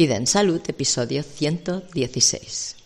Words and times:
Vida 0.00 0.16
en 0.16 0.26
Salud, 0.26 0.62
episodio 0.66 1.22
116. 1.22 2.76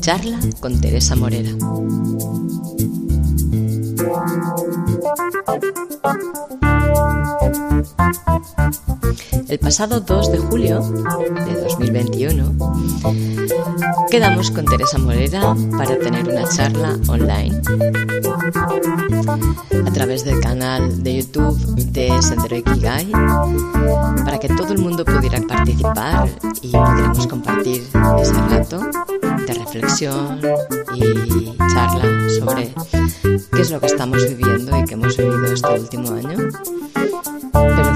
Charla 0.00 0.40
con 0.58 0.80
Teresa 0.80 1.14
Morera. 1.14 1.52
El 9.52 9.58
pasado 9.58 10.00
2 10.00 10.32
de 10.32 10.38
julio 10.38 10.80
de 10.80 11.60
2021 11.60 12.56
quedamos 14.10 14.50
con 14.50 14.64
Teresa 14.64 14.96
Morera 14.96 15.54
para 15.76 15.98
tener 15.98 16.26
una 16.26 16.48
charla 16.48 16.98
online 17.06 17.60
a 19.86 19.92
través 19.92 20.24
del 20.24 20.40
canal 20.40 21.02
de 21.02 21.16
YouTube 21.16 21.58
de 21.76 22.22
Sendero 22.22 22.56
Ikigai 22.56 23.10
para 24.24 24.38
que 24.40 24.48
todo 24.48 24.72
el 24.72 24.78
mundo 24.78 25.04
pudiera 25.04 25.38
participar 25.42 26.30
y 26.62 26.70
pudiéramos 26.70 27.26
compartir 27.26 27.86
ese 28.20 28.32
rato 28.48 28.80
de 29.46 29.52
reflexión 29.52 30.40
y 30.94 31.54
charla 31.74 32.30
sobre 32.38 32.74
qué 33.52 33.60
es 33.60 33.70
lo 33.70 33.80
que 33.80 33.86
estamos 33.86 34.26
viviendo 34.30 34.78
y 34.78 34.84
que 34.86 34.94
hemos 34.94 35.14
vivido 35.14 35.44
este 35.52 35.78
último 35.78 36.12
año 36.14 36.38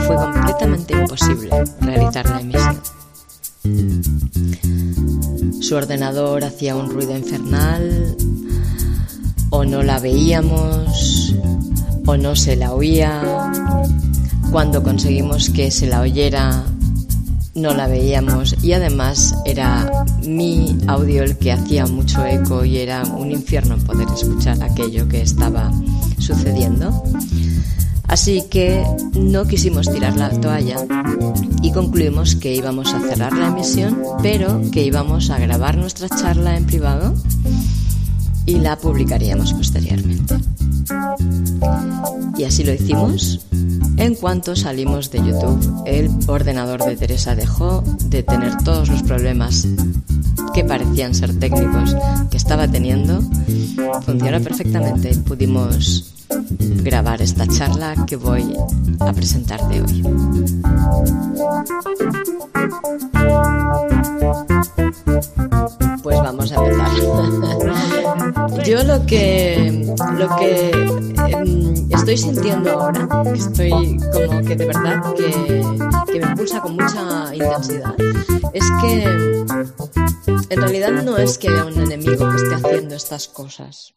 fue 0.07 0.17
completamente 0.17 0.95
imposible 0.95 1.51
realizar 1.81 2.29
la 2.31 2.41
emisión. 2.41 2.81
Su 5.61 5.75
ordenador 5.75 6.45
hacía 6.45 6.77
un 6.77 6.91
ruido 6.91 7.17
infernal, 7.17 8.17
o 9.51 9.65
no 9.65 9.83
la 9.83 9.99
veíamos, 9.99 11.35
o 12.07 12.17
no 12.17 12.37
se 12.37 12.57
la 12.57 12.73
oía. 12.73 13.51
Cuando 14.53 14.83
conseguimos 14.83 15.51
que 15.51 15.71
se 15.71 15.87
la 15.89 16.01
oyera, 16.01 16.65
no 17.57 17.75
la 17.75 17.89
veíamos 17.89 18.55
y 18.63 18.75
además 18.75 19.35
era 19.45 19.91
mi 20.23 20.79
audio 20.87 21.23
el 21.23 21.37
que 21.39 21.53
hacía 21.53 21.87
mucho 21.87 22.25
eco 22.25 22.65
y 22.65 22.77
era 22.77 23.03
un 23.05 23.33
infierno 23.33 23.77
poder 23.79 24.07
escuchar 24.15 24.63
aquello 24.63 25.09
que 25.09 25.23
estaba 25.23 25.73
sucediendo. 26.19 27.03
Así 28.09 28.45
que 28.49 28.85
no 29.15 29.47
quisimos 29.47 29.91
tirar 29.91 30.17
la 30.17 30.31
toalla 30.31 30.77
y 31.63 31.73
concluimos 31.73 32.37
que 32.37 32.55
íbamos 32.55 32.95
a 32.95 33.01
cerrar 33.01 33.33
la 33.33 33.49
emisión, 33.49 34.01
pero 34.23 34.63
que 34.71 34.85
íbamos 34.85 35.31
a 35.31 35.39
grabar 35.39 35.77
nuestra 35.77 36.09
charla 36.09 36.57
en 36.57 36.67
privado 36.67 37.15
y 38.47 38.61
la 38.61 38.77
publicaríamos 38.77 39.53
posteriormente. 39.53 40.37
Y 42.39 42.45
así 42.45 42.65
lo 42.65 42.73
hicimos. 42.73 43.41
En 43.97 44.15
cuanto 44.15 44.55
salimos 44.55 45.11
de 45.11 45.19
YouTube, 45.19 45.83
el 45.87 46.11
ordenador 46.27 46.85
de 46.85 46.97
Teresa 46.97 47.35
dejó 47.35 47.83
de 48.05 48.23
tener 48.23 48.57
todos 48.59 48.89
los 48.89 49.03
problemas 49.03 49.67
que 50.55 50.65
parecían 50.65 51.15
ser 51.15 51.39
técnicos 51.39 51.97
que 52.31 52.37
estaba 52.37 52.69
teniendo. 52.69 53.21
Funcionó 54.03 54.41
perfectamente. 54.41 55.17
Pudimos 55.17 56.16
grabar 56.29 57.23
esta 57.23 57.47
charla 57.47 57.95
que 58.07 58.17
voy 58.17 58.57
a 59.01 59.13
presentarte 59.13 59.83
hoy. 59.83 60.03
Pues 66.03 66.19
vamos 66.19 66.53
a 66.53 66.57
empezar. 66.57 66.87
Yo 68.67 68.83
lo 68.85 69.07
que 69.07 69.87
lo 70.19 70.37
que 70.37 70.71
em, 70.71 71.89
estoy 71.91 72.17
sintiendo 72.17 72.71
ahora, 72.71 73.09
estoy 73.35 73.99
como 74.13 74.43
que 74.43 74.57
de 74.57 74.67
verdad 74.67 75.15
que, 75.15 75.65
que 76.13 76.21
me 76.21 76.27
impulsa 76.27 76.61
con 76.61 76.75
mucha 76.75 77.35
intensidad, 77.35 77.95
es 78.53 78.65
que 78.81 79.05
en 80.51 80.61
realidad 80.61 80.91
no 81.05 81.17
es 81.17 81.39
que 81.39 81.49
haya 81.49 81.65
un 81.65 81.79
enemigo 81.81 82.29
que 82.31 82.37
esté 82.37 82.55
haciendo 82.55 82.95
estas 82.95 83.29
cosas. 83.29 83.95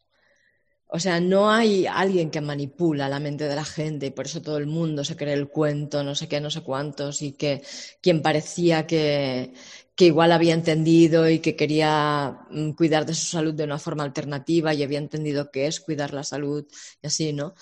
O 0.91 0.99
sea, 0.99 1.19
no 1.19 1.51
hay 1.51 1.85
alguien 1.85 2.31
que 2.31 2.41
manipula 2.41 3.07
la 3.07 3.19
mente 3.19 3.43
de 3.43 3.55
la 3.55 3.63
gente 3.63 4.07
y 4.07 4.09
por 4.09 4.25
eso 4.25 4.41
todo 4.41 4.57
el 4.57 4.65
mundo 4.65 5.03
se 5.05 5.15
cree 5.15 5.35
el 5.35 5.47
cuento, 5.47 6.03
no 6.03 6.15
sé 6.15 6.27
qué, 6.27 6.41
no 6.41 6.49
sé 6.49 6.61
cuántos, 6.61 7.21
y 7.21 7.33
que 7.33 7.61
quien 8.01 8.23
parecía 8.23 8.87
que, 8.87 9.53
que 9.95 10.05
igual 10.05 10.31
había 10.31 10.55
entendido 10.55 11.29
y 11.29 11.39
que 11.39 11.55
quería 11.55 12.39
mm, 12.49 12.71
cuidar 12.71 13.05
de 13.05 13.13
su 13.13 13.27
salud 13.27 13.53
de 13.53 13.65
una 13.65 13.77
forma 13.77 14.03
alternativa 14.03 14.73
y 14.73 14.81
había 14.81 14.97
entendido 14.97 15.51
qué 15.51 15.67
es 15.67 15.79
cuidar 15.79 16.11
la 16.13 16.23
salud 16.23 16.65
y 17.03 17.07
así, 17.07 17.33
¿no? 17.33 17.53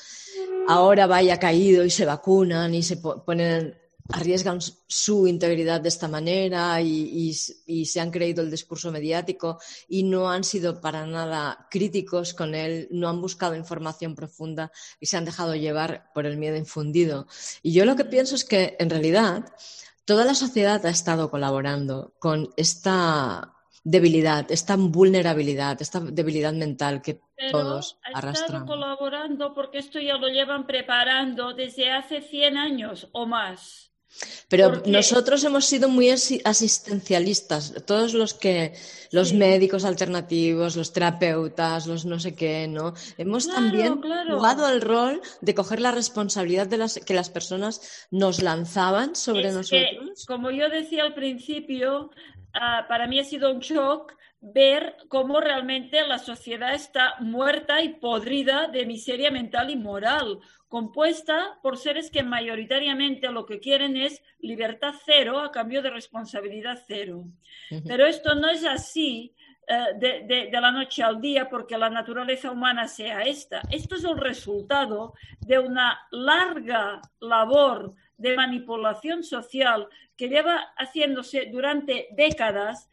Ahora 0.70 1.06
vaya 1.08 1.38
caído 1.38 1.84
y 1.84 1.90
se 1.90 2.06
vacunan 2.06 2.74
y 2.76 2.84
se 2.84 2.98
ponen 2.98 3.76
arriesgan 4.10 4.60
su 4.62 5.28
integridad 5.28 5.82
de 5.82 5.90
esta 5.90 6.08
manera 6.08 6.82
y, 6.82 7.34
se 7.34 8.00
han 8.00 8.12
creído 8.12 8.42
el 8.42 8.52
discurso 8.52 8.92
mediático 8.92 9.60
y 9.88 10.04
no 10.04 10.30
han 10.30 10.44
sido 10.44 10.82
para 10.82 11.06
nada 11.06 11.68
críticos 11.70 12.34
con 12.34 12.56
él, 12.56 12.88
no 12.92 13.10
han 13.10 13.22
buscado 13.22 13.56
información 13.56 14.16
profunda 14.16 14.72
y 15.00 15.08
se 15.08 15.18
han 15.18 15.26
dejado 15.26 15.56
llevar 15.56 16.12
por 16.14 16.26
el 16.26 16.38
miedo 16.38 16.58
infundido. 16.58 17.28
Y 17.62 17.74
yo 17.74 17.86
lo 17.86 17.96
que 17.96 18.06
pienso 18.06 18.36
es 18.36 18.46
que 18.46 18.76
en 18.80 18.90
realidad 18.90 19.46
toda 20.06 20.26
la 20.26 20.36
sociedad 20.36 20.86
ha 20.86 20.90
estado 20.90 21.30
colaborando 21.30 22.14
con 22.20 22.50
esta 22.56 23.54
debilidad, 23.84 24.52
esta 24.52 24.76
vulnerabilidad, 24.76 25.82
esta 25.82 26.00
debilidad 26.00 26.54
mental 26.54 27.02
que 27.02 27.22
todos 27.52 27.98
estado 28.32 28.66
colaborando 28.66 29.54
porque 29.54 29.78
esto 29.78 30.00
ya 30.00 30.18
lo 30.18 30.28
llevan 30.28 30.66
preparando 30.66 31.54
desde 31.54 31.92
hace 31.92 32.22
100 32.22 32.58
años 32.58 33.08
o 33.14 33.26
más. 33.26 33.87
Pero 34.50 34.82
nosotros 34.86 35.44
hemos 35.44 35.66
sido 35.66 35.90
muy 35.90 36.10
asistencialistas, 36.10 37.74
todos 37.86 38.14
los 38.14 38.34
que, 38.34 38.74
los 39.12 39.34
médicos 39.34 39.86
alternativos, 39.86 40.76
los 40.76 40.94
terapeutas, 40.94 41.86
los 41.86 42.06
no 42.06 42.20
sé 42.20 42.34
qué, 42.34 42.68
¿no? 42.68 42.94
Hemos 43.18 43.48
también 43.48 44.02
jugado 44.02 44.70
el 44.70 44.82
rol 44.82 45.22
de 45.42 45.54
coger 45.54 45.82
la 45.82 45.92
responsabilidad 45.92 46.68
de 46.68 46.78
las 46.78 47.00
que 47.00 47.14
las 47.14 47.30
personas 47.30 48.08
nos 48.10 48.42
lanzaban 48.42 49.16
sobre 49.16 49.52
nosotros. 49.52 50.26
como 50.26 50.52
yo 50.52 50.70
decía 50.70 51.04
al 51.04 51.14
principio, 51.14 52.10
ah, 52.54 52.86
para 52.88 53.08
mí 53.08 53.20
ha 53.20 53.24
sido 53.24 53.52
un 53.52 53.60
shock 53.60 54.14
ver 54.40 54.96
cómo 55.08 55.40
realmente 55.40 56.06
la 56.08 56.20
sociedad 56.20 56.74
está 56.74 57.16
muerta 57.20 57.82
y 57.82 57.96
podrida 57.96 58.68
de 58.68 58.86
miseria 58.86 59.32
mental 59.32 59.70
y 59.70 59.76
moral, 59.76 60.40
compuesta 60.68 61.58
por 61.62 61.78
seres 61.78 62.12
que 62.12 62.24
mayoritariamente 62.24 63.32
lo 63.32 63.46
que 63.46 63.60
quieren 63.60 63.96
es 63.98 64.22
libertad 64.40 64.94
cero 65.06 65.40
a 65.40 65.52
cambio 65.52 65.82
de 65.82 65.90
responsabilidad 65.90 66.82
cero. 66.86 67.26
Pero 67.86 68.06
esto 68.06 68.36
no 68.36 68.50
es 68.50 68.66
así 68.66 69.34
eh, 69.68 69.94
de, 69.98 70.48
de, 70.50 70.62
la 70.62 70.72
noche 70.72 71.04
al 71.04 71.20
día 71.20 71.50
porque 71.50 71.78
la 71.78 71.90
naturaleza 71.90 72.52
humana 72.52 72.88
sea 72.88 73.22
esta. 73.22 73.62
Esto 73.70 73.96
es 73.96 74.04
el 74.04 74.18
resultado 74.18 75.14
de 75.40 75.60
una 75.60 76.08
larga 76.12 77.02
labor 77.20 77.94
de 78.18 78.36
manipulación 78.36 79.24
social 79.24 79.88
que 80.16 80.30
lleva 80.30 80.74
haciéndose 80.78 81.46
durante 81.52 82.08
décadas 82.12 82.90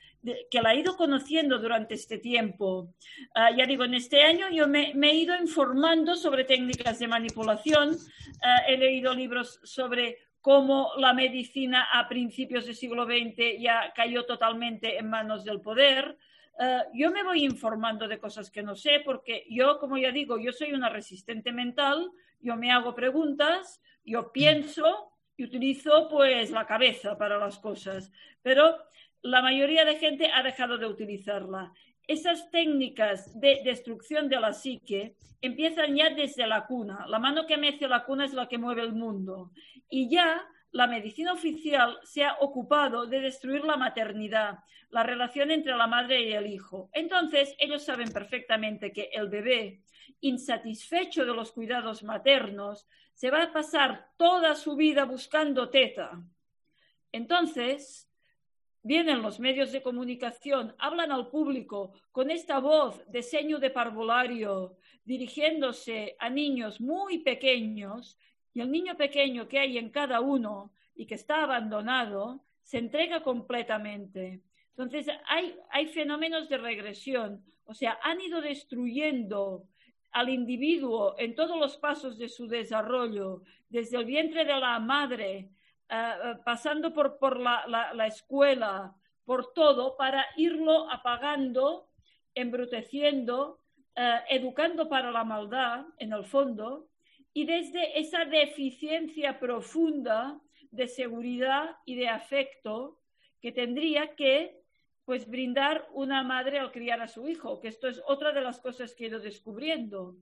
que 0.50 0.62
la 0.62 0.72
he 0.72 0.80
ido 0.80 0.96
conociendo 0.96 1.58
durante 1.58 1.94
este 1.94 2.18
tiempo. 2.18 2.94
Ah, 3.34 3.50
ya 3.50 3.66
digo, 3.66 3.84
en 3.84 3.94
este 3.94 4.22
año 4.22 4.48
yo 4.50 4.66
me, 4.66 4.92
he 4.92 5.14
ido 5.14 5.36
informando 5.36 6.16
sobre 6.16 6.44
técnicas 6.44 6.98
de 6.98 7.08
manipulación, 7.08 7.96
ah, 8.42 8.62
he 8.66 8.76
leído 8.76 9.14
libros 9.14 9.60
sobre 9.62 10.18
cómo 10.40 10.92
la 10.98 11.12
medicina 11.12 11.88
a 11.92 12.08
principios 12.08 12.66
del 12.66 12.74
siglo 12.74 13.04
XX 13.04 13.60
ya 13.60 13.92
cayó 13.94 14.24
totalmente 14.24 14.98
en 14.98 15.08
manos 15.08 15.44
del 15.44 15.60
poder. 15.60 16.16
Ah, 16.58 16.84
yo 16.94 17.10
me 17.10 17.22
voy 17.22 17.44
informando 17.44 18.08
de 18.08 18.18
cosas 18.18 18.50
que 18.50 18.62
no 18.62 18.76
sé 18.76 19.00
porque 19.04 19.46
yo, 19.50 19.78
como 19.78 19.98
ya 19.98 20.10
digo, 20.10 20.38
yo 20.38 20.52
soy 20.52 20.72
una 20.72 20.88
resistente 20.88 21.52
mental, 21.52 22.10
yo 22.40 22.56
me 22.56 22.70
hago 22.70 22.94
preguntas, 22.94 23.82
yo 24.04 24.32
pienso 24.32 25.13
y 25.36 25.44
utilizo 25.44 26.08
pues 26.08 26.50
la 26.50 26.66
cabeza 26.66 27.16
para 27.18 27.38
las 27.38 27.58
cosas, 27.58 28.12
pero 28.42 28.76
la 29.22 29.42
mayoría 29.42 29.84
de 29.84 29.96
gente 29.96 30.30
ha 30.32 30.42
dejado 30.42 30.78
de 30.78 30.86
utilizarla. 30.86 31.72
Esas 32.06 32.50
técnicas 32.50 33.38
de 33.40 33.62
destrucción 33.64 34.28
de 34.28 34.38
la 34.38 34.52
psique 34.52 35.16
empiezan 35.40 35.96
ya 35.96 36.10
desde 36.10 36.46
la 36.46 36.66
cuna. 36.66 37.06
La 37.08 37.18
mano 37.18 37.46
que 37.46 37.56
mece 37.56 37.88
la 37.88 38.04
cuna 38.04 38.26
es 38.26 38.34
la 38.34 38.48
que 38.48 38.58
mueve 38.58 38.82
el 38.82 38.92
mundo. 38.92 39.52
Y 39.88 40.10
ya 40.10 40.46
la 40.72 40.86
medicina 40.86 41.32
oficial 41.32 41.98
se 42.02 42.24
ha 42.24 42.36
ocupado 42.40 43.06
de 43.06 43.20
destruir 43.20 43.64
la 43.64 43.76
maternidad, 43.76 44.58
la 44.90 45.02
relación 45.02 45.50
entre 45.50 45.76
la 45.76 45.86
madre 45.86 46.22
y 46.22 46.32
el 46.32 46.46
hijo. 46.46 46.90
Entonces, 46.92 47.54
ellos 47.58 47.84
saben 47.84 48.12
perfectamente 48.12 48.92
que 48.92 49.08
el 49.12 49.28
bebé, 49.28 49.80
insatisfecho 50.20 51.24
de 51.24 51.32
los 51.32 51.52
cuidados 51.52 52.02
maternos, 52.02 52.86
se 53.14 53.30
va 53.30 53.44
a 53.44 53.52
pasar 53.52 54.10
toda 54.16 54.54
su 54.54 54.76
vida 54.76 55.04
buscando 55.04 55.70
teta. 55.70 56.22
Entonces, 57.12 58.10
vienen 58.82 59.22
los 59.22 59.40
medios 59.40 59.72
de 59.72 59.82
comunicación, 59.82 60.74
hablan 60.78 61.10
al 61.10 61.28
público 61.28 61.92
con 62.12 62.30
esta 62.30 62.58
voz 62.58 63.02
de 63.10 63.22
seño 63.22 63.58
de 63.58 63.70
parvulario, 63.70 64.76
dirigiéndose 65.04 66.16
a 66.18 66.28
niños 66.28 66.80
muy 66.80 67.18
pequeños 67.18 68.18
y 68.52 68.60
el 68.60 68.70
niño 68.70 68.96
pequeño 68.96 69.48
que 69.48 69.58
hay 69.58 69.78
en 69.78 69.90
cada 69.90 70.20
uno 70.20 70.72
y 70.94 71.06
que 71.06 71.14
está 71.14 71.42
abandonado 71.42 72.44
se 72.62 72.78
entrega 72.78 73.22
completamente. 73.22 74.42
Entonces, 74.70 75.06
hay, 75.26 75.56
hay 75.70 75.86
fenómenos 75.86 76.48
de 76.48 76.58
regresión, 76.58 77.44
o 77.64 77.74
sea, 77.74 77.98
han 78.02 78.20
ido 78.20 78.40
destruyendo 78.40 79.68
al 80.14 80.28
individuo 80.28 81.16
en 81.18 81.34
todos 81.34 81.58
los 81.58 81.76
pasos 81.76 82.16
de 82.16 82.28
su 82.28 82.46
desarrollo, 82.46 83.42
desde 83.68 83.98
el 83.98 84.04
vientre 84.04 84.44
de 84.44 84.54
la 84.54 84.78
madre, 84.78 85.32
eh, 85.36 85.48
eh, 85.90 86.34
pasando 86.44 86.92
por, 86.92 87.18
por 87.18 87.38
la, 87.38 87.66
la, 87.66 88.06
escuela, 88.06 88.94
por 89.24 89.52
todo, 89.52 89.96
para 89.96 90.24
irlo 90.36 90.88
apagando, 90.88 91.88
embruteciendo, 92.32 93.58
eh, 93.96 94.20
educando 94.30 94.88
para 94.88 95.10
la 95.10 95.24
maldad, 95.24 95.84
en 95.98 96.12
el 96.12 96.24
fondo, 96.24 96.88
y 97.32 97.44
desde 97.44 97.98
esa 97.98 98.24
deficiencia 98.24 99.40
profunda 99.40 100.40
de 100.70 100.86
seguridad 100.86 101.76
y 101.84 101.96
de 101.96 102.08
afecto 102.08 103.00
que 103.40 103.50
tendría 103.50 104.14
que 104.14 104.63
pues 105.04 105.28
brindar 105.28 105.86
una 105.92 106.22
madre 106.22 106.58
al 106.58 106.72
criar 106.72 107.00
a 107.02 107.08
su 107.08 107.28
hijo, 107.28 107.60
que 107.60 107.68
esto 107.68 107.88
es 107.88 108.02
otra 108.06 108.32
de 108.32 108.40
las 108.40 108.58
cosas 108.60 108.94
que 108.94 109.04
he 109.04 109.08
ido 109.08 109.20
descubriendo. 109.20 110.16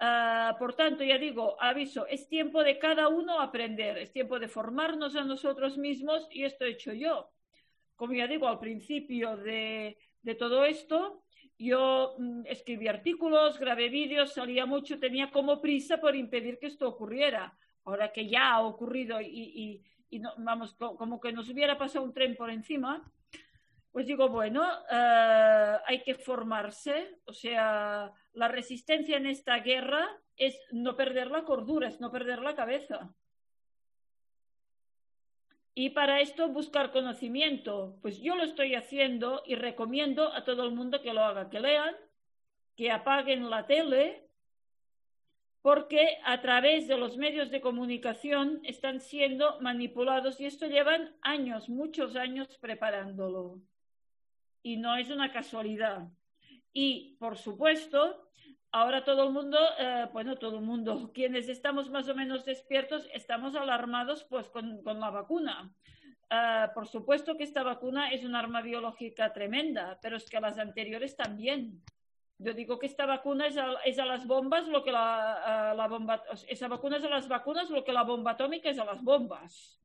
Uh, 0.00 0.58
por 0.58 0.74
tanto, 0.74 1.04
ya 1.04 1.18
digo, 1.18 1.56
aviso, 1.60 2.06
es 2.06 2.28
tiempo 2.28 2.64
de 2.64 2.78
cada 2.78 3.08
uno 3.08 3.40
aprender, 3.40 3.98
es 3.98 4.10
tiempo 4.10 4.38
de 4.38 4.48
formarnos 4.48 5.16
a 5.16 5.24
nosotros 5.24 5.76
mismos 5.76 6.26
y 6.30 6.44
esto 6.44 6.64
he 6.64 6.70
hecho 6.70 6.92
yo. 6.92 7.30
Como 7.94 8.14
ya 8.14 8.26
digo, 8.26 8.48
al 8.48 8.58
principio 8.58 9.36
de, 9.36 9.98
de 10.22 10.34
todo 10.34 10.64
esto, 10.64 11.22
yo 11.58 12.16
mm, 12.18 12.46
escribí 12.46 12.88
artículos, 12.88 13.58
grabé 13.58 13.90
vídeos, 13.90 14.32
salía 14.32 14.66
mucho, 14.66 14.98
tenía 14.98 15.30
como 15.30 15.60
prisa 15.60 16.00
por 16.00 16.16
impedir 16.16 16.58
que 16.58 16.66
esto 16.66 16.88
ocurriera. 16.88 17.56
Ahora 17.84 18.12
que 18.12 18.28
ya 18.28 18.54
ha 18.54 18.60
ocurrido 18.62 19.20
y, 19.20 19.26
y, 19.26 19.82
y 20.10 20.18
no, 20.20 20.32
vamos, 20.38 20.74
como 20.74 21.20
que 21.20 21.32
nos 21.32 21.48
hubiera 21.50 21.76
pasado 21.76 22.04
un 22.04 22.12
tren 22.12 22.34
por 22.34 22.50
encima, 22.50 23.04
pues 23.92 24.06
digo, 24.06 24.30
bueno, 24.30 24.66
eh, 24.90 25.76
hay 25.86 26.02
que 26.02 26.14
formarse, 26.14 27.18
o 27.26 27.34
sea, 27.34 28.10
la 28.32 28.48
resistencia 28.48 29.18
en 29.18 29.26
esta 29.26 29.58
guerra 29.58 30.08
es 30.36 30.58
no 30.72 30.96
perder 30.96 31.30
la 31.30 31.44
cordura, 31.44 31.88
es 31.88 32.00
no 32.00 32.10
perder 32.10 32.40
la 32.40 32.54
cabeza. 32.54 33.14
Y 35.74 35.90
para 35.90 36.20
esto 36.20 36.48
buscar 36.48 36.90
conocimiento, 36.90 37.98
pues 38.00 38.18
yo 38.20 38.34
lo 38.34 38.44
estoy 38.44 38.74
haciendo 38.74 39.42
y 39.46 39.56
recomiendo 39.56 40.32
a 40.32 40.44
todo 40.44 40.64
el 40.64 40.72
mundo 40.72 41.02
que 41.02 41.12
lo 41.12 41.22
haga, 41.22 41.50
que 41.50 41.60
lean, 41.60 41.94
que 42.76 42.90
apaguen 42.90 43.50
la 43.50 43.66
tele, 43.66 44.26
porque 45.60 46.18
a 46.24 46.40
través 46.40 46.88
de 46.88 46.96
los 46.96 47.18
medios 47.18 47.50
de 47.50 47.60
comunicación 47.60 48.60
están 48.64 49.00
siendo 49.00 49.60
manipulados 49.60 50.40
y 50.40 50.46
esto 50.46 50.66
llevan 50.66 51.14
años, 51.20 51.68
muchos 51.68 52.16
años 52.16 52.48
preparándolo 52.58 53.60
y 54.62 54.76
no 54.76 54.96
es 54.96 55.10
una 55.10 55.32
casualidad. 55.32 56.08
Y, 56.72 57.16
por 57.18 57.36
supuesto, 57.36 58.28
ahora 58.70 59.04
todo 59.04 59.24
el 59.24 59.32
mundo, 59.32 59.58
eh, 59.78 60.08
bueno, 60.12 60.36
todo 60.36 60.56
el 60.58 60.64
mundo, 60.64 61.10
quienes 61.14 61.48
estamos 61.48 61.90
más 61.90 62.08
o 62.08 62.14
menos 62.14 62.44
despiertos, 62.44 63.08
estamos 63.12 63.54
alarmados 63.54 64.24
pues 64.24 64.48
con, 64.48 64.82
la 64.84 65.10
vacuna. 65.10 65.72
Eh, 66.30 66.66
por 66.74 66.86
supuesto 66.86 67.36
que 67.36 67.44
esta 67.44 67.62
vacuna 67.62 68.10
es 68.10 68.24
un 68.24 68.34
arma 68.34 68.62
biológica 68.62 69.32
tremenda, 69.32 69.98
pero 70.00 70.16
es 70.16 70.28
que 70.28 70.40
las 70.40 70.58
anteriores 70.58 71.16
también. 71.16 71.82
Yo 72.38 72.54
digo 72.54 72.78
que 72.78 72.86
esta 72.86 73.06
vacuna 73.06 73.46
es 73.46 73.56
a, 73.98 74.04
las 74.04 74.26
bombas 74.26 74.66
lo 74.66 74.82
que 74.82 74.90
la, 74.90 75.74
la, 75.76 75.86
bomba, 75.86 76.24
esa 76.48 76.66
vacuna 76.66 76.96
es 76.96 77.04
a 77.04 77.08
las 77.08 77.28
vacunas 77.28 77.70
lo 77.70 77.84
que 77.84 77.92
la 77.92 78.02
bomba 78.02 78.32
atómica 78.32 78.68
es 78.70 78.80
a 78.80 78.84
las 78.84 79.00
bombas. 79.02 79.81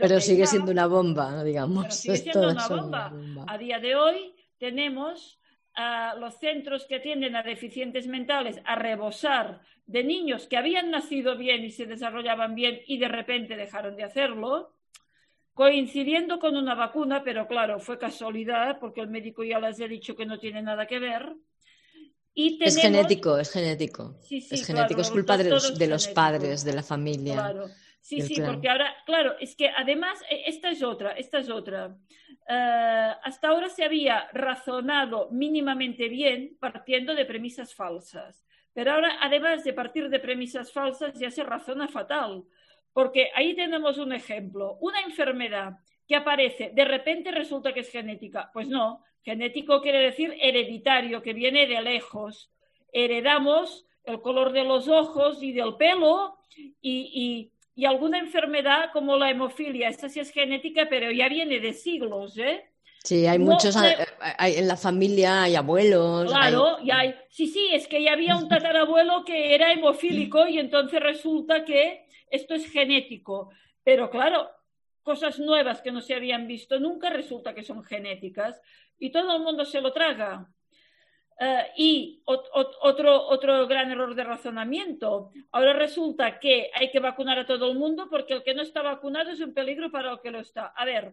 Pero, 0.00 0.20
sigue 0.20 0.46
siendo 0.46 0.70
una 0.70 0.86
bomba, 0.86 1.42
digamos. 1.44 1.94
sigue 1.94 2.16
siendo 2.16 2.50
una 2.50 2.68
bomba. 2.68 3.12
A 3.46 3.58
día 3.58 3.78
de 3.78 3.94
hoy 3.94 4.34
tenemos 4.58 5.38
a 5.74 6.14
los 6.16 6.38
centros 6.38 6.84
que 6.84 6.96
atienden 6.96 7.36
a 7.36 7.42
deficientes 7.42 8.06
mentales 8.06 8.60
a 8.64 8.76
rebosar 8.76 9.62
de 9.86 10.04
niños 10.04 10.46
que 10.46 10.56
habían 10.56 10.90
nacido 10.90 11.36
bien 11.36 11.64
y 11.64 11.70
se 11.70 11.86
desarrollaban 11.86 12.54
bien 12.54 12.80
y 12.86 12.98
de 12.98 13.08
repente 13.08 13.56
dejaron 13.56 13.96
de 13.96 14.04
hacerlo, 14.04 14.74
coincidiendo 15.54 16.38
con 16.38 16.56
una 16.56 16.74
vacuna, 16.74 17.22
pero 17.24 17.46
claro, 17.46 17.78
fue 17.80 17.98
casualidad 17.98 18.78
porque 18.80 19.00
el 19.00 19.08
médico 19.08 19.44
ya 19.44 19.58
les 19.60 19.80
ha 19.80 19.86
dicho 19.86 20.14
que 20.14 20.26
no 20.26 20.38
tiene 20.38 20.62
nada 20.62 20.86
que 20.86 20.98
ver. 20.98 21.34
Y 22.34 22.58
Es 22.62 22.78
genético, 22.78 23.38
es 23.38 23.50
genético. 23.50 24.16
es 24.30 24.66
genético, 24.66 25.02
es 25.02 25.10
culpa 25.10 25.36
de 25.36 25.50
los, 25.50 25.78
de 25.78 25.86
los 25.86 26.08
padres, 26.08 26.64
de 26.64 26.72
la 26.72 26.82
familia. 26.82 27.34
Claro. 27.34 27.68
Sí, 28.02 28.20
sí, 28.20 28.42
porque 28.44 28.68
ahora, 28.68 28.96
claro, 29.06 29.36
es 29.38 29.54
que 29.54 29.68
además, 29.68 30.20
e, 30.28 30.42
esta 30.46 30.70
es 30.70 30.82
otra, 30.82 31.12
esta 31.12 31.38
es 31.38 31.48
otra. 31.48 31.96
Eh, 32.48 33.12
hasta 33.22 33.48
ahora 33.48 33.68
se 33.68 33.84
había 33.84 34.28
razonado 34.32 35.28
mínimamente 35.30 36.08
bien 36.08 36.56
partiendo 36.58 37.14
de 37.14 37.24
premisas 37.24 37.74
falsas, 37.74 38.44
pero 38.74 38.92
ahora, 38.92 39.18
además 39.20 39.62
de 39.62 39.72
partir 39.72 40.08
de 40.08 40.18
premisas 40.18 40.72
falsas, 40.72 41.16
ya 41.16 41.30
se 41.30 41.44
razona 41.44 41.86
fatal, 41.86 42.42
porque 42.92 43.30
ahí 43.36 43.54
tenemos 43.54 43.98
un 43.98 44.12
ejemplo, 44.12 44.78
una 44.80 45.00
enfermedad 45.02 45.78
que 46.08 46.16
aparece, 46.16 46.72
de 46.74 46.84
repente 46.84 47.30
resulta 47.30 47.72
que 47.72 47.80
es 47.80 47.90
genética. 47.90 48.50
Pues 48.52 48.66
no, 48.66 49.04
genético 49.22 49.80
quiere 49.80 49.98
decir 50.00 50.36
hereditario, 50.40 51.22
que 51.22 51.34
viene 51.34 51.68
de 51.68 51.80
lejos. 51.80 52.50
Heredamos 52.92 53.86
el 54.02 54.20
color 54.20 54.50
de 54.50 54.64
los 54.64 54.88
ojos 54.88 55.40
y 55.40 55.52
del 55.52 55.76
pelo 55.76 56.38
y, 56.56 56.72
y 56.82 57.51
alguna 57.84 58.18
enfermedad 58.18 58.90
como 58.92 59.16
la 59.16 59.30
hemofilia, 59.30 59.88
esta 59.88 60.08
sí 60.08 60.20
es 60.20 60.30
genética, 60.30 60.86
pero 60.88 61.10
ya 61.10 61.28
viene 61.28 61.58
de 61.60 61.72
siglos, 61.72 62.36
¿eh? 62.38 62.64
Sí, 63.04 63.26
hay 63.26 63.38
muchos, 63.38 63.74
en 64.38 64.68
la 64.68 64.76
familia 64.76 65.42
hay 65.42 65.56
abuelos. 65.56 66.30
Claro, 66.30 66.78
y 66.84 66.90
hay, 66.92 67.14
sí, 67.28 67.48
sí, 67.48 67.70
es 67.72 67.88
que 67.88 68.02
ya 68.02 68.12
había 68.12 68.36
un 68.36 68.48
tatarabuelo 68.48 69.24
que 69.24 69.54
era 69.54 69.72
hemofílico 69.72 70.46
y 70.46 70.58
entonces 70.58 71.00
resulta 71.00 71.64
que 71.64 72.06
esto 72.30 72.54
es 72.54 72.70
genético. 72.70 73.50
Pero 73.82 74.08
claro, 74.08 74.48
cosas 75.02 75.40
nuevas 75.40 75.80
que 75.80 75.90
no 75.90 76.00
se 76.00 76.14
habían 76.14 76.46
visto 76.46 76.78
nunca 76.78 77.10
resulta 77.10 77.54
que 77.54 77.64
son 77.64 77.82
genéticas 77.82 78.60
y 78.98 79.10
todo 79.10 79.36
el 79.36 79.42
mundo 79.42 79.64
se 79.64 79.80
lo 79.80 79.92
traga. 79.92 80.48
Eh, 81.44 81.72
y 81.76 82.22
otro, 82.26 83.26
otro 83.26 83.66
gran 83.66 83.90
error 83.90 84.14
de 84.14 84.22
razonamiento. 84.22 85.32
Ahora 85.50 85.72
resulta 85.72 86.38
que 86.38 86.70
hay 86.72 86.92
que 86.92 87.00
vacunar 87.00 87.36
a 87.40 87.46
todo 87.46 87.68
el 87.72 87.76
mundo 87.76 88.08
porque 88.08 88.34
el 88.34 88.44
que 88.44 88.54
no 88.54 88.62
está 88.62 88.80
vacunado 88.80 89.30
es 89.30 89.40
un 89.40 89.52
peligro 89.52 89.90
para 89.90 90.12
el 90.12 90.20
que 90.20 90.30
lo 90.30 90.38
está. 90.38 90.66
A 90.66 90.84
ver, 90.84 91.12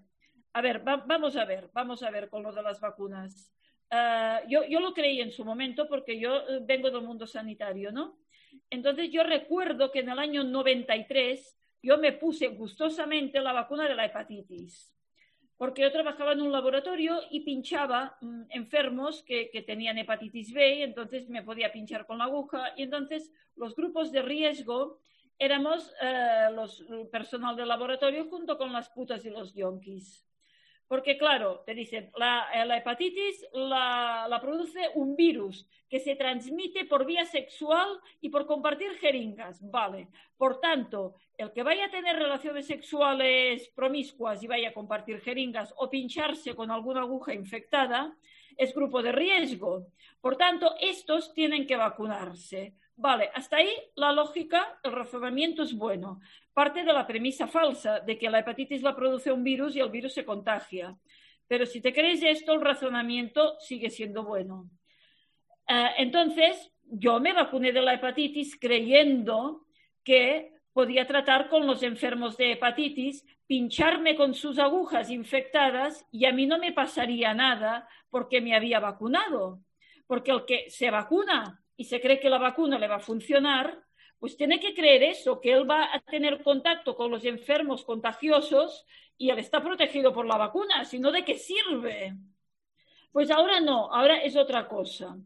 a 0.53 0.61
ver, 0.61 0.83
vamos 0.83 1.35
a 1.35 1.45
ver, 1.45 1.71
vamos 1.73 2.03
a 2.03 2.11
ver 2.11 2.29
con 2.29 2.43
lo 2.43 2.51
de 2.51 2.61
las 2.61 2.79
vacunas. 2.79 3.51
Eh, 3.89 4.41
yo, 4.47 4.65
yo 4.65 4.79
lo 4.79 4.93
creí 4.93 5.19
en 5.19 5.31
su 5.31 5.43
momento 5.43 5.87
porque 5.87 6.19
yo 6.19 6.37
eh, 6.47 6.59
vengo 6.61 6.91
del 6.91 7.01
mundo 7.01 7.25
sanitario, 7.25 7.91
¿no? 7.91 8.19
Entonces 8.69 9.09
yo 9.09 9.23
recuerdo 9.23 9.91
que 9.91 10.01
en 10.01 10.09
el 10.09 10.19
año 10.19 10.43
93 10.43 11.57
yo 11.81 11.97
me 11.97 12.11
puse 12.11 12.49
gustosamente 12.49 13.41
la 13.41 13.53
vacuna 13.53 13.87
de 13.87 13.95
la 13.95 14.05
hepatitis 14.05 14.93
porque 15.59 15.81
yo 15.81 15.91
trabajaba 15.91 16.31
en 16.31 16.39
un 16.39 16.53
laboratorio 16.53 17.19
y 17.29 17.41
pinchaba 17.41 18.17
mm, 18.21 18.43
enfermos 18.51 19.21
que, 19.23 19.51
tenían 19.67 19.97
hepatitis 19.97 20.53
B, 20.53 20.83
entonces 20.83 21.27
me 21.27 21.43
podía 21.43 21.69
pinchar 21.69 22.05
con 22.05 22.19
la 22.19 22.23
aguja, 22.23 22.71
y 22.77 22.83
entonces 22.83 23.29
los 23.57 23.75
grupos 23.75 24.09
de 24.13 24.21
riesgo 24.21 24.99
éramos 25.37 25.93
eh, 26.01 26.47
los, 26.55 26.79
el 26.89 27.07
personal 27.09 27.57
del 27.57 27.67
laboratorio 27.67 28.29
junto 28.29 28.57
con 28.57 28.71
las 28.71 28.89
putas 28.89 29.25
y 29.25 29.31
los 29.31 29.53
yonkis. 29.53 30.28
Porque, 30.89 31.19
claro, 31.19 31.61
te 31.67 31.75
dicen, 31.75 32.09
la, 32.17 32.47
eh, 32.51 32.77
hepatitis 32.77 33.45
la, 33.53 34.39
produce 34.41 34.89
un 34.95 35.15
virus 35.15 35.67
que 35.87 35.99
se 35.99 36.15
transmite 36.15 36.85
por 36.85 37.05
vía 37.05 37.25
sexual 37.25 37.99
y 38.19 38.29
por 38.29 38.47
compartir 38.47 38.97
jeringas. 38.97 39.59
Vale. 39.69 40.07
Por 40.35 40.59
tanto, 40.59 41.13
el 41.37 41.51
que 41.53 41.61
vaya 41.61 41.85
a 41.85 41.91
tener 41.91 42.15
relaciones 42.15 42.65
sexuales 42.65 43.69
promiscuas 43.75 44.41
y 44.41 44.47
vaya 44.47 44.69
a 44.69 44.73
compartir 44.73 45.21
jeringas 45.21 45.75
o 45.77 45.91
pincharse 45.91 46.55
con 46.55 46.71
alguna 46.71 47.01
aguja 47.01 47.35
infectada 47.35 48.17
es 48.57 48.73
grupo 48.73 49.03
de 49.03 49.11
riesgo. 49.11 49.85
Por 50.19 50.37
tanto, 50.37 50.73
estos 50.81 51.35
tienen 51.35 51.67
que 51.67 51.75
vacunarse. 51.75 52.73
Vale, 52.95 53.29
hasta 53.35 53.57
ahí 53.57 53.71
la 53.95 54.11
lógica, 54.11 54.79
el 54.83 54.91
razonamiento 54.91 55.61
es 55.61 55.73
bueno 55.73 56.19
parte 56.59 56.83
de 56.83 56.91
la 56.91 57.07
premisa 57.07 57.47
falsa 57.47 58.01
de 58.01 58.17
que 58.17 58.29
la 58.29 58.39
hepatitis 58.39 58.81
la 58.81 58.93
produce 58.93 59.31
un 59.31 59.45
virus 59.45 59.77
y 59.77 59.79
el 59.79 59.89
virus 59.89 60.13
se 60.13 60.25
contagia. 60.25 60.93
Pero 61.47 61.65
si 61.65 61.79
te 61.79 61.93
crees 61.93 62.21
esto, 62.21 62.51
el 62.51 62.59
razonamiento 62.59 63.57
sigue 63.61 63.89
siendo 63.89 64.25
bueno. 64.25 64.69
Eh, 65.69 65.91
entonces, 65.99 66.69
yo 66.83 67.21
me 67.21 67.31
vacuné 67.31 67.71
de 67.71 67.81
la 67.81 67.93
hepatitis 67.93 68.59
creyendo 68.59 69.67
que 70.03 70.51
podía 70.73 71.07
tratar 71.07 71.47
con 71.47 71.65
los 71.65 71.81
enfermos 71.81 72.35
de 72.35 72.51
hepatitis, 72.51 73.25
pincharme 73.47 74.17
con 74.17 74.33
sus 74.33 74.59
agujas 74.59 75.09
infectadas 75.09 76.05
y 76.11 76.25
a 76.25 76.33
mí 76.33 76.45
no 76.45 76.57
me 76.57 76.73
pasaría 76.73 77.33
nada 77.33 77.87
porque 78.09 78.41
me 78.41 78.53
había 78.53 78.81
vacunado. 78.81 79.61
Porque 80.07 80.31
el 80.31 80.43
que 80.43 80.69
se 80.69 80.91
vacuna 80.91 81.63
y 81.77 81.85
se 81.85 82.01
cree 82.01 82.19
que 82.19 82.29
la 82.29 82.37
vacuna 82.37 82.77
le 82.77 82.89
va 82.89 82.97
a 82.97 82.99
funcionar, 82.99 83.81
pues 84.19 84.35
tiene 84.35 84.59
que 84.59 84.73
creer 84.73 85.03
eso, 85.03 85.39
que 85.39 85.53
él 85.53 85.69
va 85.69 85.93
a 85.93 86.01
tener 86.01 86.43
contacto 86.43 86.95
con 86.95 87.09
los 87.09 87.23
enfermos 87.23 87.85
contagiosos 87.85 88.85
y 89.17 89.29
él 89.29 89.39
está 89.39 89.61
protegido 89.61 90.13
por 90.13 90.25
la 90.25 90.37
vacuna, 90.37 90.83
sino 90.85 91.11
de 91.11 91.23
qué 91.23 91.35
sirve. 91.35 92.15
Pues 93.11 93.31
ahora 93.31 93.59
no, 93.59 93.93
ahora 93.93 94.17
es 94.17 94.35
otra 94.35 94.67
cosa. 94.67 95.17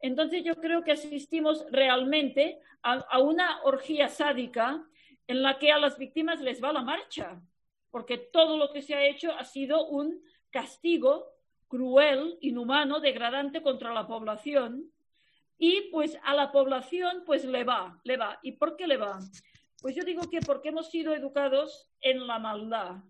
Entonces 0.00 0.44
yo 0.44 0.56
creo 0.56 0.82
que 0.82 0.92
asistimos 0.92 1.64
realmente 1.70 2.60
a, 2.82 3.20
una 3.20 3.62
orgía 3.62 4.08
sádica 4.08 4.84
en 5.26 5.42
la 5.42 5.58
que 5.58 5.72
a 5.72 5.78
las 5.78 5.96
víctimas 5.96 6.40
les 6.40 6.62
va 6.62 6.72
la 6.72 6.82
marcha, 6.82 7.40
porque 7.90 8.18
todo 8.18 8.56
lo 8.56 8.72
que 8.72 8.82
se 8.82 8.94
ha 8.94 9.06
hecho 9.06 9.32
ha 9.32 9.44
sido 9.44 9.86
un 9.86 10.20
castigo 10.50 11.26
cruel, 11.68 12.36
inhumano, 12.40 13.00
degradante 13.00 13.62
contra 13.62 13.94
la 13.94 14.06
población. 14.06 14.90
Y 15.58 15.90
pues 15.90 16.18
a 16.24 16.34
la 16.34 16.50
población 16.50 17.22
pues 17.24 17.44
le 17.44 17.64
va, 17.64 18.00
le 18.04 18.16
va. 18.16 18.38
¿Y 18.42 18.52
por 18.52 18.76
qué 18.76 18.86
le 18.86 18.96
va? 18.96 19.18
Pues 19.82 19.96
yo 19.96 20.04
digo 20.04 20.30
que 20.30 20.40
porque 20.40 20.68
hemos 20.68 20.90
sido 20.90 21.12
educados 21.12 21.90
en 22.00 22.26
la 22.26 22.38
maldad. 22.38 23.02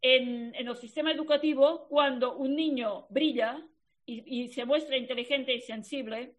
En, 0.00 0.54
el 0.54 0.76
sistema 0.76 1.12
educativo, 1.12 1.86
cuando 1.88 2.36
un 2.36 2.56
niño 2.56 3.06
brilla 3.10 3.62
y, 4.06 4.48
se 4.48 4.64
muestra 4.64 4.96
inteligente 4.96 5.54
y 5.54 5.60
sensible, 5.60 6.36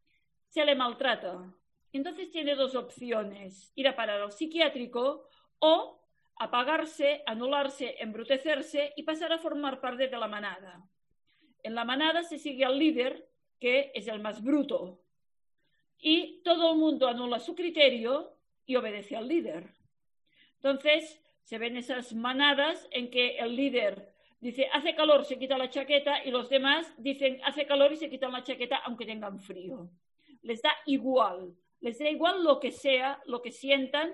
se 0.50 0.66
le 0.66 0.76
maltrata. 0.76 1.54
Entonces 1.94 2.30
tiene 2.32 2.56
dos 2.56 2.76
opciones, 2.76 3.72
ir 3.76 3.88
a 3.88 3.96
parar 3.96 4.22
al 4.22 4.32
psiquiátrico 4.32 5.28
o 5.60 6.02
apagarse, 6.38 7.24
anularse, 7.26 7.96
embrutecerse 8.00 8.94
y 8.96 9.04
pasar 9.04 9.32
a 9.34 9.38
formar 9.38 9.80
parte 9.82 10.08
de 10.08 10.18
la 10.18 10.28
manada. 10.28 10.84
En 11.64 11.76
la 11.76 11.86
manada 11.86 12.24
se 12.24 12.38
sigue 12.38 12.66
al 12.66 12.78
líder, 12.78 13.28
que 13.60 13.92
es 13.94 14.08
el 14.08 14.20
más 14.20 14.44
bruto, 14.44 15.02
y 16.00 16.42
todo 16.44 16.74
el 16.74 16.78
mundo 16.78 17.08
anula 17.08 17.40
su 17.40 17.56
criterio 17.56 18.38
y 18.66 18.76
obedece 18.76 19.16
al 19.16 19.28
líder. 19.28 19.74
Entonces, 20.56 21.22
se 21.44 21.58
ven 21.58 21.78
esas 21.78 22.14
manadas 22.14 22.88
en 22.92 23.10
que 23.10 23.38
el 23.38 23.56
líder 23.56 24.14
dice, 24.40 24.68
hace 24.74 24.96
calor, 24.96 25.26
se 25.26 25.40
quita 25.40 25.58
la 25.58 25.70
chaqueta, 25.70 26.24
y 26.24 26.32
los 26.32 26.50
demás 26.50 26.94
dicen, 26.98 27.40
hace 27.44 27.66
calor 27.66 27.94
y 27.94 27.98
se 27.98 28.10
quitan 28.10 28.32
la 28.32 28.44
chaqueta 28.44 28.78
aunque 28.78 29.06
tengan 29.06 29.40
frío. 29.40 29.90
Les 30.42 30.62
da 30.62 30.72
igual, 30.86 31.56
les 31.80 31.98
da 32.00 32.10
igual 32.10 32.44
lo 32.44 32.60
que 32.60 32.72
sea, 32.72 33.22
lo 33.26 33.42
que 33.42 33.52
sientan, 33.52 34.12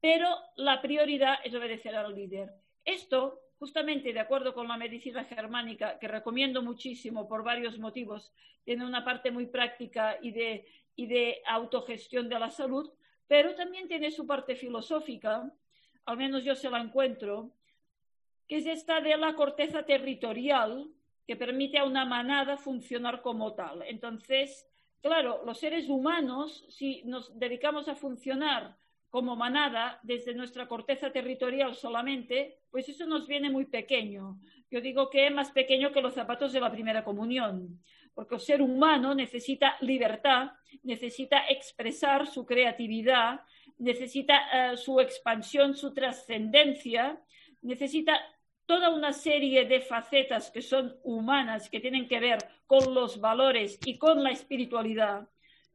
pero 0.00 0.28
la 0.56 0.80
prioridad 0.80 1.38
es 1.44 1.54
obedecer 1.54 1.94
al 1.96 2.14
líder. 2.14 2.50
Esto, 2.84 3.40
justamente 3.58 4.12
de 4.12 4.20
acuerdo 4.20 4.54
con 4.54 4.68
la 4.68 4.76
medicina 4.76 5.24
germánica, 5.24 5.98
que 5.98 6.08
recomiendo 6.08 6.62
muchísimo 6.62 7.28
por 7.28 7.42
varios 7.42 7.78
motivos, 7.78 8.32
tiene 8.64 8.86
una 8.86 9.04
parte 9.04 9.30
muy 9.30 9.46
práctica 9.46 10.18
y 10.22 10.30
de, 10.30 10.66
y 10.94 11.06
de 11.06 11.42
autogestión 11.46 12.28
de 12.28 12.38
la 12.38 12.50
salud, 12.50 12.90
pero 13.26 13.54
también 13.54 13.88
tiene 13.88 14.10
su 14.10 14.26
parte 14.26 14.54
filosófica, 14.54 15.52
al 16.06 16.16
menos 16.16 16.44
yo 16.44 16.54
se 16.54 16.70
la 16.70 16.80
encuentro, 16.80 17.50
que 18.46 18.56
es 18.56 18.66
esta 18.66 19.00
de 19.00 19.16
la 19.16 19.34
corteza 19.34 19.82
territorial 19.84 20.88
que 21.26 21.36
permite 21.36 21.78
a 21.78 21.84
una 21.84 22.06
manada 22.06 22.56
funcionar 22.56 23.20
como 23.20 23.52
tal. 23.54 23.82
Entonces, 23.82 24.66
claro, 25.02 25.42
los 25.44 25.58
seres 25.58 25.88
humanos, 25.88 26.64
si 26.70 27.02
nos 27.04 27.38
dedicamos 27.38 27.88
a 27.88 27.94
funcionar 27.94 28.78
como 29.10 29.36
manada 29.36 29.98
desde 30.02 30.34
nuestra 30.34 30.68
corteza 30.68 31.10
territorial 31.10 31.74
solamente, 31.74 32.58
pues 32.70 32.88
eso 32.88 33.06
nos 33.06 33.26
viene 33.26 33.50
muy 33.50 33.64
pequeño. 33.64 34.38
Yo 34.70 34.80
digo 34.80 35.08
que 35.08 35.26
es 35.26 35.32
más 35.32 35.50
pequeño 35.50 35.92
que 35.92 36.02
los 36.02 36.14
zapatos 36.14 36.52
de 36.52 36.60
la 36.60 36.70
primera 36.70 37.04
comunión, 37.04 37.80
porque 38.14 38.34
el 38.34 38.40
ser 38.40 38.60
humano 38.60 39.14
necesita 39.14 39.76
libertad, 39.80 40.50
necesita 40.82 41.46
expresar 41.48 42.26
su 42.26 42.44
creatividad, 42.44 43.40
necesita 43.78 44.72
eh, 44.72 44.76
su 44.76 45.00
expansión, 45.00 45.74
su 45.74 45.94
trascendencia, 45.94 47.18
necesita 47.62 48.20
toda 48.66 48.90
una 48.90 49.14
serie 49.14 49.64
de 49.64 49.80
facetas 49.80 50.50
que 50.50 50.60
son 50.60 50.98
humanas, 51.02 51.70
que 51.70 51.80
tienen 51.80 52.06
que 52.06 52.20
ver 52.20 52.38
con 52.66 52.92
los 52.92 53.18
valores 53.18 53.78
y 53.86 53.96
con 53.96 54.22
la 54.22 54.30
espiritualidad 54.30 55.26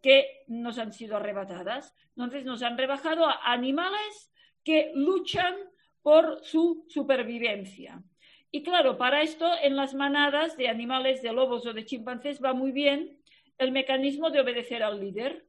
que 0.03 0.43
nos 0.47 0.77
han 0.77 0.91
sido 0.91 1.15
arrebatadas. 1.15 1.95
Entonces 2.09 2.43
nos 2.45 2.61
han 2.61 2.77
rebajado 2.77 3.25
a 3.25 3.39
animales 3.45 4.31
que 4.63 4.91
luchan 4.93 5.55
por 6.03 6.43
su 6.43 6.85
supervivencia. 6.89 8.03
Y 8.51 8.61
claro, 8.61 8.97
para 8.97 9.21
esto 9.21 9.49
en 9.63 9.77
las 9.77 9.95
manadas 9.95 10.57
de 10.57 10.67
animales, 10.67 11.23
de 11.23 11.31
lobos 11.31 11.65
o 11.65 11.73
de 11.73 11.85
chimpancés 11.85 12.43
va 12.43 12.53
muy 12.53 12.71
bien 12.71 13.17
el 13.57 13.71
mecanismo 13.71 14.29
de 14.29 14.41
obedecer 14.41 14.83
al 14.83 14.99
líder. 14.99 15.47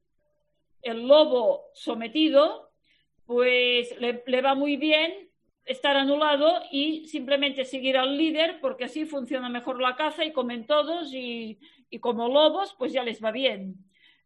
El 0.83 1.09
lobo 1.09 1.65
sometido, 1.75 2.71
pues 3.27 3.95
le, 4.01 4.41
va 4.41 4.55
muy 4.55 4.77
bien 4.77 5.31
estar 5.65 5.97
anulado 5.97 6.63
y 6.71 7.09
simplemente 7.09 7.65
seguir 7.65 7.97
al 7.99 8.17
líder 8.17 8.61
porque 8.61 8.85
así 8.85 9.05
funciona 9.05 9.49
mejor 9.49 9.81
la 9.81 9.97
caza 9.97 10.25
y 10.25 10.33
comen 10.33 10.67
todos 10.67 11.13
y 11.13 11.59
como 12.01 12.29
lobos 12.29 12.75
pues 12.79 12.93
ya 12.93 13.03
les 13.03 13.23
va 13.23 13.33
bien. 13.33 13.84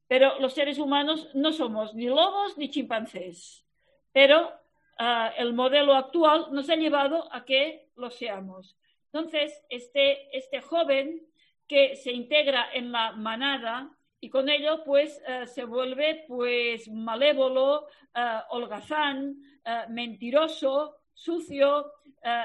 Pero 0.09 0.41
los 0.41 0.55
seres 0.55 0.79
humanos 0.79 1.29
no 1.35 1.53
somos 1.53 1.95
ni 1.95 2.07
lobos 2.07 2.57
ni 2.57 2.71
chimpancés. 2.71 3.65
Pero 4.11 4.51
ah, 4.99 5.33
el 5.37 5.53
modelo 5.53 5.95
actual 5.95 6.49
nos 6.51 6.71
ha 6.71 6.77
llevado 6.77 7.33
a 7.33 7.45
que 7.45 7.91
lo 7.95 8.11
seamos. 8.11 8.77
Entonces, 9.13 9.63
este, 9.69 10.37
este 10.37 10.63
joven 10.63 11.27
que 11.67 11.95
se 11.95 12.11
integra 12.11 12.73
en 12.73 12.91
la 12.91 13.13
manada 13.13 13.91
y 14.21 14.31
con 14.31 14.49
ello 14.49 14.83
pues 14.83 15.23
ah, 15.29 15.47
se 15.47 15.65
vuelve 15.65 16.25
pues 16.27 16.89
malévolo, 16.89 17.87
ah, 18.15 18.47
holgazán, 18.51 19.37
mentiroso, 19.91 20.97
sucio, 21.13 21.93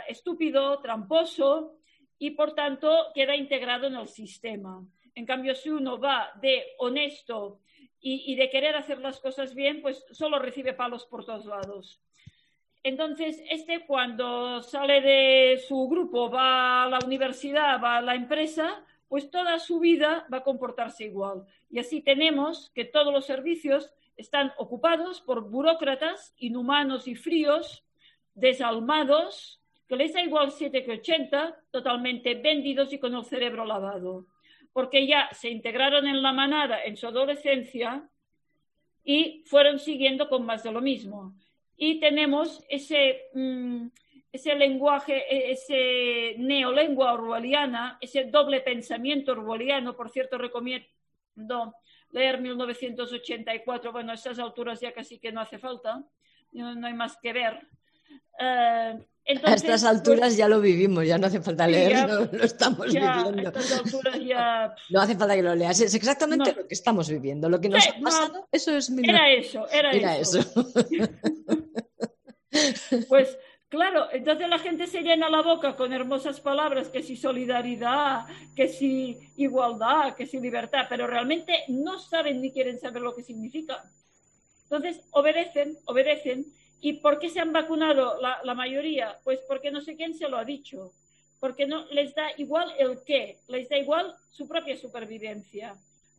estúpido, 0.09 0.81
tramposo 0.81 1.77
y 2.19 2.31
por 2.31 2.53
tanto 2.53 3.13
queda 3.15 3.33
integrado 3.33 3.87
en 3.87 3.95
el 3.95 4.09
sistema. 4.09 4.85
En 5.15 5.25
cambio, 5.25 5.53
si 5.55 5.69
uno 5.69 5.99
va 5.99 6.31
de 6.41 6.63
honesto 6.79 7.59
y, 7.99 8.35
de 8.35 8.49
querer 8.49 8.75
hacer 8.75 8.99
las 8.99 9.19
cosas 9.19 9.55
bien, 9.55 9.81
pues 9.81 10.05
solo 10.11 10.39
recibe 10.39 10.73
palos 10.73 11.05
por 11.05 11.23
todos 11.23 11.45
lados. 11.45 12.01
Entonces, 12.83 13.41
este 13.49 13.85
cuando 13.85 14.61
sale 14.61 14.99
de 14.99 15.63
su 15.65 15.87
grupo, 15.87 16.29
va 16.29 16.83
a 16.83 16.89
la 16.89 16.99
universidad, 17.05 17.81
va 17.81 17.97
a 17.97 18.01
la 18.01 18.15
empresa, 18.15 18.83
pues 19.07 19.31
toda 19.31 19.57
su 19.59 19.79
vida 19.79 20.27
va 20.33 20.39
a 20.39 20.43
comportarse 20.43 21.05
igual. 21.05 21.45
Y 21.69 21.79
así 21.79 22.01
tenemos 22.01 22.71
que 22.75 22.83
todos 22.83 23.13
los 23.13 23.25
servicios 23.25 23.93
están 24.17 24.51
ocupados 24.57 25.21
por 25.21 25.49
burócratas 25.49 26.33
inhumanos 26.37 27.07
y 27.07 27.15
fríos, 27.15 27.85
desalmados, 28.33 29.61
que 29.87 29.95
les 29.95 30.13
da 30.13 30.21
igual 30.21 30.51
7 30.51 30.83
que 30.83 30.91
80, 30.91 31.57
totalmente 31.71 32.35
vendidos 32.35 32.91
y 32.91 32.99
con 32.99 33.15
el 33.15 33.23
cerebro 33.23 33.63
lavado 33.63 34.25
porque 34.73 35.07
ya 35.07 35.29
se 35.31 35.49
integraron 35.49 36.07
en 36.07 36.21
la 36.21 36.33
manada 36.33 36.83
en 36.83 36.97
su 36.97 37.07
adolescencia 37.07 38.09
y 39.03 39.43
fueron 39.45 39.79
siguiendo 39.79 40.27
con 40.27 40.45
más 40.45 40.63
de 40.63 40.71
lo 40.71 40.81
mismo. 40.81 41.35
Y 41.77 41.99
tenemos 41.99 42.65
ese, 42.69 43.29
mm, 43.33 43.87
ese 44.31 44.55
lenguaje, 44.55 45.25
e, 45.33 45.51
ese 45.51 46.35
neolengua 46.39 47.13
orwelliana, 47.13 47.97
ese 48.01 48.25
doble 48.25 48.61
pensamiento 48.61 49.33
orwelliano, 49.33 49.95
por 49.95 50.09
cierto, 50.09 50.37
recomiendo 50.37 50.87
leer 52.11 52.39
1984, 52.41 53.91
bueno, 53.91 54.11
a 54.11 54.15
estas 54.15 54.39
alturas 54.39 54.79
ya 54.79 54.91
casi 54.91 55.19
que 55.19 55.31
no 55.31 55.41
hace 55.41 55.57
falta, 55.57 56.03
no, 56.51 56.87
hay 56.87 56.93
más 56.93 57.17
que 57.17 57.33
ver. 57.33 57.67
Eh, 58.39 59.05
a 59.25 59.53
estas 59.53 59.63
pues, 59.63 59.83
alturas 59.85 60.35
ya 60.35 60.49
lo 60.49 60.59
vivimos, 60.59 61.07
ya 61.07 61.17
no 61.17 61.27
hace 61.27 61.41
falta 61.41 61.65
leerlo, 61.65 62.25
lo 62.31 62.43
estamos 62.43 62.87
viviendo. 62.87 63.53
No 64.89 65.01
hace 65.01 65.15
falta 65.15 65.35
que 65.35 65.43
lo 65.43 65.55
leas, 65.55 65.79
es 65.79 65.95
exactamente 65.95 66.53
lo 66.53 66.67
que 66.67 66.73
estamos 66.73 67.09
viviendo, 67.09 67.47
lo 67.47 67.61
que 67.61 67.69
nos 67.69 67.87
ha 67.87 67.93
pasado, 68.01 68.47
eso 68.51 68.75
es 68.75 68.89
mi 68.89 69.07
Era 69.07 69.31
eso, 69.31 69.65
era, 69.69 70.17
eso. 70.17 70.39
pues 73.07 73.37
claro, 73.69 74.07
entonces 74.11 74.49
la 74.49 74.59
gente 74.59 74.87
se 74.87 75.01
llena 75.01 75.29
la 75.29 75.41
boca 75.41 75.77
con 75.77 75.93
hermosas 75.93 76.41
palabras, 76.41 76.89
que 76.89 77.01
si 77.01 77.15
solidaridad, 77.15 78.25
que 78.55 78.67
si 78.67 79.17
igualdad, 79.37 80.15
que 80.15 80.25
si 80.25 80.39
libertad, 80.39 80.87
pero 80.89 81.07
realmente 81.07 81.63
no 81.69 81.97
saben 81.97 82.41
ni 82.41 82.51
quieren 82.51 82.79
saber 82.79 83.01
lo 83.01 83.15
que 83.15 83.23
significa. 83.23 83.83
Entonces 84.63 85.01
obedecen, 85.11 85.77
obedecen 85.85 86.45
¿Y 86.85 86.99
por 86.99 87.17
qué 87.17 87.29
se 87.29 87.39
han 87.39 87.53
vacunado 87.53 88.19
la, 88.19 88.53
mayoría? 88.53 89.17
Pues 89.23 89.39
porque 89.47 89.71
no 89.71 89.79
sé 89.79 89.95
quién 89.95 90.13
se 90.15 90.27
lo 90.27 90.35
ha 90.37 90.43
dicho. 90.43 90.91
Porque 91.39 91.65
no 91.65 91.85
les 91.91 92.13
da 92.13 92.27
igual 92.35 92.73
el 92.77 93.01
qué, 93.05 93.37
les 93.47 93.69
da 93.69 93.77
igual 93.77 94.13
su 94.31 94.49
propia 94.49 94.75
supervivencia. 94.75 95.77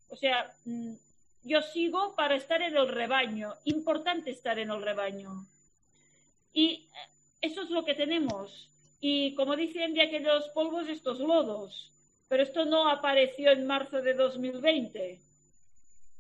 O 0.08 0.16
sea, 0.16 0.54
mm, 0.64 0.94
yo 1.42 1.60
sigo 1.60 2.14
para 2.16 2.36
estar 2.36 2.62
en 2.62 2.74
el 2.78 2.88
rebaño. 2.88 3.52
Importante 3.64 4.30
estar 4.30 4.58
en 4.58 4.70
el 4.70 4.80
rebaño. 4.80 5.46
Y 6.54 6.88
eso 7.42 7.60
es 7.60 7.68
lo 7.68 7.84
que 7.84 7.94
tenemos. 7.94 8.70
Y 9.00 9.34
como 9.34 9.56
dicen 9.56 9.92
de 9.92 10.00
aquellos 10.00 10.48
polvos, 10.54 10.88
estos 10.88 11.18
lodos. 11.18 11.92
Pero 12.28 12.42
esto 12.42 12.64
no 12.64 12.88
apareció 12.88 13.50
en 13.50 13.66
marzo 13.66 14.00
de 14.00 14.14
2020. 14.14 15.20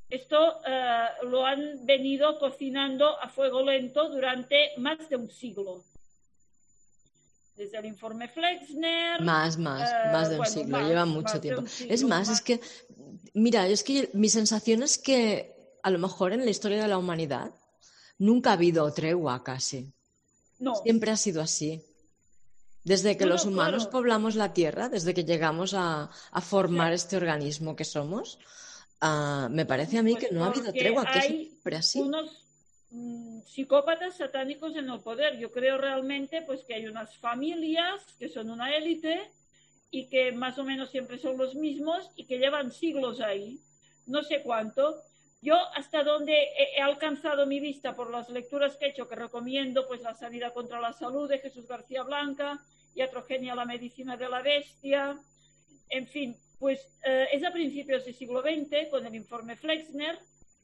Esto 0.08 0.60
eh, 0.66 1.06
lo 1.24 1.44
han 1.44 1.84
venido 1.84 2.38
cocinando 2.38 3.18
a 3.20 3.28
fuego 3.28 3.62
lento 3.62 4.10
durante 4.10 4.72
más 4.78 5.08
de 5.08 5.16
un 5.16 5.30
siglo. 5.30 5.84
Desde 7.56 7.78
el 7.78 7.86
informe 7.86 8.28
Flexner. 8.28 9.22
Más, 9.22 9.58
más, 9.58 9.90
eh, 9.90 10.12
más 10.12 10.30
de 10.30 10.38
un 10.38 10.46
siglo, 10.46 10.80
lleva 10.86 11.04
mucho 11.04 11.40
tiempo. 11.40 11.64
es 11.88 12.04
más, 12.04 12.28
es 12.28 12.40
que, 12.40 12.60
mira, 13.32 13.66
es 13.68 13.84
que 13.84 14.10
mi 14.12 14.28
sensación 14.28 14.82
es 14.82 14.98
que 14.98 15.78
a 15.82 15.90
lo 15.90 15.98
mejor 15.98 16.32
en 16.32 16.44
la 16.44 16.50
historia 16.50 16.82
de 16.82 16.88
la 16.88 16.98
humanidad 16.98 17.52
nunca 18.18 18.50
ha 18.50 18.54
habido 18.54 18.92
tregua 18.92 19.42
casi. 19.44 19.92
No. 20.58 20.74
Siempre 20.76 21.10
ha 21.10 21.16
sido 21.16 21.42
así. 21.42 21.84
Desde 22.84 23.16
que 23.16 23.24
los 23.24 23.46
humanos 23.46 23.86
poblamos 23.86 24.34
la 24.34 24.52
Tierra, 24.52 24.90
desde 24.90 25.14
que 25.14 25.24
llegamos 25.24 25.72
a, 25.74 26.10
formar 26.42 26.92
este 26.92 27.16
organismo 27.16 27.76
que 27.76 27.84
somos, 27.84 28.38
ah, 29.00 29.48
me 29.50 29.66
parece 29.66 29.98
a 29.98 30.02
mí 30.02 30.12
pues 30.12 30.26
que 30.26 30.34
no 30.34 30.44
ha 30.44 30.48
habido 30.48 30.72
tregua, 30.72 31.06
que 31.10 31.20
siempre 31.20 31.76
así. 31.76 32.00
Unos 32.00 32.44
mm, 32.90 33.40
psicópatas 33.42 34.16
satánicos 34.16 34.76
en 34.76 34.90
el 34.90 35.00
poder. 35.00 35.38
Yo 35.38 35.50
creo 35.50 35.78
realmente 35.78 36.42
pues 36.42 36.64
que 36.64 36.74
hay 36.74 36.86
unas 36.86 37.16
familias 37.18 38.02
que 38.18 38.28
son 38.28 38.50
una 38.50 38.74
élite 38.76 39.30
y 39.90 40.08
que 40.08 40.32
más 40.32 40.58
o 40.58 40.64
menos 40.64 40.90
siempre 40.90 41.18
son 41.18 41.38
los 41.38 41.54
mismos 41.54 42.10
y 42.16 42.24
que 42.24 42.38
llevan 42.38 42.72
siglos 42.72 43.20
ahí, 43.20 43.60
no 44.06 44.22
sé 44.22 44.42
cuánto. 44.42 45.02
Yo 45.40 45.56
hasta 45.74 46.02
donde 46.02 46.34
he, 46.76 46.80
alcanzado 46.80 47.46
mi 47.46 47.60
vista 47.60 47.94
por 47.94 48.10
las 48.10 48.30
lecturas 48.30 48.76
que 48.76 48.86
he 48.86 48.88
hecho, 48.88 49.06
que 49.06 49.14
recomiendo, 49.14 49.86
pues 49.86 50.00
La 50.00 50.14
sanidad 50.14 50.54
contra 50.54 50.80
la 50.80 50.94
salud 50.94 51.28
de 51.28 51.38
Jesús 51.38 51.68
García 51.68 52.02
Blanca, 52.02 52.64
Iatrogenia, 52.94 53.54
la 53.54 53.66
medicina 53.66 54.16
de 54.16 54.28
la 54.28 54.40
bestia, 54.40 55.18
en 55.90 56.06
fin, 56.06 56.36
pues 56.64 56.88
eh, 57.04 57.28
es 57.30 57.44
a 57.44 57.52
principios 57.52 58.06
del 58.06 58.14
siglo 58.14 58.40
XX, 58.40 58.88
con 58.90 59.04
el 59.04 59.14
informe 59.14 59.54
Flexner, 59.54 60.18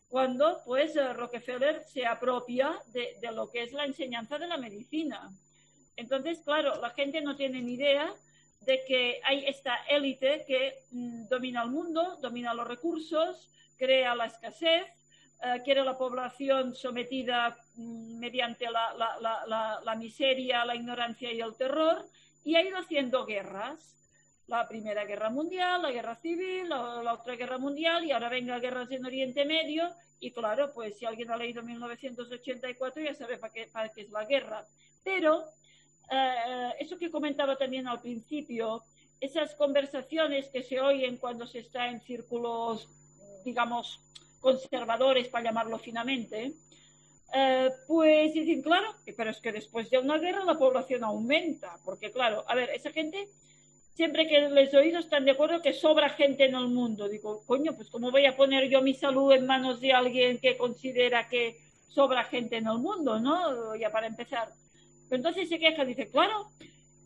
cuando 0.09 0.62
pues 0.64 0.97
eh, 0.97 1.12
Rockefeller 1.12 1.85
se 1.85 2.07
apropia 2.07 2.80
de, 2.87 3.19
lo 3.35 3.50
que 3.50 3.64
es 3.64 3.75
la 3.75 3.85
enseñanza 3.85 4.38
de 4.38 4.47
la 4.47 4.57
medicina. 4.57 5.30
Entonces, 5.97 6.40
claro, 6.42 6.80
la 6.80 6.88
gente 6.88 7.21
no 7.21 7.37
tiene 7.37 7.61
ni 7.61 7.75
idea 7.75 8.14
de 8.62 8.83
que 8.88 9.21
hay 9.25 9.45
esta 9.45 9.76
élite 9.90 10.47
que 10.47 10.73
mm, 10.90 11.28
domina 11.28 11.64
el 11.64 11.69
mundo, 11.69 12.16
domina 12.23 12.54
los 12.54 12.66
recursos, 12.66 13.50
crea 13.76 14.14
la 14.14 14.25
escasez, 14.25 14.87
eh, 15.42 15.61
quiere 15.66 15.85
la 15.85 15.99
población 15.99 16.75
sometida 16.75 17.59
mm, 17.75 18.19
mediante 18.19 18.69
la, 18.71 19.97
miseria, 19.99 20.64
la 20.64 20.76
ignorancia 20.76 21.30
y 21.30 21.42
el 21.42 21.54
terror, 21.57 22.09
y 22.42 22.54
ha 22.54 22.62
ido 22.62 22.78
haciendo 22.78 23.26
guerras. 23.26 24.00
La 24.50 24.69
Primera 24.69 25.04
Guerra 25.04 25.30
Mundial, 25.30 25.80
la 25.80 25.90
Guerra 25.90 26.16
Civil, 26.16 26.69
la, 26.69 27.14
otra 27.14 27.37
Guerra 27.37 27.57
Mundial, 27.57 28.04
y 28.04 28.12
ahora 28.12 28.28
venga 28.28 28.59
guerras 28.59 28.90
en 28.90 29.07
Oriente 29.07 29.45
Medio, 29.45 29.90
y 30.19 30.33
claro, 30.33 30.73
pues 30.75 30.99
si 30.99 31.07
alguien 31.07 31.30
ha 31.30 31.37
leído 31.37 31.62
1984 31.62 33.02
ya 33.02 33.14
sabe 33.14 33.38
para 33.38 33.52
qué, 33.52 33.69
para 33.73 33.88
qué 33.90 34.02
es 34.02 34.11
la 34.11 34.25
guerra. 34.25 34.66
Pero 35.02 35.45
eh, 36.11 36.75
eso 36.80 36.99
que 36.99 37.11
comentaba 37.11 37.57
también 37.57 37.87
al 37.88 38.00
principio, 38.00 38.83
esas 39.21 39.54
conversaciones 39.54 40.49
que 40.49 40.62
se 40.62 40.80
oyen 40.80 41.16
cuando 41.16 41.47
se 41.47 41.61
está 41.61 41.88
en 41.88 42.00
círculos 42.00 42.88
digamos, 43.45 44.00
conservadores, 44.40 45.28
para 45.28 45.45
llamarlo 45.45 45.78
finamente, 45.78 46.52
eh, 47.33 47.71
pues 47.87 48.35
dicen, 48.35 48.62
claro, 48.62 48.95
pero 49.16 49.30
es 49.30 49.40
que 49.40 49.52
después 49.52 49.90
de 49.90 49.99
una 49.99 50.19
guerra 50.19 50.45
la 50.45 50.59
población 50.59 51.04
aumenta, 51.04 51.78
porque 51.85 52.11
claro, 52.11 52.45
a 52.49 52.54
ver, 52.54 52.71
esa 52.71 52.90
gente, 52.90 53.28
siempre 53.94 54.26
que 54.26 54.49
les 54.49 54.73
he 54.73 54.78
oído 54.78 54.99
están 54.99 55.25
de 55.25 55.32
acuerdo 55.32 55.62
que 55.62 55.73
sobra 55.73 56.11
gente 56.11 56.44
en 56.44 56.54
el 56.54 56.68
mundo. 56.68 57.09
Digo, 57.09 57.42
coño, 57.47 57.75
pues 57.75 57.90
¿cómo 57.90 58.11
voy 58.11 58.26
a 58.26 58.37
poner 58.37 58.68
yo 58.68 58.82
mi 58.82 58.94
salud 58.94 59.32
en 59.32 59.47
manos 59.47 59.80
de 59.80 59.92
alguien 59.92 60.38
que 60.38 60.56
considera 60.56 61.28
que 61.28 61.56
sobra 61.88 62.25
gente 62.25 62.56
en 62.56 62.68
el 62.68 62.78
mundo, 62.78 63.18
¿no? 63.18 63.75
Ya 63.76 63.90
para 63.90 64.06
empezar. 64.06 64.52
Entonces 65.11 65.49
se 65.49 65.59
queja, 65.59 65.85
dice, 65.85 66.09
claro, 66.09 66.50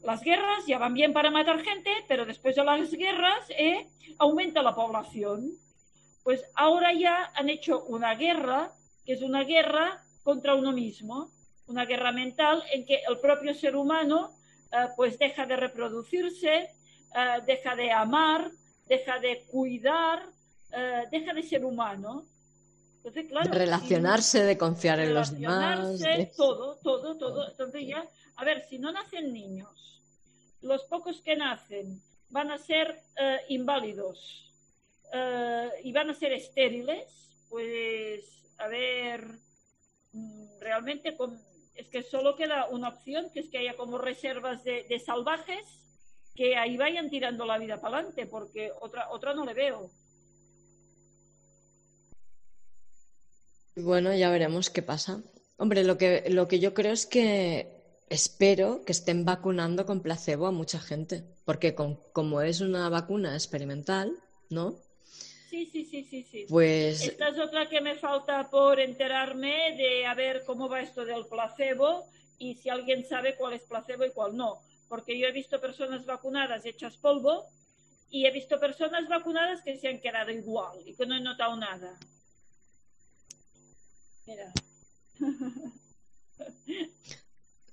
las 0.02 0.22
guerras 0.22 0.66
ya 0.66 0.78
van 0.78 0.94
bien 0.94 1.12
para 1.12 1.30
matar 1.30 1.60
gente, 1.60 1.90
pero 2.06 2.26
después 2.26 2.54
de 2.54 2.64
las 2.64 2.92
guerras 2.92 3.48
eh, 3.50 3.88
aumenta 4.18 4.62
la 4.62 4.74
población 4.74 5.58
pues 6.24 6.42
ahora 6.54 6.92
ya 6.94 7.30
han 7.34 7.50
hecho 7.50 7.84
una 7.84 8.14
guerra, 8.14 8.72
que 9.04 9.12
es 9.12 9.22
una 9.22 9.44
guerra 9.44 10.02
contra 10.22 10.54
uno 10.54 10.72
mismo, 10.72 11.30
una 11.66 11.84
guerra 11.84 12.12
mental 12.12 12.64
en 12.72 12.86
que 12.86 13.00
el 13.06 13.18
propio 13.18 13.52
ser 13.54 13.76
humano 13.76 14.32
pues 14.96 15.18
deja 15.18 15.46
de 15.46 15.56
reproducirse, 15.56 16.54
eh, 16.54 17.40
deja 17.46 17.76
de 17.76 17.90
amar, 17.92 18.50
deja 18.86 19.18
de 19.18 19.44
cuidar, 19.46 20.26
eh, 20.72 21.04
deja 21.10 21.32
de 21.32 21.42
ser 21.42 21.64
humano. 21.64 22.26
Entonces, 22.96 23.26
claro, 23.28 23.50
de 23.50 23.58
relacionarse, 23.58 24.44
de 24.44 24.58
confiar 24.58 25.00
en 25.00 25.14
los 25.14 25.38
demás. 25.38 26.00
Todo, 26.36 26.76
todo, 26.82 27.16
todo. 27.16 27.48
Entonces 27.48 27.86
ya, 27.86 28.04
a 28.36 28.44
ver, 28.44 28.66
si 28.68 28.78
no 28.78 28.90
nacen 28.90 29.32
niños, 29.32 30.02
los 30.62 30.84
pocos 30.84 31.20
que 31.20 31.36
nacen 31.36 32.00
van 32.30 32.50
a 32.50 32.58
ser 32.58 33.00
inválidos, 33.48 34.44
uh, 35.14 35.70
y 35.82 35.92
van 35.92 36.10
a 36.10 36.14
ser 36.14 36.32
estériles, 36.32 37.30
pues 37.48 38.24
a 38.58 38.68
ver, 38.68 39.38
mm, 40.12 40.58
realmente 40.60 41.12
es 41.74 41.88
que 41.88 42.02
solo 42.02 42.36
queda 42.36 42.68
una 42.68 42.88
opción, 42.88 43.30
que 43.32 43.40
es 43.40 43.48
que 43.48 43.58
haya 43.58 43.76
como 43.76 43.98
reservas 43.98 44.62
de, 44.64 45.02
salvajes 45.04 45.64
que 46.34 46.56
ahí 46.56 46.76
vayan 46.76 47.10
tirando 47.10 47.44
la 47.44 47.58
vida 47.58 47.80
para 47.80 47.98
adelante, 47.98 48.26
porque 48.26 48.72
otra, 48.80 49.10
otra 49.10 49.34
no 49.34 49.44
le 49.44 49.54
veo. 49.54 49.90
Bueno, 53.76 54.14
ya 54.14 54.30
veremos 54.30 54.70
qué 54.70 54.82
pasa. 54.82 55.22
Hombre, 55.56 55.84
lo 55.84 55.96
que, 55.96 56.24
lo 56.28 56.48
que 56.48 56.58
yo 56.58 56.74
creo 56.74 56.92
es 56.92 57.06
que 57.06 58.02
espero 58.08 58.84
que 58.84 58.92
estén 58.92 59.24
vacunando 59.24 59.86
con 59.86 60.00
placebo 60.00 60.46
a 60.46 60.52
mucha 60.52 60.80
gente, 60.80 61.24
porque 61.44 61.74
como 61.74 62.40
es 62.40 62.60
una 62.60 62.88
vacuna 62.88 63.34
experimental, 63.34 64.12
¿no? 64.50 64.76
Sí, 65.54 65.70
sí, 65.70 65.84
sí, 65.84 66.02
sí, 66.02 66.24
sí. 66.24 66.46
Pues... 66.48 67.06
Esta 67.06 67.28
es 67.28 67.38
otra 67.38 67.68
que 67.68 67.80
me 67.80 67.94
falta 67.94 68.50
por 68.50 68.80
enterarme 68.80 69.76
de 69.76 70.04
a 70.04 70.12
ver 70.12 70.42
cómo 70.44 70.68
va 70.68 70.80
esto 70.80 71.04
del 71.04 71.26
placebo 71.26 72.10
y 72.38 72.56
si 72.56 72.70
alguien 72.70 73.06
sabe 73.06 73.36
cuál 73.36 73.52
es 73.52 73.62
placebo 73.62 74.04
y 74.04 74.10
cuál 74.10 74.36
no. 74.36 74.62
Porque 74.88 75.16
yo 75.16 75.28
he 75.28 75.32
visto 75.32 75.60
personas 75.60 76.04
vacunadas 76.06 76.66
hechas 76.66 76.96
polvo 76.96 77.46
y 78.10 78.26
he 78.26 78.32
visto 78.32 78.58
personas 78.58 79.08
vacunadas 79.08 79.62
que 79.62 79.78
se 79.78 79.86
han 79.86 80.00
quedado 80.00 80.32
igual 80.32 80.80
y 80.84 80.96
que 80.96 81.06
no 81.06 81.14
he 81.14 81.20
notado 81.20 81.56
nada. 81.56 82.00
Mira. 84.26 84.52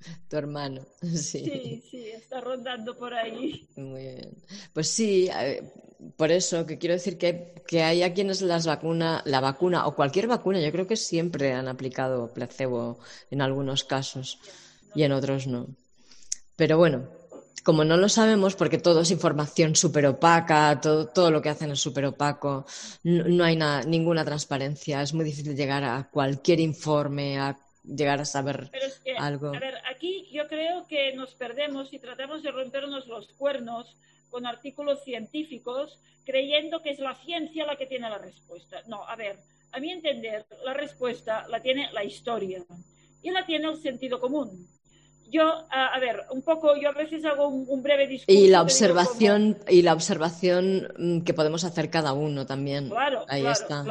Tu 0.29 0.37
hermano, 0.37 0.85
sí. 1.01 1.43
Sí, 1.45 1.83
sí, 1.89 2.09
está 2.09 2.41
rondando 2.41 2.97
por 2.97 3.13
ahí. 3.13 3.67
Muy 3.75 4.01
bien. 4.01 4.37
Pues 4.73 4.87
sí, 4.87 5.29
por 6.17 6.31
eso 6.31 6.65
que 6.65 6.77
quiero 6.77 6.93
decir 6.93 7.17
que, 7.17 7.53
que 7.67 7.83
hay 7.83 8.03
a 8.03 8.13
quienes 8.13 8.41
las 8.41 8.65
vacuna, 8.65 9.21
la 9.25 9.39
vacuna 9.39 9.87
o 9.87 9.95
cualquier 9.95 10.27
vacuna, 10.27 10.59
yo 10.59 10.71
creo 10.71 10.87
que 10.87 10.95
siempre 10.95 11.53
han 11.53 11.67
aplicado 11.67 12.33
placebo 12.33 12.99
en 13.29 13.41
algunos 13.41 13.83
casos 13.83 14.39
y 14.95 15.03
en 15.03 15.11
otros 15.11 15.47
no. 15.47 15.67
Pero 16.55 16.77
bueno, 16.77 17.07
como 17.63 17.83
no 17.83 17.97
lo 17.97 18.09
sabemos, 18.09 18.55
porque 18.55 18.77
todo 18.77 19.01
es 19.01 19.11
información 19.11 19.75
súper 19.75 20.07
opaca, 20.07 20.79
todo, 20.81 21.07
todo, 21.07 21.31
lo 21.31 21.41
que 21.41 21.49
hacen 21.49 21.71
es 21.71 21.79
súper 21.79 22.05
opaco, 22.05 22.65
no, 23.03 23.43
hay 23.43 23.57
ninguna 23.85 24.25
transparencia, 24.25 25.01
es 25.01 25.13
muy 25.13 25.25
difícil 25.25 25.55
llegar 25.55 25.83
a 25.83 26.09
cualquier 26.09 26.59
informe, 26.59 27.39
a 27.39 27.57
llegar 27.83 28.21
a 28.21 28.25
saber 28.25 28.69
algo. 29.17 29.47
A 29.47 29.59
ver, 29.59 29.75
aquí 29.89 30.27
yo 30.31 30.47
creo 30.47 30.87
que 30.87 31.13
nos 31.13 31.33
perdemos 31.35 31.93
y 31.93 31.99
tratamos 31.99 32.43
de 32.43 32.51
rompernos 32.51 33.07
los 33.07 33.27
cuernos 33.33 33.95
con 34.29 34.45
artículos 34.45 35.03
científicos 35.03 35.99
creyendo 36.25 36.81
que 36.81 36.91
es 36.91 36.99
la 36.99 37.15
ciencia 37.15 37.65
la 37.65 37.75
que 37.75 37.85
tiene 37.85 38.09
la 38.09 38.17
respuesta. 38.17 38.81
No, 38.87 39.07
a 39.07 39.15
ver, 39.15 39.37
a 39.71 39.79
mi 39.79 39.91
entender, 39.91 40.45
la 40.63 40.73
respuesta 40.73 41.47
la 41.49 41.61
tiene 41.61 41.91
la 41.93 42.03
historia 42.03 42.63
y 43.21 43.31
la 43.31 43.45
tiene 43.45 43.69
el 43.69 43.77
sentido 43.77 44.19
común. 44.19 44.67
Yo, 45.29 45.65
a, 45.69 45.97
ver, 45.99 46.25
un 46.31 46.41
poco, 46.41 46.75
yo 46.75 46.89
a 46.89 46.91
veces 46.91 47.23
hago 47.23 47.47
un, 47.47 47.81
breve 47.81 48.05
discurso. 48.05 48.37
Y 48.37 48.49
la 48.49 48.61
observación, 48.61 49.57
y 49.69 49.81
la 49.81 49.93
observación 49.93 50.91
mm, 50.97 51.21
que 51.21 51.33
podemos 51.33 51.63
hacer 51.63 51.89
cada 51.89 52.11
uno 52.11 52.45
también. 52.45 52.89
Claro, 52.89 53.23
Ahí 53.29 53.45
está. 53.45 53.85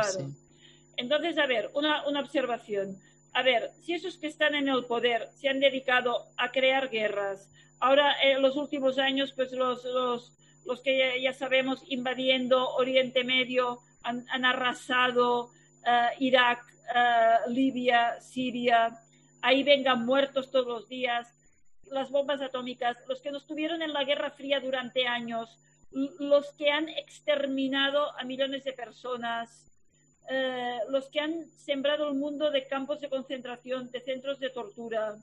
Entonces, 0.98 1.38
a 1.38 1.46
ver, 1.46 1.70
una, 1.72 2.06
una 2.06 2.20
observación. 2.20 2.98
A 3.32 3.42
ver, 3.42 3.70
si 3.82 3.94
esos 3.94 4.18
que 4.18 4.26
están 4.26 4.54
en 4.54 4.68
el 4.68 4.84
poder 4.84 5.28
se 5.34 5.48
han 5.48 5.60
dedicado 5.60 6.26
a 6.36 6.50
crear 6.50 6.90
guerras, 6.90 7.48
Ahora, 7.80 8.14
en 8.22 8.42
los 8.42 8.56
últimos 8.56 8.98
años, 8.98 9.32
pues 9.32 9.52
los, 9.52 9.82
los, 9.84 10.36
los 10.66 10.82
que 10.82 11.20
ya, 11.22 11.32
sabemos 11.32 11.82
invadiendo 11.88 12.68
Oriente 12.74 13.24
Medio 13.24 13.80
han, 14.02 14.44
arrasado 14.44 15.50
eh, 15.86 16.08
Irak, 16.18 16.62
eh, 16.94 17.36
Libia, 17.48 18.20
Siria. 18.20 19.00
Ahí 19.40 19.62
vengan 19.62 20.04
muertos 20.04 20.50
todos 20.50 20.66
los 20.66 20.88
días. 20.88 21.34
Las 21.90 22.10
bombas 22.10 22.42
atómicas, 22.42 22.98
los 23.08 23.22
que 23.22 23.30
nos 23.30 23.46
tuvieron 23.46 23.80
en 23.80 23.94
la 23.94 24.04
Guerra 24.04 24.30
Fría 24.30 24.60
durante 24.60 25.06
años, 25.06 25.58
los 25.90 26.52
que 26.52 26.70
han 26.70 26.88
exterminado 26.90 28.14
a 28.18 28.24
millones 28.24 28.62
de 28.64 28.74
personas. 28.74 29.69
Eh, 30.32 30.78
los 30.90 31.08
que 31.08 31.18
han 31.18 31.50
sembrado 31.56 32.08
el 32.08 32.14
mundo 32.14 32.52
de 32.52 32.68
campos 32.68 33.00
de 33.00 33.08
concentración, 33.08 33.90
de 33.90 34.00
centros 34.00 34.38
de 34.38 34.50
tortura. 34.50 35.16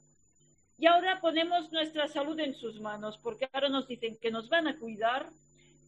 Y 0.77 0.85
ahora 0.85 1.21
ponemos 1.21 1.71
nuestra 1.71 2.09
salud 2.09 2.37
en 2.41 2.53
sus 2.53 2.81
manos, 2.81 3.17
porque 3.17 3.47
ahora 3.53 3.69
nos 3.69 3.87
dicen 3.87 4.17
que 4.21 4.31
nos 4.31 4.49
van 4.49 4.67
a 4.67 4.77
cuidar 4.77 5.29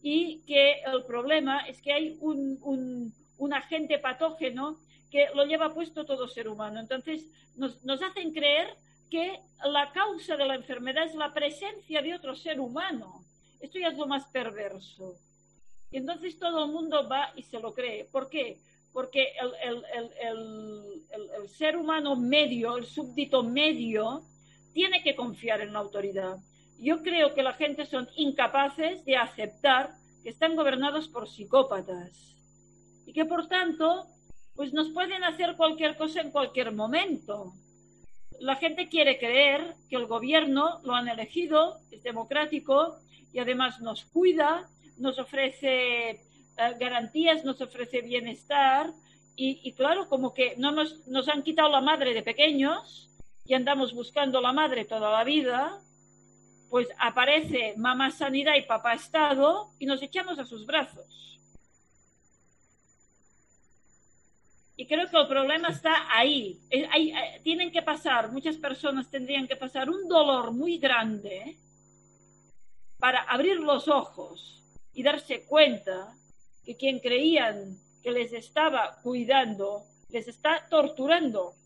y 0.02 0.40
que 0.46 0.80
el 0.86 1.04
problema 1.04 1.60
es 1.68 1.82
que 1.82 1.92
hay 1.92 2.16
un, 2.22 3.12
agente 3.52 3.98
patógeno 3.98 4.78
que 5.10 5.26
lo 5.34 5.44
lleva 5.44 5.74
puesto 5.74 6.06
todo 6.06 6.26
ser 6.26 6.48
humano. 6.48 6.80
Entonces, 6.80 7.26
nos, 7.56 7.84
nos 7.84 8.00
hacen 8.02 8.32
creer 8.32 8.74
que 9.10 9.38
la 9.64 9.92
causa 9.92 10.38
de 10.38 10.46
la 10.46 10.54
enfermedad 10.54 11.04
es 11.04 11.14
la 11.14 11.34
presencia 11.34 12.00
de 12.00 12.14
otro 12.14 12.34
ser 12.34 12.58
humano. 12.58 13.22
Esto 13.60 13.78
ya 13.78 13.88
es 13.88 13.98
lo 13.98 14.06
más 14.06 14.24
perverso. 14.28 15.18
Y 15.90 15.98
entonces 15.98 16.38
todo 16.38 16.64
el 16.64 16.72
mundo 16.72 17.06
va 17.06 17.34
y 17.36 17.42
se 17.42 17.60
lo 17.60 17.74
cree. 17.74 18.06
¿Por 18.06 18.30
qué? 18.30 18.58
Porque 18.92 19.28
el, 19.40 19.84
el, 20.22 21.48
ser 21.48 21.76
humano 21.76 22.16
medio, 22.16 22.76
el 22.76 22.86
súbdito 22.86 23.42
medio, 23.42 24.24
tiene 24.72 25.02
que 25.02 25.14
confiar 25.14 25.60
en 25.60 25.72
la 25.72 25.78
autoridad. 25.78 26.38
Yo 26.78 27.02
creo 27.02 27.34
que 27.34 27.42
la 27.42 27.52
gente 27.52 27.86
son 27.86 28.08
incapaces 28.16 29.04
de 29.04 29.16
aceptar 29.16 29.94
que 30.22 30.30
están 30.30 30.56
gobernados 30.56 31.08
por 31.08 31.28
psicópatas 31.28 32.36
y 33.06 33.12
que 33.12 33.24
por 33.24 33.48
tanto 33.48 34.06
pues 34.54 34.72
nos 34.72 34.90
pueden 34.90 35.24
hacer 35.24 35.56
cualquier 35.56 35.96
cosa 35.96 36.20
en 36.20 36.30
cualquier 36.30 36.72
momento. 36.72 37.52
La 38.40 38.56
gente 38.56 38.88
quiere 38.88 39.18
creer 39.18 39.74
que 39.88 39.96
el 39.96 40.06
gobierno 40.06 40.80
lo 40.84 40.94
han 40.94 41.08
elegido, 41.08 41.80
es 41.90 42.02
democrático 42.02 42.98
y 43.32 43.38
además 43.38 43.80
nos 43.80 44.04
cuida, 44.06 44.68
nos 44.98 45.18
ofrece 45.18 46.20
garantías, 46.78 47.44
nos 47.44 47.60
ofrece 47.60 48.02
bienestar 48.02 48.92
y, 49.36 49.72
claro, 49.72 50.06
como 50.08 50.34
que 50.34 50.54
no 50.58 50.70
nos, 50.70 51.06
nos 51.06 51.26
han 51.28 51.42
quitado 51.42 51.70
la 51.70 51.80
madre 51.80 52.12
de 52.12 52.22
pequeños 52.22 53.08
y 53.46 53.54
andamos 53.54 53.94
buscando 53.94 54.40
la 54.40 54.52
madre 54.52 54.84
toda 54.84 55.10
la 55.10 55.24
vida, 55.24 55.80
pues 56.68 56.88
aparece 56.98 57.74
mamá 57.78 58.10
sanidad 58.10 58.54
y 58.56 58.62
papá 58.62 58.92
estado 58.92 59.70
y 59.78 59.86
nos 59.86 60.02
echamos 60.02 60.38
a 60.38 60.44
sus 60.44 60.66
brazos. 60.66 61.40
Y 64.76 64.86
creo 64.86 65.08
que 65.10 65.16
el 65.16 65.26
problema 65.26 65.68
está 65.68 66.06
ahí. 66.10 66.58
Eh, 66.70 66.88
tienen 67.42 67.70
que 67.72 67.82
pasar, 67.82 68.32
muchas 68.32 68.56
personas 68.56 69.10
tendrían 69.10 69.48
que 69.48 69.56
pasar 69.56 69.90
un 69.90 70.06
dolor 70.08 70.52
muy 70.52 70.78
grande 70.78 71.56
para 72.98 73.22
abrir 73.22 73.58
los 73.60 73.88
ojos 73.88 74.62
y 74.94 75.02
darse 75.02 75.44
cuenta 75.44 76.14
que 76.70 76.76
quien 76.76 77.00
creían 77.00 77.76
que 78.00 78.12
les 78.12 78.32
estaba 78.32 79.00
cuidando 79.02 79.86
les 80.08 80.28
está 80.28 80.68
torturando. 80.70 81.56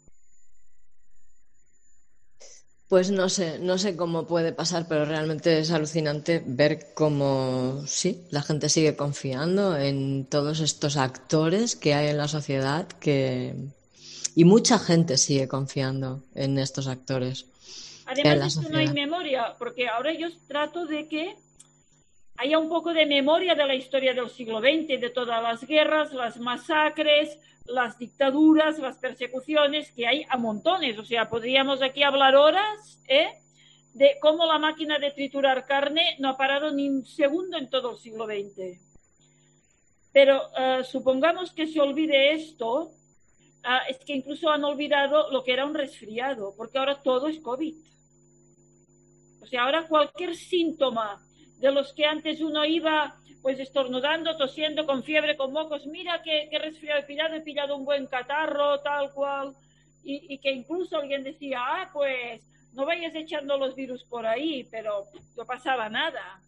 Pues 2.89 3.11
no 3.11 3.29
sé, 3.29 3.59
no 3.59 3.77
sé 3.77 3.97
cómo 3.97 4.27
puede 4.27 4.53
pasar, 4.53 4.87
pero 4.89 5.05
realmente 5.05 5.59
es 5.59 5.71
alucinante 5.73 6.43
ver 6.47 6.95
cómo 6.95 7.83
sí, 7.87 8.27
la 8.31 8.41
gente 8.41 8.71
sigue 8.71 8.97
confiando 8.97 9.77
en 9.77 10.25
todos 10.25 10.61
estos 10.61 10.97
actores 10.97 11.77
que 11.77 11.93
hay 11.93 12.09
en 12.09 12.17
la 12.17 12.29
sociedad 12.29 12.89
que 12.89 13.55
y 14.35 14.45
mucha 14.45 14.79
gente 14.79 15.19
sigue 15.19 15.49
confiando 15.49 16.23
en 16.35 16.59
estos 16.59 16.87
actores. 16.87 17.45
Además 18.07 18.57
es 18.57 18.67
que 18.67 18.73
no 18.73 18.79
hay 18.79 18.89
memoria, 18.89 19.55
porque 19.59 19.87
ahora 19.87 20.15
yo 20.15 20.29
trato 20.49 20.87
de 20.87 21.09
que 21.09 21.37
haya 22.37 22.59
un 22.59 22.69
poco 22.69 22.93
de 22.93 23.07
memoria 23.07 23.55
de 23.55 23.67
la 23.67 23.75
historia 23.75 24.13
del 24.13 24.31
siglo 24.31 24.61
XX, 24.61 25.01
de 25.01 25.11
todas 25.11 25.43
las 25.43 25.65
guerras, 25.67 26.13
las 26.13 26.39
masacres, 26.39 27.39
las 27.67 27.99
dictaduras, 27.99 28.79
las 28.79 28.99
persecuciones, 28.99 29.93
que 29.93 30.07
hay 30.07 30.27
a 30.29 30.37
montones. 30.37 30.99
O 30.99 31.05
sea, 31.05 31.29
podríamos 31.29 31.83
aquí 31.83 32.03
hablar 32.03 32.35
horas 32.35 33.01
¿eh? 33.09 33.29
de 33.95 34.17
cómo 34.21 34.47
la 34.47 34.59
máquina 34.59 34.99
de 34.99 35.13
triturar 35.13 35.65
carne 35.67 36.17
no 36.19 36.31
ha 36.31 36.37
parado 36.37 36.73
ni 36.73 36.89
un 36.89 37.07
segundo 37.07 37.57
en 37.57 37.71
todo 37.71 37.93
el 37.93 37.99
siglo 37.99 38.27
XX. 38.27 38.81
Pero 40.13 40.43
eh, 40.57 40.85
supongamos 40.85 41.53
que 41.53 41.67
se 41.67 41.81
olvide 41.81 42.33
esto, 42.33 42.93
ah, 43.63 43.83
es 43.89 43.99
que 43.99 44.15
incluso 44.15 44.51
han 44.51 44.65
olvidado 44.65 45.31
lo 45.31 45.43
que 45.43 45.53
era 45.53 45.67
un 45.67 45.75
resfriado, 45.75 46.55
porque 46.57 46.79
ahora 46.79 47.03
todo 47.03 47.29
es 47.29 47.41
COVID. 47.41 47.75
O 49.41 49.47
sea, 49.47 49.65
ahora 49.65 49.87
cualquier 49.87 50.35
síntoma 50.35 51.21
de 51.65 51.73
los 51.73 51.95
que 51.95 52.05
antes 52.05 52.43
uno 52.43 52.63
iba 52.67 53.17
pues 53.41 53.59
estornudando, 53.59 54.37
tosiendo, 54.37 54.85
con 54.85 55.03
fiebre, 55.03 55.35
con 55.35 55.51
mocos, 55.51 55.87
mira 55.87 56.23
qué, 56.23 56.47
resfriado 56.59 57.01
he 57.01 57.05
pillado, 57.05 57.35
he 57.37 57.41
pillado 57.41 57.77
un 57.77 57.87
buen 57.87 58.07
catarro, 58.07 58.81
tal 58.81 59.11
cual, 59.15 59.55
y, 60.03 60.37
que 60.39 60.53
incluso 60.53 60.99
alguien 60.99 61.25
decía, 61.25 61.61
ah, 61.63 61.91
pues 61.91 62.43
no 62.75 62.85
vayas 62.85 63.15
echando 63.15 63.57
los 63.57 63.75
virus 63.75 64.05
por 64.05 64.27
ahí, 64.27 64.69
pero 64.71 65.07
no 65.39 65.47
pasaba 65.47 65.89
nada. 65.89 66.39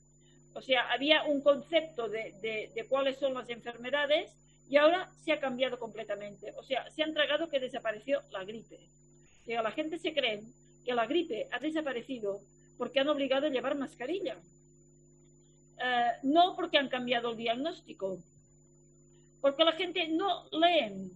O 0.53 0.61
sea, 0.61 0.93
había 0.93 1.25
un 1.25 1.41
concepto 1.41 2.09
de, 2.09 2.35
de 2.75 2.87
cuáles 2.87 3.17
son 3.19 3.33
las 3.33 3.49
enfermedades 3.49 4.31
y 4.69 4.77
ahora 4.77 5.09
se 5.25 5.33
ha 5.33 5.41
cambiado 5.41 5.79
completamente. 5.79 6.53
O 6.59 6.63
sea, 6.63 6.91
se 6.91 7.03
han 7.03 7.15
tragado 7.15 7.49
que 7.49 7.59
desapareció 7.59 8.21
la 8.33 8.45
gripe. 8.45 8.77
O 9.41 9.45
sea, 9.47 9.63
la 9.63 9.71
gente 9.71 9.99
se 9.99 10.13
cree 10.13 10.43
que 10.85 10.95
la 10.95 11.07
gripe 11.07 11.49
ha 11.53 11.59
desaparecido 11.59 12.41
porque 12.77 13.01
han 13.01 13.09
obligado 13.09 13.47
a 13.47 13.51
llevar 13.51 13.77
mascarilla. 13.77 14.37
Eh, 15.79 16.13
no 16.23 16.55
porque 16.57 16.79
han 16.79 16.89
cambiado 16.89 17.31
el 17.31 17.37
diagnóstico, 17.37 18.19
porque 19.43 19.65
la 19.65 19.73
gente 19.73 20.09
no 20.09 20.49
leen. 20.51 21.11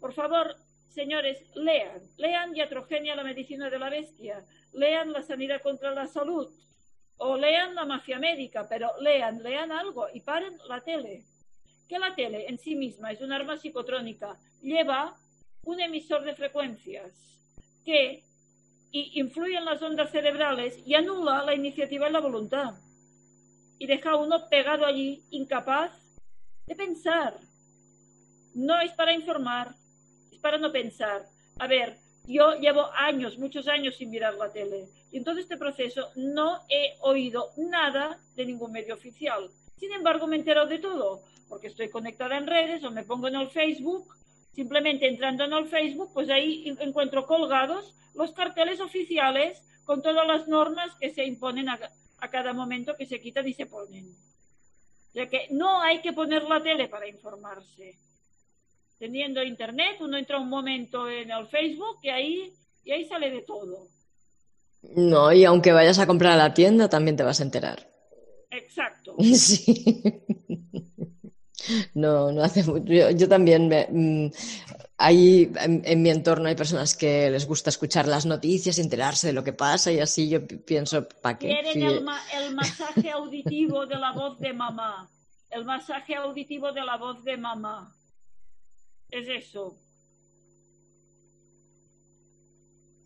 Por 0.00 0.14
favor, 0.14 0.56
señores, 0.88 1.44
lean, 1.54 2.00
lean 2.16 2.56
Iatrogenia, 2.56 3.14
la 3.14 3.22
medicina 3.22 3.68
de 3.68 3.78
la 3.78 3.90
bestia, 3.90 4.44
lean 4.72 5.12
la 5.12 5.22
sanidad 5.22 5.60
contra 5.60 5.90
la 5.92 6.06
salud, 6.06 6.48
o 7.18 7.36
lean 7.36 7.74
la 7.74 7.84
mafia 7.84 8.18
médica, 8.18 8.66
pero 8.68 8.90
lean, 9.00 9.42
lean 9.42 9.70
algo 9.70 10.06
y 10.12 10.20
paren 10.20 10.56
la 10.68 10.80
tele. 10.80 11.24
Que 11.86 11.98
la 11.98 12.14
tele 12.14 12.46
en 12.48 12.58
sí 12.58 12.74
misma 12.74 13.12
es 13.12 13.20
un 13.20 13.32
arma 13.32 13.58
psicotrónica, 13.58 14.38
lleva 14.62 15.14
un 15.64 15.80
emisor 15.80 16.24
de 16.24 16.34
frecuencias 16.34 17.12
que 17.84 18.24
influye 18.90 19.56
en 19.56 19.66
las 19.66 19.82
ondas 19.82 20.10
cerebrales 20.10 20.78
y 20.86 20.94
anula 20.94 21.44
la 21.44 21.54
iniciativa 21.54 22.08
y 22.08 22.12
la 22.12 22.20
voluntad 22.20 22.74
y 23.82 23.86
deja 23.86 24.14
uno 24.14 24.48
pegado 24.48 24.86
allí, 24.86 25.24
incapaz 25.30 25.90
de 26.66 26.76
pensar. 26.76 27.36
No 28.54 28.80
es 28.80 28.92
para 28.92 29.12
informar, 29.12 29.74
es 30.30 30.38
para 30.38 30.56
no 30.56 30.70
pensar. 30.70 31.26
A 31.58 31.66
ver, 31.66 31.98
yo 32.28 32.54
llevo 32.60 32.92
años, 32.94 33.38
muchos 33.38 33.66
años 33.66 33.96
sin 33.96 34.10
mirar 34.10 34.34
la 34.34 34.52
tele 34.52 34.86
y 35.10 35.16
en 35.16 35.24
todo 35.24 35.40
este 35.40 35.56
proceso 35.56 36.10
no 36.14 36.60
he 36.68 36.94
oído 37.00 37.50
nada 37.56 38.20
de 38.36 38.46
ningún 38.46 38.70
medio 38.70 38.94
oficial. 38.94 39.50
Sin 39.76 39.90
embargo, 39.90 40.28
me 40.28 40.36
he 40.36 40.38
enterado 40.38 40.68
de 40.68 40.78
todo, 40.78 41.24
porque 41.48 41.66
estoy 41.66 41.90
conectada 41.90 42.38
en 42.38 42.46
redes 42.46 42.84
o 42.84 42.92
me 42.92 43.02
pongo 43.02 43.26
en 43.26 43.34
el 43.34 43.50
Facebook. 43.50 44.14
Simplemente 44.52 45.08
entrando 45.08 45.42
en 45.42 45.54
el 45.54 45.66
Facebook, 45.66 46.12
pues 46.14 46.30
ahí 46.30 46.72
encuentro 46.78 47.26
colgados 47.26 47.96
los 48.14 48.30
carteles 48.30 48.80
oficiales 48.80 49.60
con 49.84 50.02
todas 50.02 50.24
las 50.24 50.46
normas 50.46 50.94
que 51.00 51.10
se 51.10 51.24
imponen 51.24 51.68
a, 51.68 51.80
a 52.22 52.30
cada 52.30 52.52
momento 52.52 52.96
que 52.96 53.04
se 53.04 53.20
quitan 53.20 53.48
y 53.48 53.52
se 53.52 53.66
ponen. 53.66 54.06
O 54.06 55.12
sea 55.12 55.28
que 55.28 55.48
no 55.50 55.82
hay 55.82 56.00
que 56.00 56.12
poner 56.12 56.44
la 56.44 56.62
tele 56.62 56.88
para 56.88 57.08
informarse. 57.08 57.98
Teniendo 58.96 59.42
internet, 59.42 59.96
uno 60.00 60.16
entra 60.16 60.38
un 60.38 60.48
momento 60.48 61.10
en 61.10 61.32
el 61.32 61.48
Facebook 61.48 61.98
y 62.00 62.08
ahí, 62.10 62.52
y 62.84 62.92
ahí 62.92 63.04
sale 63.06 63.28
de 63.28 63.42
todo. 63.42 63.88
No, 64.82 65.32
y 65.32 65.44
aunque 65.44 65.72
vayas 65.72 65.98
a 65.98 66.06
comprar 66.06 66.34
a 66.34 66.36
la 66.36 66.54
tienda, 66.54 66.88
también 66.88 67.16
te 67.16 67.24
vas 67.24 67.40
a 67.40 67.44
enterar. 67.44 67.90
Exacto. 68.50 69.16
Sí. 71.64 71.90
No, 71.94 72.32
no 72.32 72.42
hace 72.42 72.64
mucho. 72.64 73.10
Yo, 73.10 73.28
también 73.28 73.68
me, 73.68 73.86
mm, 73.88 74.32
Ahí 75.04 75.50
en, 75.56 76.00
mi 76.00 76.10
entorno 76.10 76.48
hay 76.48 76.54
personas 76.54 76.94
que 76.94 77.28
les 77.28 77.44
gusta 77.44 77.70
escuchar 77.70 78.06
las 78.06 78.24
noticias, 78.24 78.78
enterarse 78.78 79.26
de 79.26 79.32
lo 79.32 79.42
que 79.42 79.52
pasa 79.52 79.90
y 79.90 79.98
así 79.98 80.28
yo 80.28 80.46
pienso, 80.46 81.08
¿para 81.08 81.38
qué? 81.38 81.48
Quieren 81.48 81.82
el, 81.82 82.06
el 82.36 82.54
masaje 82.54 83.10
auditivo 83.10 83.84
de 83.84 83.96
la 83.96 84.12
voz 84.12 84.38
de 84.38 84.52
mamá. 84.52 85.10
El 85.50 85.64
masaje 85.64 86.14
auditivo 86.14 86.70
de 86.70 86.84
la 86.84 86.98
voz 86.98 87.24
de 87.24 87.36
mamá. 87.36 87.92
Es 89.10 89.26
eso. 89.28 89.76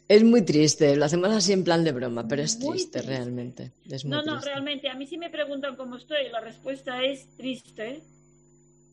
Es 0.06 0.22
muy 0.22 0.42
triste, 0.42 0.96
lo 0.96 1.06
hacemos 1.06 1.30
así 1.30 1.54
en 1.54 1.64
plan 1.64 1.82
de 1.82 1.92
broma, 1.92 2.28
pero 2.28 2.42
es 2.42 2.58
triste, 2.58 3.00
realmente. 3.00 3.72
no, 4.04 4.22
no, 4.22 4.38
realmente. 4.38 4.90
A 4.90 4.94
mí 4.96 5.06
sí 5.06 5.16
me 5.16 5.30
preguntan 5.30 5.76
cómo 5.76 5.96
estoy, 5.96 6.28
la 6.30 6.42
respuesta 6.42 7.02
es 7.02 7.34
triste. 7.38 8.02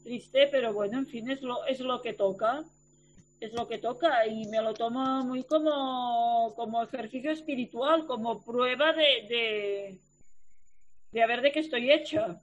Triste, 0.03 0.47
pero 0.49 0.71
bueno, 0.71 0.99
en 0.99 1.07
fin, 1.07 1.29
es 1.29 1.41
lo, 1.41 1.65
es 1.65 1.81
lo 1.81 2.01
que 2.01 2.13
toca 2.13 2.63
es 3.45 3.53
lo 3.53 3.67
que 3.67 3.77
toca 3.77 4.25
y 4.27 4.45
me 4.47 4.61
lo 4.61 4.73
tomo 4.73 5.23
muy 5.23 5.43
como, 5.43 6.53
como 6.55 6.83
ejercicio 6.83 7.31
espiritual, 7.31 8.05
como 8.05 8.43
prueba 8.43 8.93
de, 8.93 9.27
de, 9.29 9.99
de 11.11 11.23
a 11.23 11.27
ver 11.27 11.41
de 11.41 11.51
qué 11.51 11.59
estoy 11.59 11.91
hecha. 11.91 12.41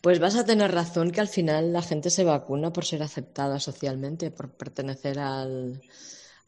Pues 0.00 0.20
vas 0.20 0.36
a 0.36 0.44
tener 0.44 0.72
razón 0.72 1.10
que 1.10 1.20
al 1.20 1.28
final 1.28 1.72
la 1.72 1.82
gente 1.82 2.10
se 2.10 2.24
vacuna 2.24 2.72
por 2.72 2.84
ser 2.84 3.02
aceptada 3.02 3.58
socialmente, 3.58 4.30
por 4.30 4.50
pertenecer 4.56 5.18
al, 5.18 5.82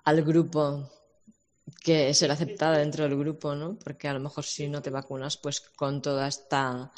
al 0.05 0.23
grupo 0.23 0.89
que 1.83 2.15
ser 2.15 2.31
aceptada 2.31 2.79
dentro 2.79 3.05
del 3.05 3.19
grupo, 3.19 3.55
¿no? 3.55 3.79
Porque 3.79 4.09
a 4.09 4.13
lo 4.15 4.21
mejor 4.21 4.45
si 4.45 4.69
no 4.69 4.83
te 4.83 4.91
vacunas, 4.91 5.37
pues 5.37 5.61
con 5.61 6.01
toda 6.01 6.29
esta 6.29 6.93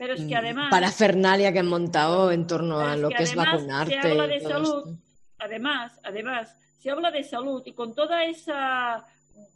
Pero 0.00 0.14
es 0.14 0.24
que 0.24 0.34
además, 0.34 0.70
parafernalia 0.70 1.52
que 1.52 1.58
han 1.58 1.68
montado 1.68 2.32
en 2.32 2.46
torno 2.46 2.80
a 2.80 2.96
lo 2.96 3.10
que 3.10 3.16
que 3.16 3.22
es 3.24 3.34
vacunarte. 3.34 4.00
Se 4.00 4.08
habla 4.08 4.26
de 4.26 4.40
salud, 4.40 4.88
esto. 4.88 4.98
además, 5.36 6.00
además, 6.02 6.56
se 6.78 6.90
habla 6.90 7.10
de 7.10 7.22
salud 7.22 7.62
y 7.66 7.74
con 7.74 7.94
toda 7.94 8.24
esa 8.24 9.04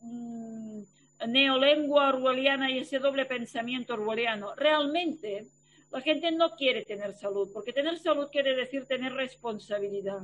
mm, 0.02 0.82
neolengua 1.28 2.10
orwelliana 2.10 2.70
y 2.70 2.76
ese 2.76 2.98
doble 2.98 3.24
pensamiento 3.24 3.94
orwelliano, 3.94 4.54
realmente 4.54 5.46
la 5.90 6.02
gente 6.02 6.30
no 6.30 6.50
quiere 6.50 6.84
tener 6.84 7.14
salud, 7.14 7.48
porque 7.50 7.72
tener 7.72 7.98
salud 7.98 8.28
quiere 8.30 8.54
decir 8.54 8.84
tener 8.84 9.14
responsabilidad. 9.14 10.20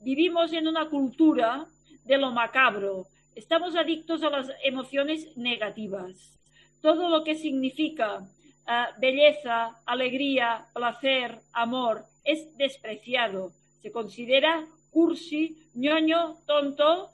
Vivimos 0.00 0.52
en 0.52 0.66
una 0.66 0.88
cultura 0.88 1.68
de 2.04 2.18
lo 2.18 2.32
macabro, 2.32 3.06
estamos 3.36 3.76
adictos 3.76 4.24
a 4.24 4.30
las 4.30 4.50
emociones 4.64 5.36
negativas. 5.36 6.36
Todo 6.80 7.08
lo 7.08 7.22
que 7.22 7.36
significa 7.36 8.26
ah, 8.66 8.90
belleza, 8.98 9.80
alegría, 9.86 10.66
placer, 10.72 11.40
amor, 11.52 12.04
es 12.24 12.56
despreciado. 12.56 13.52
Se 13.80 13.90
considera 13.90 14.66
cursi, 14.90 15.56
ñoño, 15.74 16.38
tonto, 16.46 17.10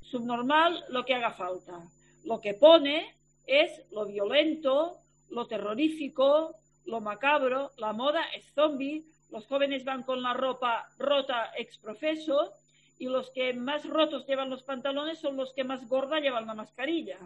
subnormal, 0.00 0.84
lo 0.88 1.04
que 1.04 1.14
haga 1.14 1.32
falta. 1.32 1.82
Lo 2.24 2.40
que 2.40 2.54
pone 2.54 3.14
es 3.46 3.82
lo 3.90 4.06
violento, 4.06 4.98
lo 5.30 5.46
terrorífico, 5.46 6.54
lo 6.84 7.00
macabro, 7.00 7.72
la 7.78 7.92
moda 7.92 8.22
es 8.34 8.44
zombie, 8.54 9.04
los 9.30 9.46
jóvenes 9.46 9.84
van 9.84 10.04
con 10.04 10.22
la 10.22 10.32
ropa 10.34 10.88
rota 10.98 11.52
exprofeso 11.56 12.52
y 12.98 13.06
los 13.06 13.30
que 13.30 13.52
más 13.52 13.84
rotos 13.84 14.26
llevan 14.26 14.50
los 14.50 14.62
pantalones 14.62 15.18
son 15.18 15.36
los 15.36 15.52
que 15.52 15.64
más 15.64 15.86
gorda 15.88 16.20
llevan 16.20 16.46
la 16.46 16.54
mascarilla. 16.54 17.18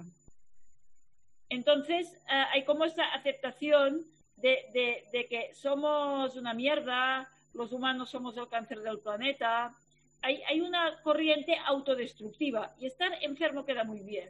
Entonces, 1.51 2.13
eh, 2.31 2.45
hay 2.53 2.65
como 2.65 2.85
esa 2.85 3.05
aceptación 3.13 4.03
de, 4.37 4.65
de- 4.73 5.05
de 5.13 5.27
que 5.27 5.53
somos 5.55 6.35
una 6.37 6.55
mierda, 6.55 7.29
los 7.53 7.73
humanos 7.73 8.09
somos 8.11 8.37
el 8.39 8.49
cáncer 8.49 8.81
del 8.81 9.01
planeta. 9.01 9.75
Hay, 10.23 10.43
hay 10.49 10.61
una 10.61 10.97
corriente 11.03 11.57
autodestructiva 11.67 12.73
y 12.79 12.87
estar 12.87 13.11
enfermo 13.23 13.65
queda 13.65 13.85
muy 13.85 14.01
bien. 14.01 14.29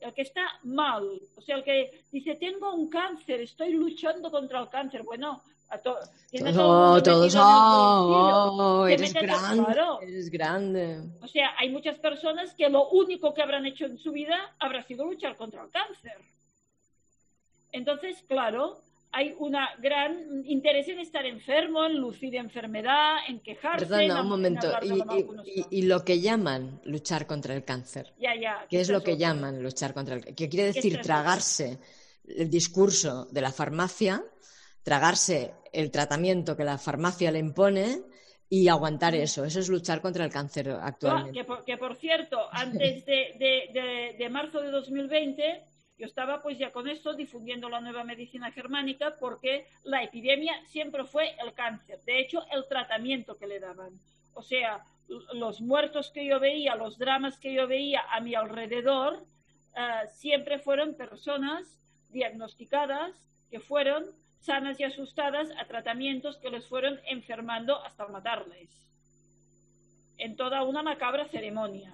El 0.00 0.14
que 0.14 0.22
está 0.22 0.46
mal, 0.62 1.04
o 1.36 1.42
sea, 1.42 1.56
el 1.56 1.64
que 1.64 2.02
dice, 2.10 2.34
tengo 2.36 2.72
un 2.72 2.88
cáncer, 2.88 3.40
estoy 3.42 3.72
luchando 3.72 4.30
contra 4.30 4.60
el 4.60 4.68
cáncer. 4.70 5.02
Bueno, 5.02 5.42
a 5.68 5.78
to- 5.78 5.98
tiene 6.30 6.52
todo 6.54 6.94
Oh, 6.94 7.02
todos, 7.02 7.34
oh, 7.36 8.80
oh, 8.82 8.86
eres 8.86 9.12
grande, 9.12 9.64
claro. 9.64 10.00
eres 10.00 10.30
grande. 10.30 11.00
O 11.20 11.26
sea, 11.28 11.54
hay 11.58 11.68
muchas 11.70 11.98
personas 11.98 12.54
que 12.54 12.68
lo 12.70 12.88
único 12.90 13.34
que 13.34 13.42
habrán 13.42 13.66
hecho 13.66 13.84
en 13.86 13.98
su 13.98 14.12
vida 14.12 14.54
habrá 14.58 14.82
sido 14.84 15.04
luchar 15.04 15.36
contra 15.36 15.62
el 15.64 15.70
cáncer. 15.70 16.16
Entonces, 17.72 18.22
claro, 18.28 18.80
hay 19.12 19.34
un 19.38 19.56
gran 19.80 20.44
interés 20.46 20.88
en 20.88 21.00
estar 21.00 21.26
enfermo, 21.26 21.84
en 21.84 21.96
lucir 21.98 22.34
enfermedad, 22.36 23.16
en 23.28 23.40
quejarse. 23.40 23.84
en 23.84 23.90
Perdona, 23.90 24.14
un 24.20 24.20
en 24.20 24.28
momento. 24.28 24.68
Y, 24.82 24.88
lo 24.88 24.94
y- 25.44 25.44
que 25.44 25.66
y- 25.70 25.82
lo 25.82 26.04
llaman 26.04 26.80
luchar 26.84 27.26
contra 27.26 27.54
el 27.54 27.64
cáncer. 27.64 28.12
Ya, 28.18 28.34
ya. 28.40 28.66
¿Qué 28.68 28.80
es 28.80 28.88
lo 28.88 29.02
que 29.02 29.16
llaman 29.16 29.62
luchar 29.62 29.92
contra 29.94 30.14
el 30.14 30.20
cáncer? 30.20 30.36
¿Qué 30.36 30.48
quiere 30.48 30.72
decir 30.72 31.00
tragarse 31.00 31.78
el 32.24 32.48
discurso 32.48 33.26
de 33.32 33.40
la 33.40 33.50
farmacia, 33.50 34.22
tragarse 34.82 35.52
el 35.72 35.90
tratamiento 35.90 36.56
que 36.56 36.64
la 36.64 36.78
farmacia 36.78 37.30
le 37.32 37.38
impone 37.40 38.02
y 38.48 38.68
aguantar 38.68 39.14
eso? 39.16 39.44
Eso 39.44 39.58
es 39.60 39.68
luchar 39.68 40.00
contra 40.00 40.24
el 40.24 40.30
cáncer 40.30 40.70
Ah, 40.70 40.80
actualmente. 40.86 41.32
que, 41.32 41.44
por, 41.44 41.64
que 41.64 41.76
por 41.76 41.96
cierto, 41.96 42.38
antes 42.52 43.04
de, 43.06 43.34
de- 43.38 43.70
de- 43.72 44.14
de 44.18 44.28
marzo 44.28 44.60
de 44.60 44.70
2020, 44.70 45.64
yo 46.00 46.06
estaba 46.06 46.40
pues 46.40 46.56
ya 46.56 46.72
con 46.72 46.88
esto 46.88 47.12
difundiendo 47.12 47.68
la 47.68 47.82
nueva 47.82 48.04
medicina 48.04 48.50
germánica 48.50 49.16
porque 49.20 49.66
la 49.84 50.02
epidemia 50.02 50.54
siempre 50.66 51.04
fue 51.04 51.36
el 51.44 51.52
cáncer. 51.52 52.00
De 52.06 52.20
hecho, 52.20 52.42
el 52.50 52.66
tratamiento 52.66 53.36
que 53.36 53.46
le 53.46 53.60
daban. 53.60 53.92
O 54.32 54.42
sea, 54.42 54.82
los 55.34 55.60
muertos 55.60 56.10
que 56.10 56.24
yo 56.24 56.40
veía, 56.40 56.74
los 56.74 56.96
dramas 56.96 57.36
que 57.36 57.52
yo 57.52 57.68
veía 57.68 58.00
a 58.10 58.20
mi 58.20 58.34
alrededor, 58.34 59.22
eh, 59.76 60.08
siempre 60.14 60.58
fueron 60.58 60.94
personas 60.94 61.78
diagnosticadas 62.08 63.12
que 63.50 63.60
fueron 63.60 64.06
sanas 64.40 64.80
y 64.80 64.84
asustadas 64.84 65.50
a 65.58 65.66
tratamientos 65.66 66.38
que 66.38 66.48
les 66.48 66.66
fueron 66.66 66.98
enfermando 67.08 67.84
hasta 67.84 68.08
matarles 68.08 68.70
en 70.16 70.34
toda 70.36 70.62
una 70.62 70.82
macabra 70.82 71.28
ceremonia. 71.28 71.92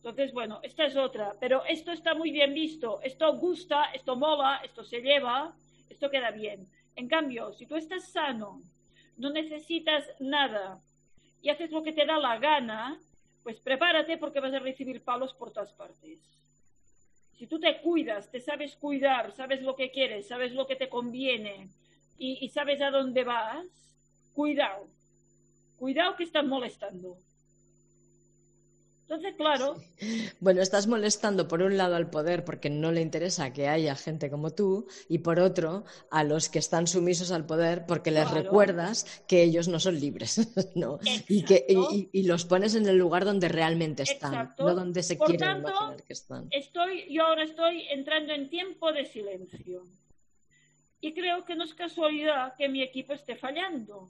Entonces, 0.00 0.32
bueno, 0.32 0.60
esta 0.62 0.86
es 0.86 0.96
otra, 0.96 1.36
pero 1.38 1.62
esto 1.66 1.92
está 1.92 2.14
muy 2.14 2.30
bien 2.30 2.54
visto, 2.54 3.02
esto 3.02 3.36
gusta, 3.36 3.92
esto 3.92 4.16
mola, 4.16 4.62
esto 4.64 4.82
se 4.82 5.02
lleva, 5.02 5.54
esto 5.90 6.08
queda 6.08 6.30
bien. 6.30 6.66
En 6.96 7.06
cambio, 7.06 7.52
si 7.52 7.66
tú 7.66 7.76
estás 7.76 8.08
sano, 8.08 8.62
no 9.18 9.28
necesitas 9.28 10.08
nada 10.18 10.80
y 11.42 11.50
haces 11.50 11.70
lo 11.70 11.82
que 11.82 11.92
te 11.92 12.06
da 12.06 12.18
la 12.18 12.38
gana, 12.38 12.98
pues 13.42 13.60
prepárate 13.60 14.16
porque 14.16 14.40
vas 14.40 14.54
a 14.54 14.58
recibir 14.58 15.04
palos 15.04 15.34
por 15.34 15.52
todas 15.52 15.72
partes. 15.74 16.18
Si 17.38 17.46
tú 17.46 17.60
te 17.60 17.82
cuidas, 17.82 18.30
te 18.30 18.40
sabes 18.40 18.76
cuidar, 18.76 19.32
sabes 19.32 19.60
lo 19.60 19.76
que 19.76 19.90
quieres, 19.90 20.28
sabes 20.28 20.52
lo 20.52 20.66
que 20.66 20.76
te 20.76 20.88
conviene 20.88 21.68
y, 22.16 22.48
sabes 22.50 22.80
a 22.80 22.90
dónde 22.90 23.24
vas, 23.24 23.66
cuidado, 24.34 24.88
cuidado 25.78 26.16
que 26.16 26.24
están 26.24 26.48
molestando. 26.48 27.16
Entonces, 29.10 29.34
claro, 29.36 29.74
Bueno, 30.40 30.62
estás 30.62 30.86
molestando 30.86 31.48
por 31.48 31.62
un 31.62 31.76
lado 31.76 31.96
al 31.96 32.08
poder 32.10 32.44
porque 32.44 32.70
no 32.70 32.92
le 32.92 33.00
interesa 33.00 33.52
que 33.52 33.66
haya 33.66 33.96
gente 33.96 34.30
como 34.30 34.52
tú 34.52 34.86
y 35.08 35.18
por 35.18 35.40
otro 35.40 35.84
a 36.12 36.22
los 36.22 36.48
que 36.48 36.60
están 36.60 36.86
sumisos 36.86 37.32
al 37.32 37.44
poder 37.44 37.86
porque 37.86 38.12
les 38.12 38.28
Claro. 38.28 38.40
recuerdas 38.44 39.04
que 39.26 39.42
ellos 39.42 39.66
no 39.66 39.80
son 39.80 39.98
libres, 39.98 40.36
¿no? 40.76 41.00
Y, 41.28 41.42
que, 41.44 41.66
y- 41.68 41.74
y- 41.96 42.08
y 42.12 42.22
los 42.22 42.44
pones 42.44 42.76
en 42.76 42.86
el 42.86 42.96
lugar 42.98 43.24
donde 43.24 43.48
realmente 43.48 44.04
están, 44.04 44.32
Exacto. 44.32 44.64
no 44.64 44.74
donde 44.76 45.02
se 45.02 45.16
Por 45.16 45.26
quieren 45.26 45.48
tanto, 45.62 45.68
imaginar 45.70 46.02
que 46.04 46.12
están. 46.12 46.46
estoy, 46.52 47.12
yo 47.12 47.24
ahora 47.26 47.42
estoy 47.42 47.82
entrando 47.90 48.32
en 48.32 48.48
tiempo 48.48 48.92
de 48.92 49.06
silencio. 49.06 49.82
Y 51.00 51.12
creo 51.14 51.44
que 51.44 51.56
no 51.56 51.64
es 51.64 51.74
casualidad 51.74 52.54
que 52.56 52.68
mi 52.68 52.80
equipo 52.82 53.12
esté 53.14 53.34
fallando. 53.34 54.08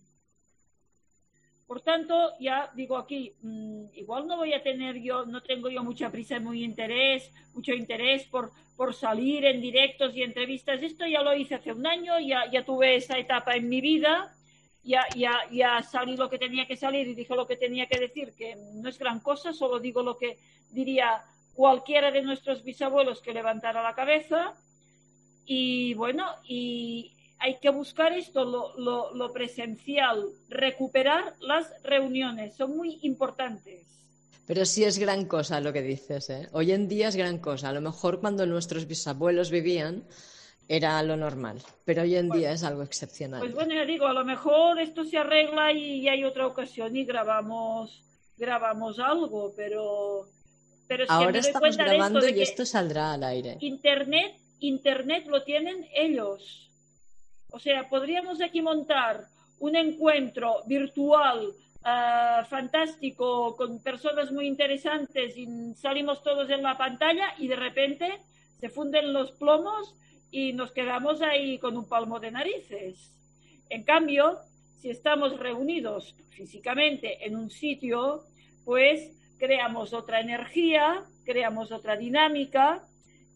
Por 1.71 1.83
tanto, 1.83 2.33
ya 2.41 2.69
digo 2.75 2.97
aquí, 2.97 3.33
mm, 3.43 3.95
igual 3.95 4.27
no 4.27 4.39
voy 4.39 4.53
a 4.55 4.61
tener 4.61 5.01
yo, 5.01 5.25
no 5.25 5.41
tengo 5.41 5.71
yo 5.71 5.85
mucha 5.85 6.11
prisa 6.11 6.41
muy 6.41 6.65
interés, 6.65 7.31
mucho 7.55 7.73
interés 7.73 8.25
por, 8.25 8.51
por 8.77 8.93
salir 8.93 9.45
en 9.45 9.61
directos 9.61 10.17
y 10.17 10.25
entrevistas. 10.25 10.83
Esto 10.83 11.07
ya 11.07 11.23
lo 11.23 11.33
hice 11.33 11.55
hace 11.55 11.73
un 11.73 11.87
año, 11.87 12.19
ya, 12.19 12.51
ya 12.51 12.65
tuve 12.65 12.97
esa 12.97 13.19
etapa 13.19 13.55
en 13.55 13.69
mi 13.69 13.81
vida, 13.81 14.35
ya, 14.83 15.07
ya, 15.15 15.49
ya 15.53 15.81
salí 15.85 16.17
lo 16.17 16.29
que 16.29 16.39
tenía 16.39 16.67
que 16.67 16.75
salir 16.75 17.07
y 17.07 17.15
dije 17.15 17.37
lo 17.37 17.47
que 17.47 17.57
tenía 17.57 17.87
que 17.87 18.01
decir, 18.01 18.35
que 18.37 18.57
no 18.75 18.89
es 18.89 18.99
gran 18.99 19.21
cosa, 19.21 19.53
solo 19.53 19.79
digo 19.79 20.03
lo 20.03 20.19
que 20.19 20.39
diría 20.73 21.23
cualquiera 21.55 22.11
de 22.11 22.23
nuestros 22.23 22.65
bisabuelos 22.65 23.23
que 23.23 23.33
levantara 23.33 23.81
la 23.81 23.95
cabeza. 23.95 24.55
Y 25.47 25.95
bueno, 25.95 26.27
y 26.43 27.13
hay 27.41 27.59
que 27.59 27.71
buscar 27.71 28.13
esto, 28.13 28.45
lo, 28.45 28.79
lo, 28.79 29.15
lo 29.15 29.33
presencial, 29.33 30.27
recuperar 30.49 31.35
las 31.41 31.73
reuniones, 31.83 32.55
son 32.55 32.77
muy 32.77 32.99
importantes. 33.03 33.87
Pero 34.47 34.65
sí 34.65 34.85
es 34.85 34.99
gran 34.99 35.25
cosa 35.27 35.61
lo 35.61 35.73
que 35.73 35.81
dices, 35.81 36.29
¿eh? 36.29 36.49
Hoy 36.53 36.73
en 36.73 36.89
día 36.89 37.09
es 37.09 37.17
gran 37.17 37.39
cosa. 37.39 37.69
A 37.69 37.73
lo 37.73 37.81
mejor 37.81 38.21
cuando 38.21 38.47
nuestros 38.47 38.87
bisabuelos 38.87 39.51
vivían 39.51 40.05
era 40.69 41.03
lo 41.03 41.17
normal, 41.17 41.63
pero 41.85 42.03
hoy 42.03 42.15
en 42.17 42.29
Bueno. 42.29 42.41
día 42.41 42.53
es 42.53 42.63
algo 42.63 42.83
excepcional. 42.83 43.41
Pues 43.41 43.55
bueno, 43.55 43.75
ya 43.75 43.85
digo, 43.85 44.07
a 44.07 44.13
lo 44.13 44.25
mejor 44.25 44.79
esto 44.79 45.05
se 45.05 45.19
arregla 45.19 45.73
y, 45.73 46.09
hay 46.09 46.25
otra 46.25 46.47
ocasión 46.47 46.97
y 46.97 47.05
grabamos, 47.05 48.03
grabamos 48.37 48.99
algo, 48.99 49.53
pero, 49.57 50.27
pero 50.87 51.05
es 51.05 51.09
que 51.09 51.17
me 51.17 51.25
Ahora 51.25 51.39
estamos 51.39 51.77
grabando 51.77 52.19
esto, 52.21 52.39
y 52.39 52.43
esto 52.43 52.67
saldrá 52.67 53.15
al 53.15 53.25
aire. 53.25 53.57
Internet, 53.61 54.37
Internet 54.59 55.27
lo 55.27 55.43
tienen 55.43 55.87
ellos. 55.95 56.70
O 57.53 57.59
sea, 57.59 57.89
podríamos 57.89 58.41
aquí 58.41 58.63
montar 58.63 59.27
un 59.59 59.77
encuentro 59.77 60.63
virtual 60.67 61.53
ah, 61.85 62.47
fantástico 62.49 63.57
con 63.57 63.83
personas 63.83 64.33
muy 64.33 64.47
interesantes 64.47 65.37
y 65.37 65.75
salimos 65.75 66.23
todos 66.23 66.49
en 66.51 66.63
la 66.63 66.77
pantalla 66.77 67.35
y 67.39 67.49
de 67.49 67.57
repente 67.57 68.21
se 68.59 68.69
funden 68.69 69.13
los 69.13 69.33
plomos 69.33 69.95
y 70.31 70.53
nos 70.53 70.73
quedamos 70.73 71.23
ahí 71.23 71.59
con 71.59 71.77
un 71.77 71.89
palmo 71.89 72.21
de 72.21 72.31
narices. 72.31 73.13
En 73.69 73.85
cambio, 73.85 74.39
si 74.79 74.91
estamos 74.91 75.39
reunidos 75.39 76.15
físicamente 76.31 77.27
en 77.27 77.37
un 77.37 77.51
sitio, 77.51 78.25
pues 78.65 79.11
creamos 79.39 79.93
otra 79.93 80.21
energía, 80.21 81.05
creamos 81.25 81.73
otra 81.73 81.97
dinámica 81.97 82.83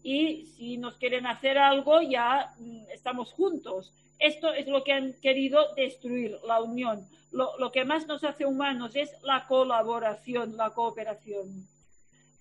y 0.05 0.45
si 0.55 0.77
nos 0.77 0.97
quieren 0.97 1.25
hacer 1.25 1.57
algo 1.57 1.99
ya 1.99 2.53
mm, 2.59 2.91
estamos 2.93 3.33
juntos. 3.33 3.91
esto 4.19 4.53
es 4.53 4.67
lo 4.67 4.83
que 4.83 4.93
han 4.93 5.13
querido 5.13 5.73
destruir, 5.75 6.37
la 6.45 6.61
unión. 6.61 7.07
Lo, 7.31 7.57
lo, 7.57 7.71
que 7.71 7.85
más 7.85 8.05
nos 8.05 8.23
hace 8.23 8.45
humanos 8.45 8.95
es 8.95 9.09
la 9.23 9.47
colaboración, 9.47 10.57
la 10.57 10.69
cooperación. 10.69 11.67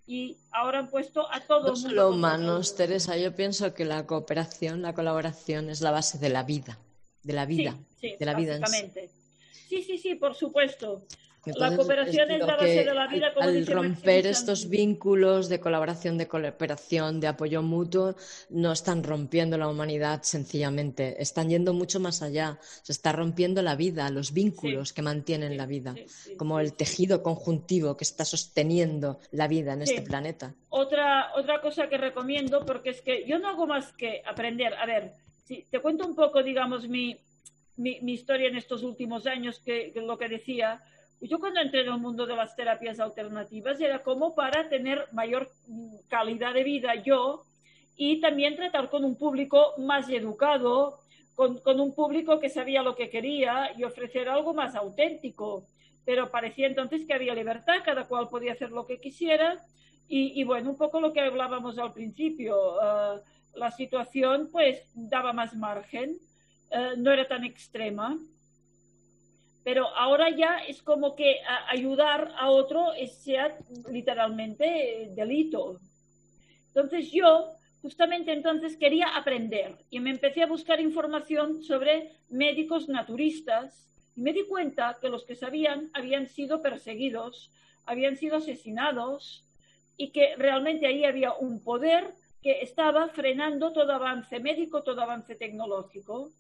Y 0.07 0.37
ahora 0.53 0.81
han 0.81 0.91
puesto 0.91 1.27
a 1.33 1.41
todos. 1.41 1.83
No 1.83 1.89
solo 1.89 2.11
humanos, 2.11 2.77
Teresa, 2.77 3.17
yo 3.17 3.35
pienso 3.35 3.73
que 3.73 3.87
la 3.87 4.07
cooperación, 4.07 4.83
la 4.83 4.93
colaboración 4.93 5.71
es 5.71 5.81
la 5.81 5.91
base 5.91 6.19
de 6.19 6.29
la 6.29 6.43
vida, 6.43 6.79
de 7.23 7.33
la 7.33 7.47
vida, 7.47 7.75
sí, 7.99 8.15
de 8.21 8.27
la 8.27 8.35
vida. 8.35 8.61
Sí, 9.69 9.83
sí, 9.83 9.97
sí, 9.97 10.15
por 10.17 10.35
supuesto 10.35 11.03
la 11.47 11.77
cooperación 11.77 12.31
es, 12.31 12.41
la 12.41 12.57
base 12.57 12.85
de 12.85 12.95
la 12.95 13.07
vida. 13.07 13.35
Como 13.35 13.49
al, 13.49 13.67
romper 13.67 14.27
estos 14.27 14.69
vínculos 14.69 15.49
de 15.49 15.61
colaboración, 15.61 16.19
de 16.19 16.27
cooperación, 16.27 17.21
de 17.21 17.29
apoyo 17.29 17.63
mutuo, 17.63 18.15
no 18.51 18.73
están 18.73 19.03
rompiendo 19.03 19.59
la 19.59 19.69
humanidad 19.69 20.23
sencillamente, 20.23 21.21
están 21.23 21.49
yendo 21.49 21.75
mucho 21.75 22.01
más 22.01 22.23
allá. 22.23 22.59
Se 22.83 22.93
está 22.93 23.13
rompiendo 23.13 23.63
la 23.63 23.77
vida, 23.77 24.11
los 24.11 24.33
vínculos 24.33 24.93
que 24.93 25.03
mantienen 25.03 25.57
la 25.57 25.67
vida, 25.67 25.95
como 26.37 26.61
el 26.61 26.75
tejido 26.75 27.23
conjuntivo 27.23 27.97
que 27.97 28.05
está 28.05 28.25
sosteniendo 28.25 29.19
la 29.33 29.49
vida 29.49 29.75
en 29.75 29.83
este 29.83 30.03
planeta. 30.03 30.55
Otra, 30.71 31.33
otra 31.37 31.61
cosa 31.61 31.89
que 31.89 31.99
recomiendo, 31.99 32.65
porque 32.65 32.91
es 32.91 33.03
que 33.03 33.25
yo 33.27 33.39
no 33.39 33.49
hago 33.49 33.67
más 33.67 33.93
que 33.93 34.23
aprender. 34.27 34.75
A 34.75 34.87
ver, 34.87 35.13
si 35.45 35.63
te 35.71 35.81
cuento 35.81 36.07
un 36.07 36.15
poco, 36.15 36.43
digamos, 36.43 36.89
mi, 36.89 37.17
mi, 37.77 38.13
historia 38.13 38.49
en 38.49 38.57
estos 38.57 38.83
últimos 38.83 39.27
años, 39.27 39.61
que 39.61 39.93
lo 39.95 40.19
que 40.19 40.29
decía 40.29 40.83
yo 41.29 41.39
cuando 41.39 41.61
entré 41.61 41.81
en 41.81 41.89
el 41.89 41.99
mundo 41.99 42.27
de 42.27 42.37
las 42.37 42.55
terapias 42.55 43.01
alternativas 43.01 43.81
era 43.81 44.03
como 44.03 44.35
para 44.35 44.69
tener 44.69 45.07
mayor 45.13 45.51
calidad 46.09 46.55
de 46.55 46.65
vida 46.65 46.95
yo 46.97 47.45
y 47.97 48.21
también 48.21 48.57
tratar 48.57 48.91
con 48.91 49.05
un 49.05 49.17
público 49.17 49.75
más 49.79 50.09
educado, 50.11 50.99
con, 51.35 51.81
un 51.81 51.95
público 51.95 52.41
que 52.41 52.51
sabía 52.51 52.83
lo 52.83 52.97
que 52.97 53.09
quería 53.09 53.71
y 53.77 53.85
ofrecer 53.85 54.29
algo 54.29 54.53
más 54.53 54.75
auténtico. 54.75 55.67
Pero 56.05 56.31
parecía 56.31 56.67
entonces 56.67 57.07
que 57.07 57.15
había 57.15 57.35
libertad, 57.35 57.77
cada 57.85 58.07
cual 58.07 58.29
podía 58.29 58.53
hacer 58.53 58.71
lo 58.71 58.87
que 58.87 59.01
quisiera 59.01 59.65
y, 60.07 60.45
bueno, 60.45 60.71
un 60.71 60.77
poco 60.77 61.01
lo 61.01 61.13
que 61.13 61.21
hablábamos 61.21 61.79
al 61.79 61.93
principio, 61.93 62.77
eh, 62.83 63.21
la 63.55 63.71
situación 63.71 64.51
pues 64.53 64.83
daba 64.95 65.33
más 65.33 65.55
margen, 65.55 66.17
eh, 66.71 66.93
no 66.99 67.11
era 67.11 67.27
tan 67.27 67.45
extrema 67.45 68.19
pero 69.65 69.89
ahora 69.97 70.29
ya 70.31 70.59
es 70.59 70.83
como 70.83 71.17
que 71.17 71.39
ayudar 71.69 72.33
a 72.37 72.51
otro 72.51 72.93
sea 73.09 73.57
literalmente 73.91 75.11
delito. 75.17 75.81
Entonces 76.69 77.11
yo 77.11 77.55
justamente 77.81 78.33
entonces 78.33 78.77
quería 78.77 79.17
aprender 79.17 79.77
y 79.91 80.01
me 80.01 80.11
empecé 80.11 80.43
a 80.43 80.47
buscar 80.47 80.81
información 80.81 81.63
sobre 81.63 82.13
médicos 82.29 82.89
naturistas 82.89 83.91
y 84.17 84.21
me 84.21 84.33
di 84.33 84.47
cuenta 84.47 84.99
que 85.01 85.09
los 85.09 85.25
que 85.25 85.35
sabían 85.35 85.91
habían 85.95 86.29
sido 86.29 86.63
perseguidos, 86.63 87.51
habían 87.87 88.17
sido 88.17 88.37
asesinados 88.37 89.45
y 89.97 90.11
que 90.11 90.37
realmente 90.37 90.87
ahí 90.87 91.05
había 91.05 91.33
un 91.33 91.63
poder 91.63 92.13
que 92.43 92.61
estaba 92.61 93.09
frenando 93.09 93.73
todo 93.73 93.93
avance 93.93 94.41
médico, 94.41 94.83
todo 94.83 95.01
avance 95.01 95.35
tecnológico. 95.35 96.31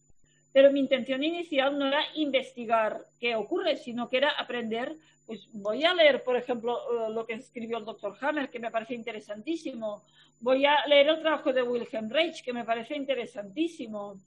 Pero 0.54 0.70
mi 0.70 0.78
intención 0.78 1.24
inicial 1.24 1.76
no 1.76 1.88
era 1.88 2.00
investigar 2.14 3.06
qué 3.18 3.34
ocurre, 3.34 3.76
sino 3.76 4.08
que 4.08 4.18
era 4.18 4.30
aprender. 4.30 4.96
Pues 5.26 5.48
voy 5.52 5.84
a 5.84 5.92
leer, 5.92 6.22
por 6.22 6.36
ejemplo, 6.36 6.78
eh, 6.78 7.12
lo 7.12 7.26
que 7.26 7.34
escribió 7.34 7.78
el 7.78 7.84
doctor 7.84 8.16
Hammer, 8.20 8.48
que 8.48 8.60
me 8.60 8.70
parece 8.70 8.94
interesantísimo. 8.94 10.04
Voy 10.38 10.64
a 10.64 10.86
leer 10.86 11.08
el 11.08 11.20
trabajo 11.20 11.52
de 11.52 11.64
Wilhelm 11.64 12.08
Reich, 12.08 12.44
que 12.44 12.52
me 12.52 12.64
parece 12.64 12.94
interesantísimo. 12.94 14.20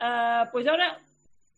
Ah, 0.00 0.48
pues 0.50 0.66
ahora 0.66 0.98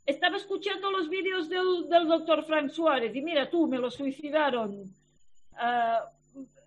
estaba 0.04 0.36
escuchando 0.36 0.90
los 0.90 1.08
vídeos 1.08 1.48
del, 1.48 1.88
del, 1.88 2.08
doctor 2.08 2.44
Frank 2.44 2.70
Suárez 2.70 3.14
y 3.14 3.22
mira 3.22 3.48
tú, 3.48 3.68
me 3.68 3.78
lo 3.78 3.88
suicidaron. 3.88 4.82
Uh, 5.52 6.17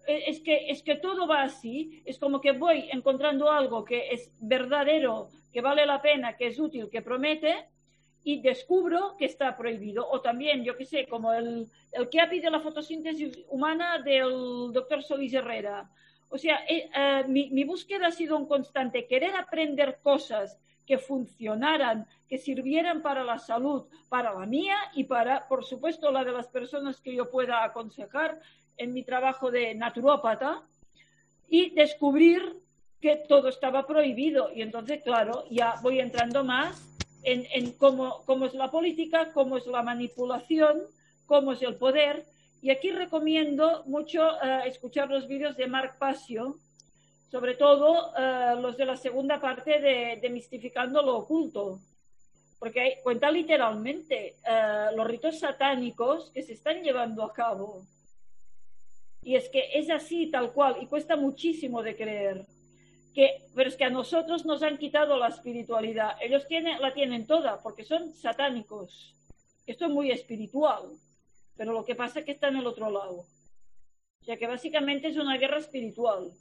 es 0.07 0.39
que, 0.41 0.69
es 0.69 0.83
que 0.83 0.95
todo 0.95 1.27
va 1.27 1.43
así, 1.43 2.01
es 2.05 2.17
como 2.17 2.41
que 2.41 2.51
voy 2.51 2.89
encontrando 2.91 3.51
algo 3.51 3.83
que 3.83 4.09
es 4.11 4.31
verdadero, 4.39 5.29
que 5.51 5.61
vale 5.61 5.85
la 5.85 6.01
pena, 6.01 6.35
que 6.35 6.47
es 6.47 6.59
útil, 6.59 6.89
que 6.89 7.01
promete, 7.01 7.67
y 8.23 8.41
descubro 8.41 9.15
que 9.17 9.25
está 9.25 9.55
prohibido. 9.57 10.07
O 10.09 10.21
también, 10.21 10.63
yo 10.63 10.77
qué 10.77 10.85
sé, 10.85 11.07
como 11.07 11.33
el, 11.33 11.67
el 11.91 12.19
ha 12.19 12.29
pedido 12.29 12.51
la 12.51 12.59
fotosíntesis 12.59 13.39
humana 13.49 13.99
del 13.99 14.71
doctor 14.71 15.01
Solís 15.03 15.33
Herrera. 15.33 15.89
O 16.29 16.37
sea, 16.37 16.63
eh, 16.67 16.89
eh, 16.95 17.23
mi, 17.27 17.49
mi 17.49 17.63
búsqueda 17.63 18.07
ha 18.07 18.11
sido 18.11 18.37
un 18.37 18.47
constante, 18.47 19.07
querer 19.07 19.35
aprender 19.35 19.99
cosas 20.01 20.59
que 20.85 20.97
funcionaran, 20.97 22.07
que 22.27 22.37
sirvieran 22.37 23.01
para 23.01 23.23
la 23.23 23.37
salud, 23.37 23.85
para 24.09 24.33
la 24.33 24.45
mía 24.45 24.77
y 24.93 25.03
para, 25.05 25.47
por 25.47 25.63
supuesto, 25.63 26.11
la 26.11 26.23
de 26.23 26.31
las 26.31 26.47
personas 26.47 27.01
que 27.01 27.13
yo 27.15 27.29
pueda 27.29 27.63
aconsejar 27.63 28.39
en 28.81 28.93
mi 28.93 29.03
trabajo 29.03 29.51
de 29.51 29.75
naturópata 29.75 30.61
y 31.49 31.69
descubrir 31.71 32.41
que 33.01 33.17
todo 33.27 33.49
estaba 33.49 33.85
prohibido. 33.85 34.51
Y 34.53 34.61
entonces, 34.61 35.01
claro, 35.03 35.45
ya 35.49 35.75
voy 35.81 35.99
entrando 35.99 36.43
más 36.43 36.87
en, 37.23 37.73
cómo, 37.73 38.45
es 38.45 38.53
la 38.53 38.71
política, 38.71 39.31
cómo 39.33 39.57
es 39.57 39.65
la 39.65 39.83
manipulación, 39.83 40.81
cómo 41.25 41.53
es 41.53 41.61
el 41.61 41.75
poder. 41.75 42.25
Y 42.61 42.69
aquí 42.69 42.91
recomiendo 42.91 43.83
mucho 43.85 44.21
eh, 44.41 44.61
escuchar 44.67 45.09
los 45.09 45.27
vídeos 45.27 45.57
de 45.57 45.67
Mark 45.67 45.95
Pasio, 45.97 46.57
sobre 47.31 47.55
todo 47.55 48.13
eh, 48.17 48.55
los 48.61 48.77
de 48.77 48.85
la 48.85 48.97
segunda 48.97 49.39
parte 49.39 49.79
de, 49.79 50.29
Mistificando 50.29 51.01
lo 51.01 51.17
Oculto, 51.17 51.79
porque 52.59 52.99
cuenta 53.01 53.31
literalmente 53.31 54.35
eh, 54.47 54.87
los 54.95 55.07
ritos 55.07 55.39
satánicos 55.39 56.29
que 56.31 56.43
se 56.43 56.53
están 56.53 56.83
llevando 56.83 57.23
a 57.23 57.33
cabo. 57.33 57.81
Y 59.23 59.35
es 59.35 59.49
que 59.49 59.69
es 59.73 59.89
así, 59.89 60.27
tal 60.31 60.51
cual, 60.51 60.77
y 60.81 60.87
cuesta 60.87 61.15
muchísimo 61.15 61.83
de 61.83 61.95
creer 61.95 62.45
que, 63.13 63.43
pero 63.53 63.69
es 63.69 63.75
que 63.75 63.83
a 63.83 63.89
nosotros 63.89 64.45
nos 64.45 64.63
han 64.63 64.77
quitado 64.77 65.17
la 65.17 65.27
espiritualidad. 65.27 66.15
Ellos 66.21 66.47
tienen, 66.47 66.81
la 66.81 66.93
tienen 66.93 67.27
toda 67.27 67.61
porque 67.61 67.83
son 67.83 68.13
satánicos. 68.13 69.13
Esto 69.67 69.85
es 69.85 69.91
muy 69.91 70.11
espiritual, 70.11 70.83
pero 71.57 71.73
lo 71.73 71.85
que 71.85 71.95
pasa 71.95 72.19
es 72.19 72.25
que 72.25 72.31
está 72.31 72.47
en 72.47 72.57
el 72.57 72.67
otro 72.67 72.89
lado. 72.89 73.25
O 74.21 74.23
sea 74.25 74.37
que 74.37 74.47
básicamente 74.47 75.07
es 75.07 75.17
una 75.17 75.37
guerra 75.37 75.57
espiritual. 75.57 76.31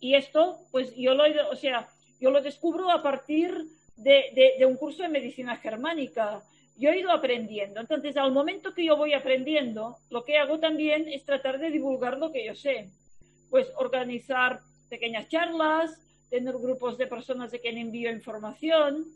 Y 0.00 0.14
esto, 0.14 0.60
pues 0.70 0.94
yo 0.94 1.14
lo, 1.14 1.24
o 1.50 1.56
sea, 1.56 1.88
yo 2.20 2.30
lo 2.30 2.42
descubro 2.42 2.90
a 2.90 3.02
partir 3.02 3.66
de, 3.96 4.56
de 4.58 4.66
un 4.66 4.76
curso 4.76 5.02
de 5.02 5.08
medicina 5.08 5.56
germánica. 5.56 6.42
Yo 6.78 6.90
he 6.90 7.00
ido 7.00 7.10
aprendiendo. 7.10 7.80
Entonces, 7.80 8.16
al 8.16 8.32
momento 8.32 8.72
que 8.72 8.84
yo 8.84 8.96
voy 8.96 9.12
aprendiendo, 9.12 9.98
lo 10.10 10.24
que 10.24 10.38
hago 10.38 10.60
también 10.60 11.08
es 11.08 11.24
tratar 11.24 11.58
de 11.58 11.70
divulgar 11.70 12.18
lo 12.18 12.30
que 12.30 12.46
yo 12.46 12.54
sé. 12.54 12.88
Pues 13.50 13.70
organizar 13.76 14.60
pequeñas 14.88 15.28
charlas, 15.28 16.00
tener 16.30 16.54
grupos 16.54 16.96
de 16.96 17.06
personas 17.06 17.50
de 17.50 17.60
quien 17.60 17.78
envío 17.78 18.12
información, 18.12 19.06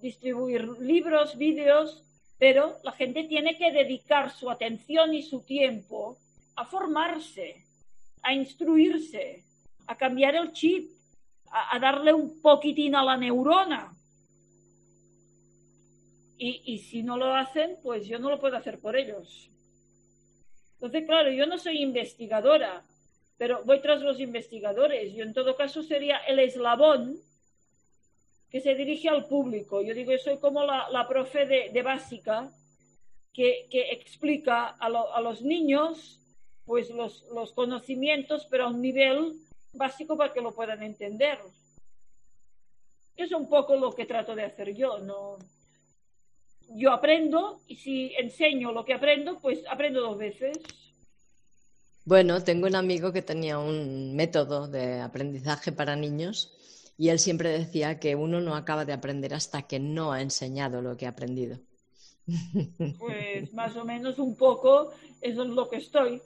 distribuir 0.00 0.68
libros, 0.80 1.36
vídeos, 1.36 2.04
pero 2.38 2.78
la 2.84 2.92
gente 2.92 3.24
tiene 3.24 3.58
que 3.58 3.72
dedicar 3.72 4.30
su 4.30 4.50
atención 4.50 5.12
y 5.12 5.22
su 5.22 5.40
tiempo 5.40 6.18
a 6.54 6.64
formarse, 6.64 7.64
a 8.22 8.32
instruirse, 8.32 9.44
a 9.86 9.96
cambiar 9.96 10.36
el 10.36 10.52
chip, 10.52 10.90
a, 11.50 11.78
darle 11.78 12.12
un 12.12 12.40
poquitín 12.40 12.94
a 12.94 13.02
la 13.02 13.16
neurona. 13.16 13.92
Y, 16.40 16.78
si 16.78 17.02
no 17.02 17.16
lo 17.16 17.34
hacen, 17.34 17.78
pues 17.82 18.06
yo 18.06 18.20
no 18.20 18.30
lo 18.30 18.38
puedo 18.38 18.56
hacer 18.56 18.78
por 18.78 18.96
ellos. 18.96 19.50
Entonces, 20.74 21.04
claro, 21.04 21.32
yo 21.32 21.46
no 21.46 21.58
soy 21.58 21.82
investigadora, 21.82 22.84
pero 23.36 23.64
voy 23.64 23.80
tras 23.80 24.02
los 24.02 24.20
investigadores. 24.20 25.12
Yo 25.14 25.24
en 25.24 25.34
todo 25.34 25.56
caso 25.56 25.82
sería 25.82 26.18
el 26.18 26.38
eslabón 26.38 27.18
que 28.50 28.60
se 28.60 28.76
dirige 28.76 29.08
al 29.08 29.26
público. 29.26 29.82
Yo 29.82 29.94
digo, 29.94 30.12
yo 30.12 30.18
soy 30.18 30.38
como 30.38 30.64
la, 30.64 30.88
la 30.90 31.08
profe 31.08 31.44
de, 31.44 31.82
básica 31.82 32.52
que, 33.32 33.66
que 33.68 33.90
explica 33.90 34.76
a, 34.78 34.86
a, 34.86 35.20
los 35.20 35.42
niños 35.42 36.20
pues 36.64 36.90
los, 36.90 37.24
los 37.34 37.52
conocimientos, 37.52 38.46
pero 38.48 38.66
a 38.66 38.68
un 38.68 38.80
nivel 38.80 39.40
básico 39.72 40.16
para 40.16 40.32
que 40.32 40.40
lo 40.40 40.54
puedan 40.54 40.82
entender. 40.82 41.38
Es 43.16 43.32
un 43.32 43.48
poco 43.48 43.74
lo 43.74 43.92
que 43.92 44.04
trato 44.04 44.36
de 44.36 44.44
hacer 44.44 44.74
yo, 44.74 44.98
¿no? 44.98 45.38
Yo 46.70 46.92
aprendo 46.92 47.60
y 47.66 47.76
si 47.76 48.12
enseño 48.18 48.72
lo 48.72 48.84
que 48.84 48.94
aprendo, 48.94 49.38
pues 49.40 49.60
aprendo 49.70 50.00
dos 50.00 50.18
veces. 50.18 50.58
Bueno, 52.04 52.42
tengo 52.42 52.66
un 52.66 52.74
amigo 52.74 53.12
que 53.12 53.22
tenía 53.22 53.58
un 53.58 54.14
método 54.16 54.68
de 54.68 55.00
aprendizaje 55.00 55.72
para 55.72 55.96
niños 55.96 56.54
y 56.96 57.10
él 57.10 57.18
siempre 57.18 57.50
decía 57.50 58.00
que 58.00 58.16
uno 58.16 58.40
no 58.40 58.54
acaba 58.54 58.84
de 58.84 58.92
aprender 58.92 59.34
hasta 59.34 59.62
que 59.62 59.78
no 59.78 60.12
ha 60.12 60.22
enseñado 60.22 60.82
lo 60.82 60.96
que 60.96 61.06
ha 61.06 61.10
aprendido. 61.10 61.58
Pues 62.98 63.52
más 63.54 63.76
o 63.76 63.84
menos 63.84 64.18
un 64.18 64.36
poco 64.36 64.92
eso 65.20 65.42
es 65.42 65.48
lo 65.48 65.68
que 65.68 65.76
estoy. 65.76 66.20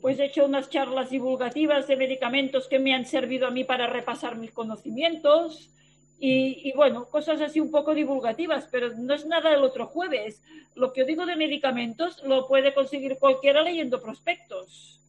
Pues 0.00 0.18
he 0.18 0.26
hecho 0.26 0.46
unas 0.46 0.70
charlas 0.70 1.10
divulgativas 1.10 1.86
de 1.86 1.96
medicamentos 1.96 2.68
que 2.68 2.78
me 2.78 2.94
han 2.94 3.04
servido 3.04 3.46
a 3.46 3.50
mí 3.50 3.64
para 3.64 3.86
repasar 3.86 4.36
mis 4.36 4.50
conocimientos 4.50 5.70
Y, 6.26 6.72
bueno, 6.74 7.04
cosas 7.10 7.38
así 7.42 7.60
un 7.60 7.70
poco 7.70 7.94
divulgativas, 7.94 8.66
pero 8.70 8.96
no 8.96 9.12
es 9.12 9.26
nada 9.26 9.50
del 9.50 9.62
otro 9.62 9.88
jueves. 9.88 10.40
Lo 10.74 10.90
que 10.90 11.02
yo 11.02 11.06
digo 11.06 11.26
de 11.26 11.36
medicamentos 11.36 12.22
lo 12.24 12.48
puede 12.48 12.72
conseguir 12.72 13.18
cualquiera 13.18 13.60
leyendo 13.60 14.00
prospectos. 14.00 15.00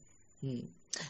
Mm. 0.41 0.63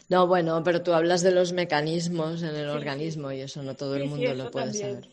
No, 0.08 0.28
bueno, 0.28 0.62
pero 0.62 0.84
tú 0.84 0.92
hablas 0.92 1.22
de 1.22 1.32
los 1.32 1.52
mecanismos 1.52 2.44
en 2.44 2.54
el 2.54 2.68
organismo 2.68 3.32
y 3.32 3.40
eso 3.40 3.64
no 3.64 3.74
todo 3.74 3.96
el 3.96 4.08
mundo 4.08 4.32
lo 4.32 4.48
puede 4.52 4.74
saber. 4.74 5.08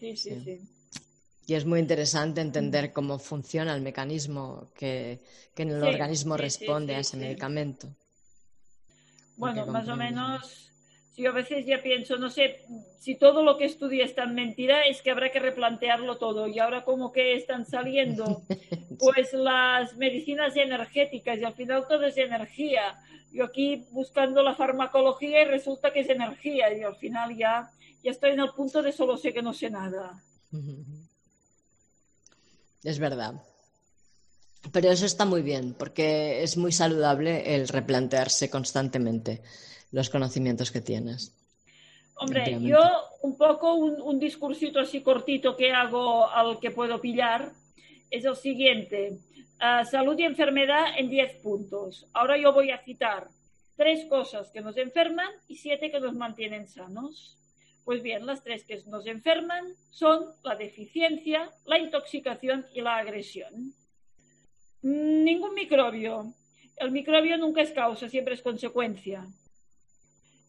Y 1.48 1.56
es 1.56 1.66
muy 1.66 1.80
interesante 1.80 2.42
entender 2.42 2.94
cómo 2.94 3.18
funciona 3.18 3.74
el 3.76 3.82
mecanismo 3.82 4.70
que, 4.76 5.24
en 5.56 5.70
el 5.72 5.82
organismo 5.82 6.38
responde 6.38 6.94
a 6.94 7.00
ese 7.00 7.18
medicamento. 7.18 7.88
Bueno, 9.38 9.66
más 9.66 9.88
o 9.88 9.96
menos 9.96 10.72
si 11.14 11.26
a 11.28 11.32
veces 11.32 11.66
ya 11.66 11.82
pienso, 11.82 12.18
no 12.18 12.30
sé, 12.30 12.66
si 13.00 13.16
todo 13.16 13.44
lo 13.44 13.58
que 13.58 13.66
estudia 13.66 14.04
es 14.04 14.16
tan 14.16 14.34
mentira, 14.34 14.88
es 14.88 15.04
que 15.04 15.12
habrá 15.12 15.32
que 15.32 15.40
replantearlo 15.40 16.18
todo. 16.18 16.48
Y 16.48 16.58
ahora 16.58 16.84
como 16.84 17.12
que 17.12 17.36
están 17.36 17.68
saliendo 17.68 18.42
pues 19.00 19.32
las 19.34 19.96
medicinas 19.96 20.56
energéticas 20.56 21.38
y 21.38 21.44
al 21.44 21.54
final 21.54 21.86
todo 21.88 22.04
es 22.06 22.18
energía. 22.18 23.00
Yo 23.32 23.46
aquí 23.46 23.86
buscando 23.92 24.42
la 24.42 24.56
farmacología 24.56 25.44
y 25.44 25.46
resulta 25.46 25.94
que 25.94 26.00
es 26.00 26.10
energía 26.10 26.76
y 26.76 26.82
al 26.82 26.96
final 26.96 27.38
ya, 27.38 27.70
ya 28.04 28.12
estoy 28.12 28.32
en 28.32 28.40
el 28.40 28.50
punto 28.50 28.82
de 28.82 28.92
solo 28.92 29.16
sé 29.16 29.34
que 29.34 29.44
no 29.44 29.54
sé 29.54 29.70
nada. 29.70 30.22
Es 32.84 33.00
verdad. 33.00 33.36
Pero 34.74 34.92
eso 34.92 35.06
está 35.06 35.24
muy 35.24 35.42
bien 35.42 35.74
porque 35.74 36.44
es 36.44 36.58
muy 36.58 36.74
saludable 36.74 37.56
el 37.56 37.70
replantearse 37.70 38.50
constantemente 38.50 39.42
los 39.94 40.10
conocimientos 40.10 40.72
que 40.72 40.82
tienes. 40.82 41.34
Hombre, 42.16 42.58
yo 42.62 42.80
un 43.22 43.38
poco 43.38 43.76
un, 43.76 44.20
discursito 44.20 44.80
así 44.80 45.02
cortito 45.02 45.56
que 45.56 45.72
hago 45.72 46.28
al 46.30 46.60
que 46.60 46.72
puedo 46.72 47.00
pillar 47.00 47.52
es 48.10 48.26
el 48.26 48.36
siguiente. 48.36 49.20
Ah, 49.60 49.86
salud 49.86 50.18
y 50.18 50.24
enfermedad 50.24 50.98
en 50.98 51.10
10 51.10 51.42
puntos. 51.42 52.08
Ahora 52.12 52.38
yo 52.38 52.54
voy 52.54 52.72
a 52.72 52.80
citar 52.80 53.30
tres 53.76 54.06
cosas 54.06 54.50
que 54.52 54.62
nos 54.62 54.78
enferman 54.78 55.30
y 55.48 55.56
siete 55.56 55.92
que 55.92 56.00
nos 56.00 56.16
mantienen 56.16 56.68
sanos. 56.68 57.38
Pues 57.86 58.02
bien, 58.02 58.26
las 58.26 58.44
tres 58.44 58.64
que 58.64 58.82
nos 58.88 59.06
enferman 59.06 59.76
son 59.92 60.26
la 60.44 60.56
deficiencia, 60.56 61.52
la 61.66 61.78
intoxicación 61.78 62.66
y 62.74 62.82
la 62.82 62.98
agresión. 62.98 63.74
Ningún 64.82 65.54
microbio. 65.54 66.34
El 66.78 66.92
microbio 66.92 67.38
nunca 67.38 67.62
es 67.62 67.72
causa, 67.72 68.10
siempre 68.10 68.34
es 68.34 68.42
consecuencia. 68.42 69.28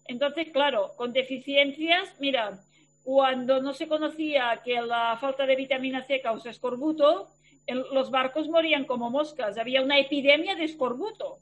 Entonces, 0.06 0.50
claro, 0.52 0.92
con 0.96 1.12
deficiencias, 1.12 2.14
mira, 2.20 2.60
cuando 3.02 3.60
no 3.60 3.74
se 3.74 3.88
conocía 3.88 4.60
que 4.64 4.80
la 4.80 5.16
falta 5.20 5.46
de 5.46 5.56
vitamina 5.56 6.02
C 6.04 6.20
causa 6.20 6.50
escorbuto, 6.50 7.28
los 7.66 8.10
barcos 8.10 8.48
morían 8.48 8.84
como 8.84 9.10
moscas, 9.10 9.58
había 9.58 9.82
una 9.82 9.98
epidemia 9.98 10.54
de 10.54 10.64
escorbuto. 10.64 11.38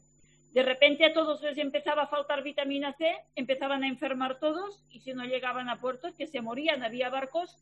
De 0.52 0.62
repente 0.62 1.04
a 1.06 1.14
todos 1.14 1.40
les 1.42 1.56
empezaba 1.58 2.02
a 2.02 2.06
faltar 2.08 2.42
vitamina 2.42 2.92
C, 2.92 3.16
empezaban 3.34 3.82
a 3.84 3.88
enfermar 3.88 4.38
todos 4.38 4.82
y 4.90 5.00
si 5.00 5.14
no 5.14 5.24
llegaban 5.24 5.68
a 5.68 5.80
puerto 5.80 6.14
que 6.16 6.26
se 6.26 6.42
morían. 6.42 6.82
Había 6.82 7.08
barcos 7.08 7.56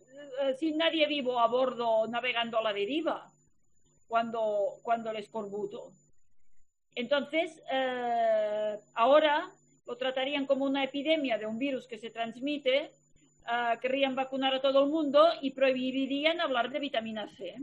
eh, 0.00 0.54
sin 0.58 0.78
nadie 0.78 1.06
vivo 1.06 1.38
a 1.38 1.48
bordo 1.48 2.06
navegando 2.08 2.58
a 2.58 2.62
la 2.62 2.72
deriva 2.72 3.30
cuando, 4.08 4.78
cuando 4.82 5.10
el 5.10 5.16
escorbuto. 5.16 5.92
Entonces, 6.94 7.62
eh, 7.70 8.78
ahora 8.94 9.50
lo 9.90 9.96
tratarían 9.96 10.46
como 10.46 10.66
una 10.66 10.84
epidemia 10.84 11.36
de 11.36 11.46
un 11.46 11.58
virus 11.58 11.88
que 11.88 11.98
se 11.98 12.10
transmite, 12.10 12.92
uh, 13.42 13.76
querrían 13.80 14.14
vacunar 14.14 14.54
a 14.54 14.60
todo 14.60 14.84
el 14.84 14.88
mundo 14.88 15.26
y 15.42 15.50
prohibirían 15.50 16.40
hablar 16.40 16.70
de 16.70 16.78
vitamina 16.78 17.28
C. 17.36 17.56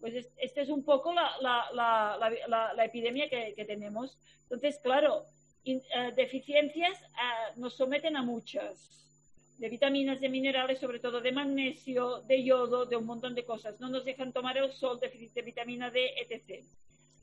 Pues 0.00 0.26
esta 0.38 0.60
es 0.60 0.68
un 0.70 0.82
poco 0.82 1.14
la, 1.14 1.30
la, 1.40 2.74
la, 2.74 2.84
epidemia 2.84 3.28
que, 3.28 3.54
que, 3.54 3.64
tenemos. 3.64 4.18
Entonces, 4.42 4.80
claro, 4.82 5.24
eh, 5.64 5.80
deficiencias 6.16 7.00
uh, 7.00 7.60
nos 7.60 7.76
someten 7.76 8.16
a 8.16 8.22
muchas, 8.22 8.74
de 9.58 9.68
vitaminas, 9.68 10.20
de 10.20 10.30
minerales, 10.30 10.80
sobre 10.80 10.98
todo 10.98 11.20
de 11.20 11.30
magnesio, 11.30 12.22
de 12.22 12.42
yodo, 12.42 12.86
de 12.86 12.96
un 12.96 13.06
montón 13.06 13.36
de 13.36 13.44
cosas. 13.44 13.78
No 13.78 13.88
nos 13.88 14.04
dejan 14.04 14.32
tomar 14.32 14.58
el 14.58 14.72
sol, 14.72 14.98
déficit 14.98 15.32
de 15.34 15.42
vitamina 15.42 15.92
D, 15.92 16.12
etc. 16.22 16.64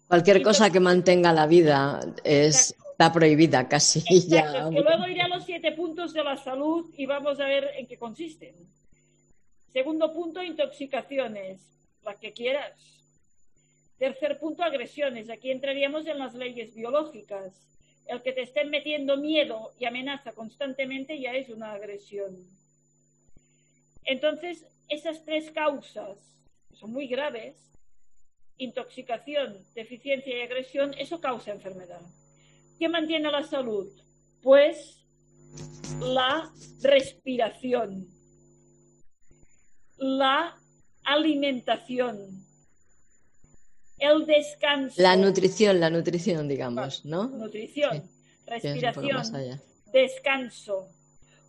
Cualquier 0.07 0.41
cosa 0.41 0.69
que 0.69 0.79
mantenga 0.79 1.33
la 1.33 1.47
vida 1.47 1.99
es, 2.23 2.73
está 2.91 3.11
prohibida 3.11 3.67
casi. 3.67 4.03
Ya. 4.27 4.69
luego 4.69 5.07
iré 5.07 5.21
a 5.21 5.27
los 5.27 5.45
siete 5.45 5.71
puntos 5.73 6.13
de 6.13 6.23
la 6.23 6.37
salud 6.37 6.91
y 6.97 7.05
vamos 7.05 7.39
a 7.39 7.45
ver 7.45 7.71
en 7.77 7.87
qué 7.87 7.97
consisten. 7.97 8.55
Segundo 9.71 10.13
punto, 10.13 10.41
intoxicaciones, 10.41 11.59
las 12.03 12.15
que 12.17 12.33
quieras. 12.33 12.73
Tercer 13.99 14.39
punto, 14.39 14.63
agresiones. 14.63 15.29
Aquí 15.29 15.51
entraríamos 15.51 16.07
en 16.07 16.19
las 16.19 16.33
leyes 16.33 16.73
biológicas. 16.73 17.53
El 18.07 18.21
que 18.21 18.31
te 18.31 18.43
estén 18.43 18.69
metiendo 18.69 19.17
miedo 19.17 19.73
y 19.77 19.85
amenaza 19.85 20.31
constantemente 20.31 21.19
ya 21.19 21.33
es 21.33 21.49
una 21.49 21.73
agresión. 21.73 22.35
Entonces, 24.05 24.65
esas 24.87 25.23
tres 25.25 25.51
causas 25.51 26.17
son 26.73 26.93
muy 26.93 27.07
graves 27.07 27.55
intoxicación, 28.57 29.57
deficiencia 29.75 30.37
y 30.37 30.41
agresión, 30.41 30.93
eso 30.97 31.19
causa 31.19 31.51
enfermedad. 31.51 32.01
¿Qué 32.79 32.89
mantiene 32.89 33.31
la 33.31 33.43
salud? 33.43 33.87
Pues 34.41 35.05
la 35.99 36.51
respiración, 36.81 38.07
la 39.97 40.55
alimentación, 41.03 42.45
el 43.97 44.25
descanso. 44.25 45.01
La 45.01 45.15
nutrición, 45.15 45.79
la 45.79 45.89
nutrición, 45.89 46.47
digamos, 46.47 47.05
¿no? 47.05 47.27
Nutrición, 47.27 48.03
respiración, 48.45 49.61
descanso, 49.91 50.89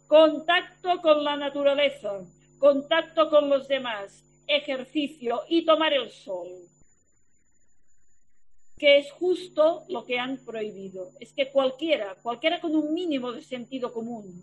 contacto 0.07 1.01
con 1.03 1.25
la 1.25 1.37
naturaleza, 1.37 2.21
contacto 2.59 3.29
con 3.29 3.51
los 3.51 3.69
demás, 3.69 4.25
ejercicio 4.47 5.43
y 5.49 5.67
tomar 5.67 5.93
el 5.93 6.11
sol 6.11 6.49
que 8.79 8.99
es 8.99 9.11
justo 9.13 9.85
lo 9.89 10.05
que 10.05 10.19
han 10.19 10.39
prohibido. 10.39 11.11
Es 11.21 11.33
que 11.33 11.51
cualquiera, 11.51 12.17
cualquiera 12.23 12.61
con 12.61 12.75
un 12.77 12.95
mínimo 12.95 13.33
de 13.33 13.43
sentido 13.43 13.93
común, 13.93 14.43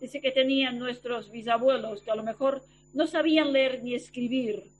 dice 0.00 0.20
que 0.20 0.30
tenían 0.30 0.78
nuestros 0.78 1.30
bisabuelos, 1.30 2.02
que 2.02 2.10
a 2.10 2.16
lo 2.16 2.22
mejor 2.22 2.62
no 2.92 3.06
sabían 3.06 3.52
leer 3.52 3.82
ni 3.82 3.94
escribir, 3.94 4.70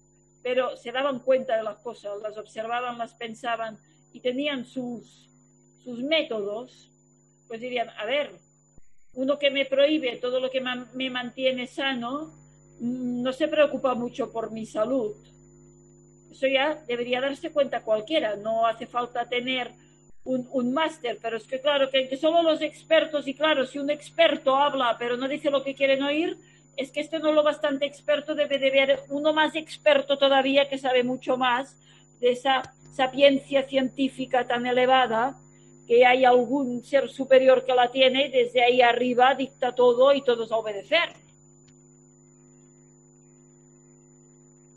pero 0.42 0.76
se 0.76 0.92
daban 0.92 1.20
cuenta 1.20 1.56
de 1.56 1.62
las 1.62 1.78
cosas, 1.78 2.20
las 2.22 2.36
observaban, 2.36 2.98
las 2.98 3.14
pensaban 3.14 3.78
y 4.12 4.20
tenían 4.20 4.66
sus, 4.66 5.28
sus 5.82 6.02
métodos, 6.02 6.90
pues 7.48 7.60
dirían, 7.60 7.88
a 7.90 8.04
ver, 8.04 8.30
uno 9.14 9.38
que 9.38 9.50
me 9.50 9.64
prohíbe 9.64 10.16
todo 10.16 10.40
lo 10.40 10.50
que 10.50 10.60
me 10.60 11.10
mantiene 11.10 11.66
sano, 11.66 12.34
mm, 12.80 13.22
no 13.22 13.32
se 13.32 13.48
preocupa 13.48 13.94
mucho 13.94 14.30
por 14.32 14.50
mi 14.50 14.66
salud 14.66 15.14
eso 16.32 16.46
ya 16.46 16.78
debería 16.86 17.20
darse 17.20 17.50
cuenta 17.50 17.82
cualquiera, 17.82 18.36
no 18.36 18.66
hace 18.66 18.86
falta 18.86 19.28
tener 19.28 19.70
un, 20.24 20.72
máster, 20.72 21.18
pero 21.20 21.36
es 21.36 21.44
que 21.44 21.60
claro, 21.60 21.90
que, 21.90 22.08
que, 22.08 22.16
solo 22.16 22.42
los 22.42 22.62
expertos, 22.62 23.26
y 23.26 23.34
claro, 23.34 23.66
si 23.66 23.78
un 23.78 23.90
experto 23.90 24.56
habla 24.56 24.96
pero 24.98 25.16
no 25.16 25.28
dice 25.28 25.50
lo 25.50 25.64
que 25.64 25.74
quieren 25.74 26.02
oír, 26.02 26.36
es 26.76 26.90
que 26.90 27.00
este 27.00 27.18
no 27.18 27.30
es 27.30 27.34
lo 27.34 27.42
bastante 27.42 27.86
experto, 27.86 28.34
debe 28.34 28.58
de 28.58 28.68
haber 28.68 29.00
uno 29.08 29.32
más 29.32 29.54
experto 29.56 30.16
todavía 30.16 30.68
que 30.68 30.78
sabe 30.78 31.02
mucho 31.02 31.36
más 31.36 31.76
de 32.20 32.30
esa 32.30 32.62
sapiencia 32.94 33.64
científica 33.64 34.46
tan 34.46 34.66
elevada, 34.66 35.36
que 35.86 36.06
hay 36.06 36.24
algún 36.24 36.84
ser 36.84 37.10
superior 37.10 37.64
que 37.64 37.74
la 37.74 37.90
tiene 37.90 38.28
desde 38.28 38.62
ahí 38.62 38.80
arriba 38.80 39.34
dicta 39.34 39.74
todo 39.74 40.14
y 40.14 40.22
todos 40.22 40.52
a 40.52 40.56
obedecer. 40.56 41.10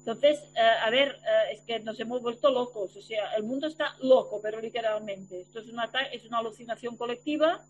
Entonces, 0.06 0.38
eh, 0.54 0.60
a 0.60 0.92
ver, 0.92 1.14
eh, 1.14 1.54
es 1.54 1.62
que 1.62 1.80
nos 1.80 2.00
hemos 2.00 2.22
vuelto 2.22 2.52
locos, 2.52 2.96
o 2.96 3.02
sea, 3.02 3.34
el 3.38 3.44
mundo 3.44 3.66
está 3.66 3.96
loco, 4.04 4.40
pero 4.40 4.62
literalmente. 4.62 5.42
Esto 5.42 5.62
es, 5.62 5.68
una 5.68 5.90
es 6.12 6.24
una 6.26 6.38
alucinación 6.38 6.96
colectiva, 6.96 7.66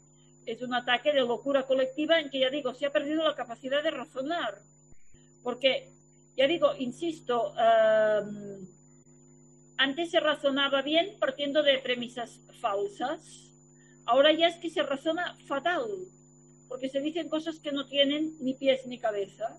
es 0.46 0.62
un 0.62 0.74
ataque 0.74 1.14
de 1.14 1.22
locura 1.22 1.66
colectiva 1.66 2.20
en 2.20 2.30
que, 2.30 2.40
ya 2.40 2.50
digo, 2.50 2.74
se 2.74 2.88
ha 2.88 2.92
perdido 2.92 3.24
la 3.24 3.36
capacidad 3.36 3.82
de 3.82 3.92
razonar. 3.92 4.60
Porque, 5.44 5.94
ya 6.36 6.46
digo, 6.46 6.76
insisto, 6.78 7.54
em, 7.58 8.68
antes 9.78 10.12
se 10.12 10.20
razonaba 10.20 10.82
bien 10.82 11.16
partiendo 11.18 11.64
de 11.64 11.80
premisas 11.80 12.42
falsas, 12.60 13.50
ahora 14.06 14.34
ya 14.34 14.48
es 14.48 14.58
que 14.58 14.70
se 14.70 14.84
razona 14.84 15.38
fatal, 15.48 15.86
porque 16.68 16.90
se 16.90 17.00
dicen 17.00 17.30
cosas 17.30 17.62
que 17.62 17.72
no 17.72 17.88
tienen 17.88 18.36
ni 18.42 18.56
pies 18.56 18.86
ni 18.88 19.00
cabeza 19.00 19.58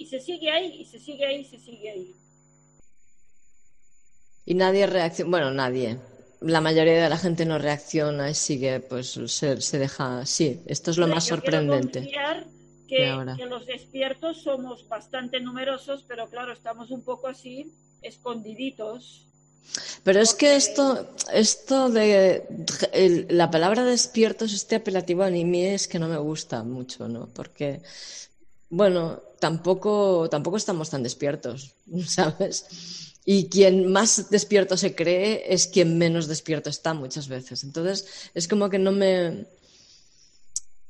y 0.00 0.06
se 0.06 0.18
sigue 0.18 0.50
ahí, 0.50 0.80
y 0.80 0.84
se 0.86 0.98
sigue 0.98 1.26
ahí, 1.26 1.40
y 1.40 1.44
se 1.44 1.58
sigue 1.58 1.90
ahí. 1.90 2.14
Y 4.46 4.54
nadie 4.54 4.86
reacciona, 4.86 5.30
bueno, 5.30 5.50
nadie. 5.50 5.98
La 6.40 6.62
mayoría 6.62 7.02
de 7.02 7.08
la 7.10 7.18
gente 7.18 7.44
no 7.44 7.58
reacciona 7.58 8.30
y 8.30 8.34
sigue, 8.34 8.80
pues 8.80 9.20
se, 9.26 9.60
se 9.60 9.78
deja. 9.78 10.24
Sí, 10.24 10.62
esto 10.64 10.90
es 10.90 10.96
lo 10.96 11.06
más 11.06 11.26
sorprendente. 11.26 12.10
que, 12.88 12.96
que 13.36 13.46
los 13.46 13.66
despiertos 13.66 14.42
somos 14.42 14.88
bastante 14.88 15.38
numerosos, 15.38 16.02
pero 16.08 16.30
claro, 16.30 16.54
estamos 16.54 16.90
un 16.90 17.02
poco 17.02 17.28
así, 17.28 17.70
escondiditos. 18.00 19.26
Pero 20.02 20.20
es 20.20 20.32
que 20.32 20.56
esto, 20.56 21.10
esto 21.30 21.90
de 21.90 22.46
la 23.28 23.50
palabra 23.50 23.84
despiertos, 23.84 24.54
este 24.54 24.76
apelativo 24.76 25.22
a 25.24 25.30
mí 25.30 25.66
es 25.66 25.86
que 25.86 25.98
no 25.98 26.08
me 26.08 26.16
gusta 26.16 26.64
mucho, 26.64 27.06
¿no? 27.06 27.28
Porque, 27.34 27.82
bueno, 28.70 29.20
tampoco, 29.40 30.28
tampoco 30.30 30.56
estamos 30.56 30.90
tan 30.90 31.02
despiertos, 31.02 31.74
¿sabes? 32.06 32.66
Y 33.24 33.48
quien 33.48 33.90
más 33.92 34.30
despierto 34.30 34.76
se 34.76 34.94
cree 34.94 35.52
es 35.52 35.66
quien 35.66 35.98
menos 35.98 36.26
despierto 36.26 36.70
está 36.70 36.94
muchas 36.94 37.28
veces. 37.28 37.64
Entonces, 37.64 38.06
es 38.34 38.48
como 38.48 38.70
que 38.70 38.78
no 38.78 38.92
me, 38.92 39.46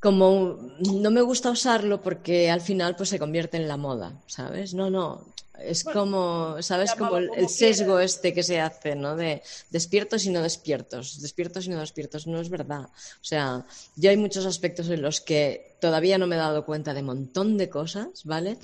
como 0.00 0.58
no 0.78 1.10
me 1.10 1.20
gusta 1.20 1.50
usarlo 1.50 2.00
porque 2.00 2.50
al 2.50 2.62
final 2.62 2.96
pues 2.96 3.10
se 3.10 3.18
convierte 3.18 3.58
en 3.58 3.68
la 3.68 3.76
moda, 3.76 4.20
¿sabes? 4.26 4.72
No, 4.72 4.88
no, 4.88 5.26
es 5.62 5.84
como, 5.84 6.60
¿sabes? 6.62 6.94
Como 6.94 7.18
el, 7.18 7.48
sesgo 7.48 8.00
este 8.00 8.32
que 8.32 8.42
se 8.42 8.60
hace, 8.60 8.94
¿no? 8.96 9.14
De 9.14 9.42
despiertos 9.70 10.24
y 10.24 10.30
no 10.30 10.42
despiertos, 10.42 11.20
despiertos 11.20 11.66
y 11.66 11.70
no 11.70 11.80
despiertos, 11.80 12.26
no 12.26 12.40
es 12.40 12.48
verdad. 12.48 12.84
O 12.84 13.24
sea, 13.24 13.66
yo 13.96 14.10
hay 14.10 14.16
muchos 14.16 14.46
aspectos 14.46 14.88
en 14.88 15.02
los 15.02 15.20
que 15.20 15.76
todavía 15.80 16.18
no 16.18 16.26
me 16.26 16.36
he 16.36 16.38
dado 16.38 16.64
cuenta 16.64 16.94
de 16.94 17.00
un 17.00 17.06
montón 17.06 17.58
de 17.58 17.68
cosas, 17.68 18.24
¿vale? 18.24 18.56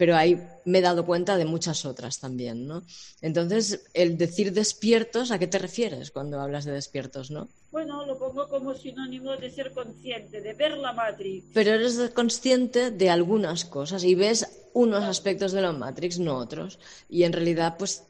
Pero 0.00 0.16
ahí 0.16 0.42
me 0.64 0.78
he 0.78 0.80
dado 0.80 1.04
cuenta 1.04 1.36
de 1.36 1.44
muchas 1.44 1.84
otras 1.84 2.20
también, 2.20 2.66
¿no? 2.66 2.84
Entonces, 3.20 3.84
el 3.92 4.16
decir 4.16 4.50
despiertos, 4.54 5.30
¿a 5.30 5.38
qué 5.38 5.46
te 5.46 5.58
refieres 5.58 6.10
cuando 6.10 6.40
hablas 6.40 6.64
de 6.64 6.72
despiertos, 6.72 7.30
no? 7.30 7.48
Bueno, 7.70 8.06
lo 8.06 8.18
pongo 8.18 8.48
como 8.48 8.72
sinónimo 8.72 9.36
de 9.36 9.50
ser 9.50 9.72
consciente, 9.72 10.40
de 10.40 10.54
ver 10.54 10.78
la 10.78 10.94
Matrix. 10.94 11.48
Pero 11.52 11.74
eres 11.74 11.98
consciente 12.14 12.90
de 12.90 13.10
algunas 13.10 13.66
cosas 13.66 14.02
y 14.02 14.14
ves 14.14 14.70
unos 14.72 15.04
aspectos 15.04 15.52
de 15.52 15.60
la 15.60 15.72
Matrix, 15.72 16.18
no 16.18 16.38
otros. 16.38 16.78
Y 17.10 17.24
en 17.24 17.34
realidad, 17.34 17.76
pues, 17.78 18.02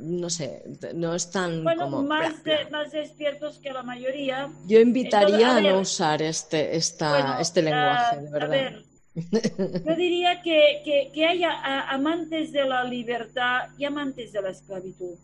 no 0.00 0.30
sé, 0.30 0.64
no 0.94 1.14
están 1.14 1.62
como... 1.62 2.02
Más, 2.02 2.34
más 2.72 2.90
despiertos 2.90 3.58
que 3.58 3.72
la 3.72 3.84
mayoría. 3.84 4.50
Yo 4.66 4.80
invitaría 4.80 5.58
a, 5.58 5.60
no 5.60 5.78
usar 5.78 6.20
este, 6.22 6.74
esta, 6.74 7.40
este 7.40 7.62
lenguaje, 7.62 8.16
de 8.16 8.30
verdad. 8.30 8.89
Yo 9.14 9.96
diría 9.96 10.40
que, 10.42 11.10
que, 11.12 11.26
haya 11.26 11.90
amantes 11.90 12.52
de 12.52 12.64
la 12.64 12.84
libertad 12.84 13.68
y 13.76 13.84
amantes 13.84 14.32
de 14.32 14.42
la 14.42 14.50
esclavitud. 14.50 15.16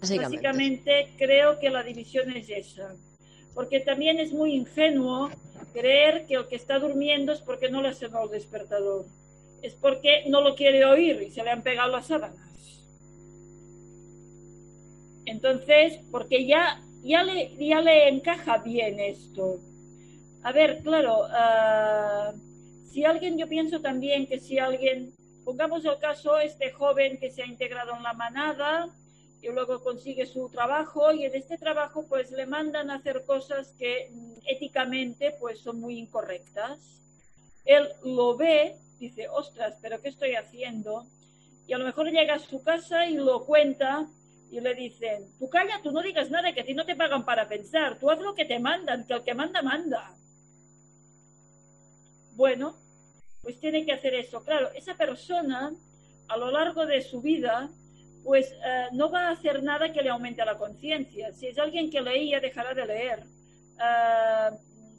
Básicamente. 0.00 1.08
creo 1.18 1.58
que 1.58 1.70
la 1.70 1.82
división 1.82 2.30
es 2.36 2.48
esa. 2.48 2.94
Porque 3.54 3.80
también 3.80 4.20
es 4.20 4.32
muy 4.32 4.54
ingenuo 4.54 5.30
creer 5.72 6.26
que 6.26 6.34
el 6.34 6.46
que 6.46 6.56
está 6.56 6.78
durmiendo 6.78 7.32
es 7.32 7.40
porque 7.40 7.70
no 7.70 7.82
le 7.82 7.88
ha 7.88 7.94
sonado 7.94 8.24
el 8.24 8.30
despertador. 8.30 9.06
Es 9.62 9.74
porque 9.74 10.24
no 10.28 10.42
lo 10.42 10.54
quiere 10.54 10.84
oír 10.84 11.22
y 11.22 11.30
se 11.30 11.42
le 11.42 11.50
han 11.50 11.62
pegado 11.62 11.90
las 11.90 12.06
sábanas. 12.06 12.46
Entonces, 15.24 15.98
porque 16.12 16.46
ya, 16.46 16.80
ya, 17.02 17.24
le, 17.24 17.56
ya 17.56 17.80
le 17.80 18.08
encaja 18.08 18.58
bien 18.58 19.00
esto. 19.00 19.58
A 20.46 20.52
ver, 20.52 20.80
claro, 20.84 21.26
uh, 21.26 22.32
si 22.88 23.04
alguien, 23.04 23.36
yo 23.36 23.48
pienso 23.48 23.80
también 23.80 24.28
que 24.28 24.38
si 24.38 24.60
alguien, 24.60 25.12
pongamos 25.44 25.84
el 25.84 25.98
caso, 25.98 26.38
este 26.38 26.70
joven 26.70 27.18
que 27.18 27.32
se 27.32 27.42
ha 27.42 27.46
integrado 27.46 27.96
en 27.96 28.04
la 28.04 28.12
manada 28.12 28.88
y 29.42 29.48
luego 29.48 29.82
consigue 29.82 30.24
su 30.24 30.48
trabajo 30.48 31.10
y 31.10 31.24
en 31.24 31.34
este 31.34 31.58
trabajo 31.58 32.06
pues 32.08 32.30
le 32.30 32.46
mandan 32.46 32.92
a 32.92 32.94
hacer 32.94 33.24
cosas 33.26 33.74
que 33.76 34.12
éticamente 34.46 35.34
pues 35.40 35.58
son 35.58 35.80
muy 35.80 35.98
incorrectas. 35.98 37.02
Él 37.64 37.88
lo 38.04 38.36
ve, 38.36 38.76
dice, 39.00 39.28
ostras, 39.28 39.76
pero 39.82 40.00
¿qué 40.00 40.10
estoy 40.10 40.36
haciendo? 40.36 41.06
Y 41.66 41.72
a 41.72 41.78
lo 41.78 41.84
mejor 41.84 42.08
llega 42.12 42.34
a 42.34 42.38
su 42.38 42.62
casa 42.62 43.04
y 43.06 43.14
lo 43.14 43.44
cuenta 43.46 44.06
y 44.52 44.60
le 44.60 44.76
dicen, 44.76 45.26
tú 45.40 45.50
calla, 45.50 45.80
tú 45.82 45.90
no 45.90 46.02
digas 46.02 46.30
nada, 46.30 46.52
que 46.52 46.60
a 46.60 46.64
ti 46.64 46.72
no 46.72 46.86
te 46.86 46.94
pagan 46.94 47.24
para 47.24 47.48
pensar, 47.48 47.98
tú 47.98 48.08
haz 48.12 48.20
lo 48.20 48.36
que 48.36 48.44
te 48.44 48.60
mandan, 48.60 49.08
que 49.08 49.14
el 49.14 49.24
que 49.24 49.34
manda, 49.34 49.60
manda. 49.60 50.16
Bueno, 52.36 52.76
pues 53.40 53.58
tiene 53.58 53.86
que 53.86 53.92
hacer 53.92 54.14
eso. 54.14 54.44
Claro, 54.44 54.70
esa 54.74 54.94
persona 54.94 55.72
a 56.28 56.36
lo 56.36 56.50
largo 56.50 56.84
de 56.84 57.00
su 57.00 57.22
vida 57.22 57.70
pues 58.22 58.52
eh, 58.52 58.88
no 58.92 59.08
va 59.08 59.28
a 59.28 59.30
hacer 59.30 59.62
nada 59.62 59.92
que 59.92 60.02
le 60.02 60.10
aumente 60.10 60.44
la 60.44 60.58
conciencia. 60.58 61.32
Si 61.32 61.46
es 61.46 61.58
alguien 61.58 61.90
que 61.90 62.00
leía, 62.00 62.40
dejará 62.40 62.74
de 62.74 62.84
leer. 62.84 63.20
Eh, 63.20 64.50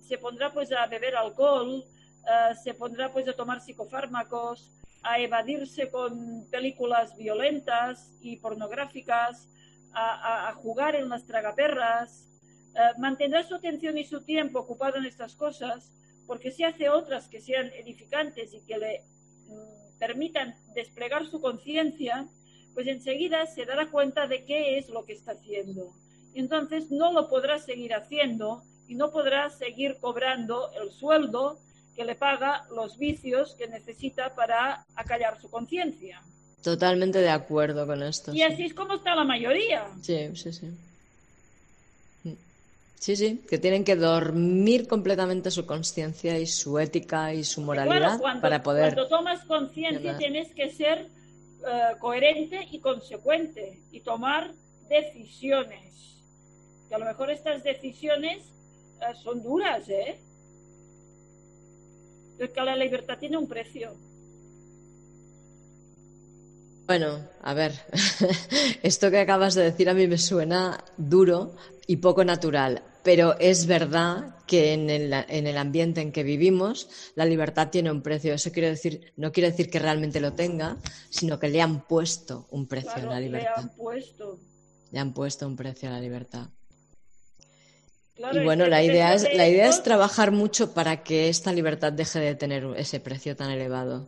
se 0.02 0.18
pondrá 0.18 0.52
pues 0.52 0.72
a 0.72 0.88
beber 0.88 1.16
alcohol, 1.16 1.84
eh, 1.84 2.56
se 2.64 2.74
pondrá 2.74 3.12
pues 3.12 3.28
a 3.28 3.34
tomar 3.34 3.62
psicofármacos, 3.62 4.72
a 5.04 5.20
evadirse 5.20 5.92
con 5.92 6.48
películas 6.50 7.16
violentas 7.18 8.14
y 8.22 8.38
pornográficas, 8.38 9.48
a, 9.94 10.48
a 10.48 10.54
jugar 10.54 10.96
en 10.96 11.10
las 11.10 11.26
tragaperras, 11.26 12.24
mantendrá 12.98 13.44
su 13.44 13.56
atención 13.56 13.98
y 13.98 14.06
su 14.06 14.22
tiempo 14.22 14.60
ocupado 14.60 14.98
en 14.98 15.06
estas 15.06 15.36
cosas 15.36 15.92
porque 16.28 16.52
si 16.52 16.64
hace 16.64 16.90
otras 16.90 17.28
que 17.30 17.42
sean 17.42 17.72
edificantes 17.74 18.54
y 18.54 18.62
que 18.62 18.78
le 18.78 19.04
mm, 19.48 19.98
permitan 19.98 20.56
desplegar 20.76 21.26
su 21.26 21.42
conciencia, 21.42 22.28
pues 22.74 22.88
enseguida 22.88 23.46
se 23.48 23.66
dará 23.66 23.90
cuenta 23.90 24.28
de 24.28 24.46
qué 24.46 24.78
es 24.78 24.90
lo 24.90 25.06
que 25.06 25.14
está 25.14 25.32
haciendo. 25.32 25.94
Y 26.34 26.40
entonces 26.40 26.92
no 26.92 27.12
lo 27.14 27.30
podrá 27.30 27.58
seguir 27.58 27.94
haciendo 27.94 28.62
y 28.88 28.96
no 28.96 29.12
podrá 29.12 29.50
seguir 29.50 29.98
cobrando 30.00 30.70
el 30.80 30.92
sueldo 30.92 31.60
que 31.96 32.06
le 32.06 32.14
paga 32.14 32.68
los 32.76 33.00
vicios 33.00 33.56
que 33.56 33.68
necesita 33.68 34.36
para 34.36 34.86
acallar 34.96 35.42
su 35.42 35.50
conciencia. 35.50 36.22
Totalmente 36.62 37.20
de 37.20 37.30
acuerdo 37.30 37.88
con 37.88 38.04
esto. 38.04 38.34
Y 38.34 38.44
así 38.44 38.66
es 38.66 38.74
como 38.74 38.94
está 38.96 39.16
la 39.16 39.24
mayoría. 39.24 39.88
Sí, 40.02 40.36
sí, 40.36 40.54
sí. 40.54 40.68
Sí, 43.00 43.16
sí, 43.16 43.44
que 43.48 43.60
tienen 43.60 43.84
que 43.84 43.96
dormir 43.96 44.88
completamente 44.88 45.52
su 45.52 45.66
conciencia 45.66 46.40
y 46.40 46.48
su 46.48 46.80
ética 46.80 47.34
y 47.34 47.44
su 47.44 47.62
moralidad 47.62 48.20
para 48.42 48.64
poder. 48.64 48.94
Cuando 48.94 49.08
tomas 49.08 49.44
conciencia 49.46 50.18
tienes 50.18 50.52
que 50.54 50.72
ser 50.72 51.08
eh, 51.68 51.96
coherente 52.00 52.68
y 52.72 52.80
consecuente 52.80 53.82
y 53.92 54.00
tomar 54.00 54.52
decisiones. 54.90 56.18
Que 56.90 56.96
a 56.96 56.98
lo 56.98 57.06
mejor 57.06 57.30
estas 57.30 57.64
decisiones 57.64 58.44
eh, 59.02 59.16
son 59.24 59.44
duras, 59.44 59.88
¿eh? 59.90 60.20
Porque 62.40 62.62
la 62.62 62.76
libertad 62.76 63.18
tiene 63.20 63.38
un 63.38 63.48
precio. 63.48 63.96
Bueno, 66.88 67.20
a 67.42 67.54
ver, 67.54 67.74
esto 68.82 69.12
que 69.12 69.20
acabas 69.20 69.56
de 69.56 69.64
decir 69.64 69.90
a 69.90 69.94
mí 69.94 70.08
me 70.08 70.18
suena 70.18 70.82
duro 70.96 71.54
y 71.86 71.98
poco 71.98 72.24
natural, 72.24 72.82
pero 73.04 73.38
es 73.40 73.66
verdad 73.66 74.38
que 74.48 74.72
en 74.72 74.90
el, 74.90 75.14
en 75.14 75.48
el, 75.48 75.58
ambiente 75.58 76.00
en 76.00 76.14
que 76.14 76.24
vivimos 76.24 76.88
la 77.16 77.26
libertad 77.26 77.68
tiene 77.70 77.92
un 77.92 78.02
precio. 78.02 78.34
Eso 78.34 78.54
quiere 78.54 78.70
decir, 78.70 79.12
no 79.18 79.34
quiere 79.34 79.52
decir 79.52 79.70
que 79.70 79.80
realmente 79.80 80.22
lo 80.22 80.32
tenga, 80.32 80.78
sino 81.10 81.38
que 81.38 81.50
le 81.50 81.62
han 81.62 81.86
puesto 81.86 82.48
un 82.52 82.68
precio 82.68 82.94
a 82.96 83.00
la 83.00 83.20
libertad. 83.20 83.58
Le 83.58 83.62
han 83.64 83.76
puesto. 83.76 84.40
Le 84.94 85.00
han 85.00 85.14
puesto 85.14 85.46
un 85.46 85.58
precio 85.58 85.90
a 85.90 85.92
la 85.92 86.00
libertad. 86.00 86.48
y 88.32 88.40
bueno, 88.46 88.66
la 88.68 88.82
idea, 88.82 89.14
es, 89.14 89.28
la 89.36 89.50
idea 89.50 89.68
es 89.68 89.84
trabajar 89.84 90.32
mucho 90.32 90.74
para 90.74 91.04
que 91.04 91.28
esta 91.28 91.52
libertad 91.52 91.92
deje 91.92 92.20
de 92.20 92.36
tener 92.36 92.66
ese 92.78 93.02
precio 93.02 93.36
tan 93.36 93.52
elevado 93.52 94.08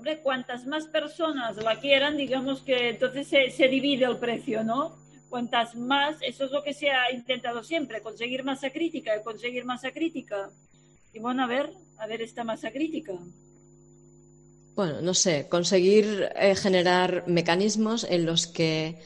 hombre, 0.00 0.22
cuantas 0.22 0.64
más 0.66 0.86
personas 0.86 1.58
la 1.58 1.78
quieran, 1.78 2.16
digamos 2.16 2.62
que 2.62 2.88
entonces 2.88 3.28
se, 3.28 3.68
divide 3.68 4.06
el 4.06 4.16
precio, 4.16 4.64
¿no? 4.64 4.96
Cuantas 5.28 5.74
más, 5.74 6.16
eso 6.22 6.46
es 6.46 6.50
lo 6.52 6.62
que 6.62 6.72
se 6.72 6.90
ha 6.90 7.12
intentado 7.12 7.62
siempre, 7.62 8.00
conseguir 8.00 8.42
masa 8.42 8.70
crítica, 8.70 9.22
conseguir 9.22 9.66
masa 9.66 9.90
crítica. 9.90 10.48
Y 11.12 11.18
bueno, 11.18 11.44
a 11.44 11.46
ver, 11.46 11.70
a 11.98 12.06
ver 12.06 12.22
esta 12.22 12.44
masa 12.44 12.70
crítica. 12.70 13.12
Bueno, 14.74 15.02
no 15.02 15.12
sé, 15.12 15.50
conseguir 15.50 16.30
eh, 16.34 16.54
generar 16.54 17.24
mecanismos 17.26 18.04
en 18.04 18.24
los 18.24 18.46
que 18.46 19.02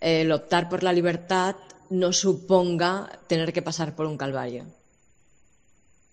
eh, 0.00 0.22
el 0.22 0.32
optar 0.32 0.70
por 0.70 0.82
la 0.82 0.94
libertad 0.94 1.56
no 1.90 2.14
suponga 2.14 3.20
tener 3.26 3.52
que 3.52 3.60
pasar 3.60 3.94
por 3.94 4.06
un 4.06 4.16
calvario. 4.16 4.64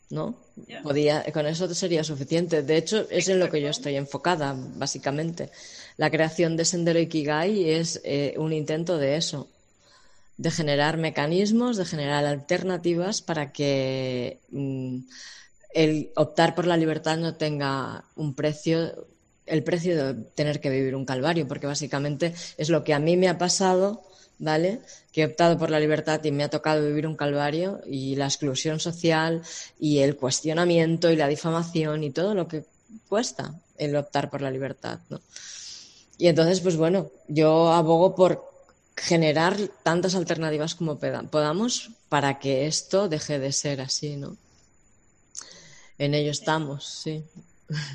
¿No? 0.10 0.36
Podía, 0.84 1.24
con 1.32 1.46
eso 1.48 1.74
sería 1.74 2.04
suficiente. 2.04 2.64
De 2.64 2.78
hecho, 2.78 3.08
es 3.10 3.28
en 3.28 3.40
lo 3.40 3.50
que 3.50 3.62
yo 3.62 3.70
estoy 3.70 3.96
enfocada, 3.96 4.56
básicamente. 4.76 5.50
La 5.98 6.10
creación 6.10 6.58
de 6.58 6.66
Sendero 6.66 7.00
Ikigai 7.00 7.70
es 7.70 8.02
eh, 8.04 8.36
un 8.38 8.54
intento 8.54 8.98
de 8.98 9.16
eso, 9.18 9.48
de 10.38 10.52
generar 10.52 10.98
mecanismos, 10.98 11.78
de 11.78 11.86
generar 11.86 12.26
alternativas 12.26 13.22
para 13.22 13.52
que 13.52 14.40
mm, 14.50 15.00
el 15.74 16.12
optar 16.16 16.56
por 16.56 16.68
la 16.68 16.78
libertad 16.78 17.18
no 17.18 17.36
tenga 17.36 18.06
un 18.16 18.34
precio, 18.34 19.08
el 19.46 19.64
precio 19.64 20.14
de 20.14 20.24
tener 20.36 20.62
que 20.62 20.70
vivir 20.70 20.96
un 20.96 21.06
calvario, 21.06 21.48
porque 21.48 21.68
básicamente 21.68 22.34
es 22.58 22.70
lo 22.70 22.84
que 22.84 22.94
a 22.94 23.00
mí 23.00 23.18
me 23.18 23.30
ha 23.30 23.38
pasado 23.38 24.04
¿vale? 24.40 24.82
Que 25.12 25.22
he 25.22 25.26
optado 25.26 25.58
por 25.58 25.70
la 25.70 25.80
libertad 25.80 26.24
y 26.24 26.32
me 26.32 26.44
ha 26.44 26.50
tocado 26.50 26.86
vivir 26.86 27.08
un 27.08 27.16
calvario 27.16 27.82
y 27.86 28.16
la 28.16 28.26
exclusión 28.26 28.80
social 28.80 29.42
y 29.80 30.00
el 30.00 30.16
cuestionamiento 30.16 31.12
y 31.12 31.16
la 31.16 31.28
difamación 31.28 32.04
y 32.04 32.12
todo 32.12 32.34
lo 32.34 32.48
que 32.48 32.66
cuesta 33.08 33.54
el 33.78 33.96
optar 33.96 34.30
por 34.30 34.42
la 34.42 34.52
libertad, 34.52 35.00
¿no? 35.10 35.22
Y 36.18 36.28
entonces, 36.28 36.62
pues 36.62 36.78
bueno, 36.78 37.12
yo 37.28 37.72
abogo 37.74 38.16
por 38.16 38.56
generar 38.96 39.58
tantas 39.84 40.16
alternativas 40.16 40.76
como 40.76 40.98
podamos 40.98 41.92
para 42.08 42.40
que 42.40 42.68
esto 42.68 43.10
deje 43.10 43.40
de 43.40 43.52
ser 43.52 43.82
así, 43.82 44.16
¿no? 44.16 44.38
En 45.98 46.14
ello 46.14 46.32
estamos, 46.32 46.86
sí. 46.86 47.24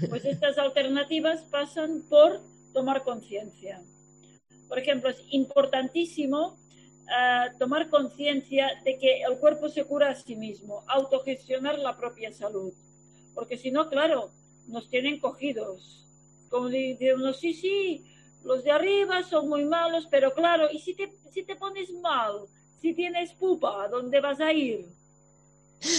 Pues 0.09 0.25
estas 0.25 0.59
alternativas 0.59 1.41
pasan 1.51 2.03
por 2.09 2.41
tomar 2.73 3.03
conciencia. 3.05 3.81
Por 4.71 4.79
ejemplo, 4.79 5.11
es 5.11 5.21
importantísimo 5.31 6.57
uh, 6.57 7.59
tomar 7.59 7.91
conciencia 7.91 8.71
de 8.85 8.99
que 8.99 9.23
el 9.23 9.37
cuerpo 9.39 9.69
se 9.69 9.85
cura 9.85 10.11
a 10.11 10.15
sí 10.15 10.37
mismo, 10.37 10.85
autogestionar 10.87 11.77
la 11.81 11.97
propia 11.97 12.33
salud. 12.33 12.73
Porque 13.35 13.59
si 13.59 13.73
no, 13.73 13.91
claro, 13.91 14.31
nos 14.69 14.89
tienen 14.89 15.19
cogidos. 15.19 16.07
Como 16.49 16.69
dice 16.69 17.15
sí, 17.35 17.53
sí, 17.53 18.05
los 18.45 18.63
de 18.63 18.71
arriba 18.71 19.25
son 19.25 19.49
muy 19.49 19.65
malos, 19.65 20.07
pero 20.09 20.33
claro, 20.33 20.69
¿y 20.71 20.79
si 20.79 20.95
te, 20.95 21.13
si 21.33 21.43
te 21.43 21.57
pones 21.57 21.93
mal? 21.95 22.47
Si 22.81 22.95
tienes 22.95 23.33
pupa, 23.35 23.89
¿dónde 23.89 24.21
vas 24.21 24.41
a 24.41 24.53
ir? 24.53 24.87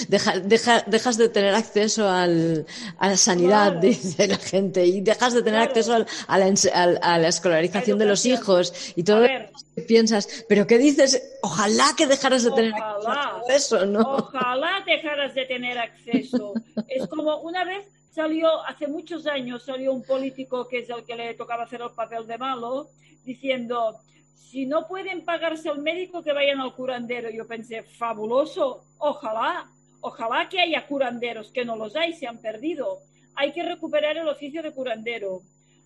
Deja, 0.08 0.40
deja, 0.40 0.82
dejas 0.86 1.18
de 1.18 1.30
tener 1.30 1.56
acceso 1.56 2.08
al, 2.08 2.66
a 2.98 3.10
la 3.10 3.18
sanidad, 3.18 3.74
dice 3.82 4.28
la 4.28 4.38
gente, 4.38 4.86
y 4.86 5.02
dejas 5.02 5.34
de 5.34 5.42
tener 5.42 5.60
acceso 5.60 5.94
al, 5.94 6.08
a, 6.28 6.38
la, 6.38 6.54
a, 7.02 7.18
la, 7.18 7.28
escolarización 7.28 7.98
de 7.98 8.06
los 8.06 8.26
hijos 8.26 8.94
y 8.96 9.04
todo 9.04 9.26
que 9.76 9.82
piensas, 9.82 10.46
pero 10.48 10.68
¿qué 10.68 10.78
dices? 10.78 11.40
Ojalá 11.42 11.94
que 11.98 12.06
dejaras 12.06 12.44
de 12.44 12.52
tener 12.52 12.74
acceso, 12.76 13.86
¿no? 13.86 14.02
Ojalá 14.02 14.84
dejaras 14.86 15.34
de 15.34 15.46
tener 15.46 15.78
acceso. 15.78 16.54
es 16.88 17.08
como 17.08 17.38
una 17.42 17.64
vez 17.64 17.88
salió, 18.14 18.62
hace 18.66 18.88
muchos 18.88 19.26
años, 19.26 19.64
salió 19.64 19.94
un 19.94 20.04
político 20.04 20.68
que 20.68 20.80
es 20.80 20.90
el 20.90 21.04
que 21.06 21.16
le 21.16 21.34
tocaba 21.34 21.64
hacer 21.64 21.82
el 21.82 21.92
papel 21.92 22.28
de 22.28 22.38
malo, 22.38 22.90
diciendo, 23.24 23.98
si 24.50 24.66
no 24.66 24.88
pueden 24.88 25.24
pagarse 25.24 25.70
el 25.70 25.80
médico, 25.80 26.24
que 26.24 26.34
vayan 26.34 26.60
al 26.60 26.76
curandero. 26.76 27.30
Yo 27.30 27.48
pensé, 27.48 27.84
fabuloso, 27.84 28.84
ojalá, 28.98 29.72
ojalá 30.02 30.50
que 30.50 30.60
haya 30.60 30.86
curanderos, 30.88 31.52
que 31.52 31.64
no 31.64 31.76
los 31.76 31.96
hay, 31.96 32.14
se 32.14 32.28
han 32.28 32.40
perdido. 32.40 33.04
Hay 33.36 33.54
que 33.54 33.64
recuperar 33.64 34.18
el 34.18 34.28
oficio 34.28 34.62
de 34.62 34.74
curandero. 34.74 35.42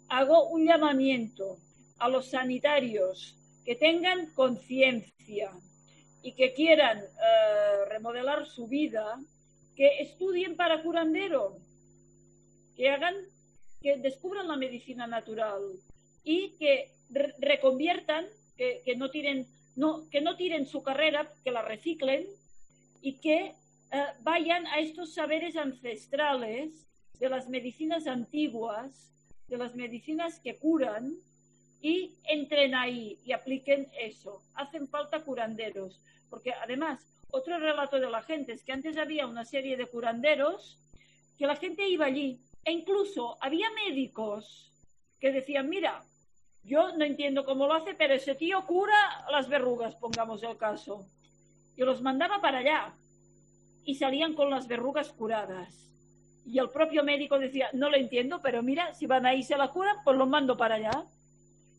Hago 0.08 0.50
un 0.50 0.66
llamamiento 0.66 1.58
a 2.00 2.10
los 2.10 2.30
sanitarios 2.30 3.38
que 3.64 3.76
tengan 3.76 4.34
conciencia 4.34 5.52
y 6.22 6.34
que 6.34 6.54
quieran 6.54 7.00
eh, 7.00 7.86
remodelar 7.90 8.46
su 8.46 8.68
vida, 8.68 9.20
que 9.76 10.00
estudien 10.00 10.56
para 10.56 10.82
curandero 10.82 11.58
que 12.76 12.90
hagan, 12.90 13.16
que 13.82 13.98
descubran 13.98 14.48
la 14.48 14.58
medicina 14.58 15.08
natural 15.08 15.62
y 16.24 16.56
que 16.58 16.92
reconviertan, 17.38 18.26
que, 18.58 18.96
no 18.98 19.10
tiren, 19.10 19.48
que 20.12 20.22
no 20.22 20.36
tiren 20.36 20.66
su 20.66 20.84
carrera, 20.84 21.32
que 21.44 21.52
la 21.52 21.62
reciclen 21.62 22.26
y 23.02 23.20
que 23.20 23.54
eh, 23.92 24.06
vayan 24.22 24.66
a 24.68 24.80
estos 24.80 25.14
saberes 25.14 25.56
ancestrales 25.56 26.88
de 27.20 27.30
las 27.30 27.48
medicinas 27.50 28.08
antiguas, 28.08 29.12
de 29.48 29.58
las 29.58 29.76
medicinas 29.76 30.40
que 30.40 30.58
curan, 30.58 31.14
y 31.82 32.16
entren 32.24 32.74
ahí 32.74 33.20
y 33.26 33.32
apliquen 33.32 33.88
eso. 34.00 34.42
Hacen 34.56 34.88
falta 34.88 35.24
curanderos, 35.24 36.02
porque 36.30 36.52
además, 36.54 37.06
otro 37.30 37.60
relato 37.60 38.00
de 38.00 38.10
la 38.10 38.24
gente 38.24 38.54
es 38.54 38.64
que 38.64 38.72
antes 38.72 38.98
había 38.98 39.28
una 39.28 39.46
serie 39.46 39.78
de 39.78 39.86
curanderos 39.86 40.80
que 41.38 41.46
la 41.46 41.56
gente 41.56 41.88
iba 41.88 42.06
allí 42.06 42.40
e 42.64 42.72
incluso 42.72 43.38
había 43.42 43.70
médicos 43.72 44.72
que 45.20 45.32
decían, 45.32 45.70
mira, 45.70 46.04
yo 46.66 46.96
no 46.98 47.06
entiendo 47.06 47.46
cómo 47.46 47.68
lo 47.68 47.74
hace, 47.74 47.94
pero 47.94 48.14
ese 48.14 48.36
tío 48.36 48.66
cura 48.66 49.26
las 49.32 49.48
verrugas, 49.48 49.96
pongamos 49.96 50.44
el 50.44 50.58
caso. 50.58 51.06
Yo 51.78 51.86
los 51.86 52.02
mandaba 52.02 52.42
para 52.42 52.60
allá 52.60 52.94
y 53.84 53.96
salían 53.96 54.34
con 54.34 54.50
las 54.50 54.68
verrugas 54.68 55.12
curadas. 55.12 55.92
Y 56.46 56.60
el 56.60 56.70
propio 56.70 57.04
médico 57.04 57.40
decía, 57.40 57.70
no 57.74 57.90
lo 57.90 57.98
entiendo, 57.98 58.42
pero 58.42 58.62
mira, 58.62 58.94
si 58.94 59.06
van 59.06 59.26
ahí 59.26 59.40
y 59.40 59.44
se 59.44 59.58
la 59.58 59.70
curan, 59.70 59.98
pues 60.04 60.18
los 60.18 60.28
mando 60.28 60.58
para 60.58 60.76
allá. 60.76 61.06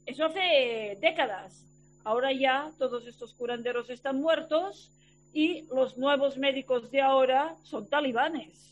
Eso 0.07 0.25
hace 0.25 0.99
décadas. 1.01 1.65
Ahora 2.05 2.33
ya 2.33 2.71
todos 2.79 3.07
estos 3.07 3.35
curanderos 3.35 3.91
están 3.91 4.21
muertos 4.21 4.93
y 5.33 5.63
los 5.75 5.99
nuevos 5.99 6.39
médicos 6.39 6.91
de 6.91 7.03
ahora 7.03 7.57
son 7.63 7.89
talibanes 7.89 8.67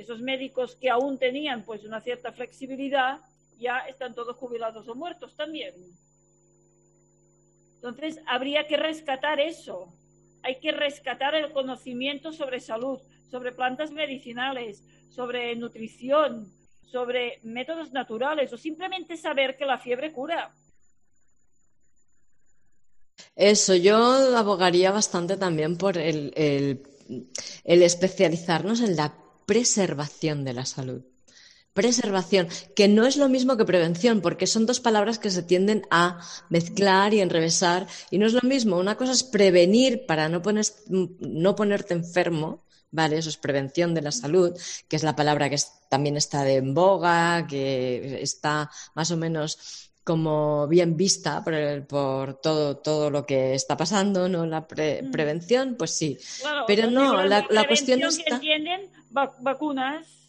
esos 0.00 0.20
médicos 0.22 0.76
que 0.76 0.88
aún 0.88 1.18
tenían 1.18 1.62
pues 1.62 1.84
una 1.84 2.00
cierta 2.00 2.32
flexibilidad 2.32 3.20
ya 3.60 3.80
están 3.80 4.14
todos 4.14 4.36
jubilados 4.36 4.88
o 4.88 4.94
muertos 4.94 5.36
también. 5.36 5.74
Entonces, 7.76 8.20
habría 8.26 8.66
que 8.66 8.76
rescatar 8.76 9.40
eso. 9.40 9.92
Hay 10.42 10.58
que 10.60 10.72
rescatar 10.72 11.34
el 11.34 11.52
conocimiento 11.52 12.32
sobre 12.32 12.60
salud, 12.60 12.98
sobre 13.30 13.52
plantas 13.52 13.90
medicinales, 13.90 14.82
sobre 15.10 15.54
nutrición, 15.56 16.52
sobre 16.90 17.40
métodos 17.42 17.92
naturales 17.92 18.52
o 18.52 18.58
simplemente 18.58 19.16
saber 19.16 19.56
que 19.56 19.64
la 19.64 19.78
fiebre 19.78 20.12
cura. 20.12 20.52
Eso, 23.36 23.74
yo 23.74 23.96
abogaría 24.36 24.90
bastante 24.90 25.36
también 25.36 25.76
por 25.76 25.96
el, 25.96 26.32
especializarnos 27.64 28.80
en 28.80 28.96
la 28.96 29.14
preservación 29.46 30.44
de 30.44 30.52
la 30.52 30.66
salud. 30.66 31.02
Preservación, 31.72 32.48
que 32.74 32.88
no 32.88 33.06
es 33.06 33.16
lo 33.16 33.28
mismo 33.28 33.56
que 33.56 33.64
prevención, 33.64 34.20
porque 34.20 34.46
son 34.46 34.66
dos 34.66 34.80
palabras 34.80 35.18
que 35.18 35.30
se 35.30 35.42
tienden 35.42 35.82
a 35.90 36.18
mezclar 36.48 37.14
y 37.14 37.20
enrevesar, 37.20 37.86
y 38.10 38.18
no 38.18 38.26
es 38.26 38.32
lo 38.32 38.42
mismo. 38.42 38.78
Una 38.78 38.96
cosa 38.96 39.12
es 39.12 39.22
prevenir 39.22 40.04
para 40.06 40.28
no, 40.28 40.42
no 40.88 41.54
ponerte 41.54 41.94
enfermo, 41.94 42.64
¿vale? 42.90 43.18
Eso 43.18 43.28
es 43.28 43.36
prevención 43.36 43.94
de 43.94 44.02
la 44.02 44.12
salud, 44.12 44.52
que 44.88 44.96
es 44.96 45.02
la 45.02 45.14
palabra 45.14 45.48
que 45.48 45.58
también 45.88 46.16
está 46.16 46.42
de 46.42 46.56
en 46.56 46.74
boga, 46.74 47.46
que 47.46 48.20
está 48.22 48.70
más 48.94 49.10
o 49.10 49.16
menos 49.16 49.90
como 50.02 50.66
bien 50.66 50.96
vista 50.96 51.44
por, 51.44 52.40
todo, 52.40 52.78
todo 52.78 53.10
lo 53.10 53.26
que 53.26 53.54
está 53.54 53.76
pasando, 53.76 54.28
¿no? 54.28 54.46
La 54.46 54.62
mm. 54.62 55.10
prevención, 55.12 55.76
pues 55.78 55.92
sí. 55.92 56.18
Pero 56.66 56.90
no, 56.90 57.22
la, 57.22 57.46
cuestión 57.68 58.02
está 58.02 58.40
vacunas. 59.10 60.19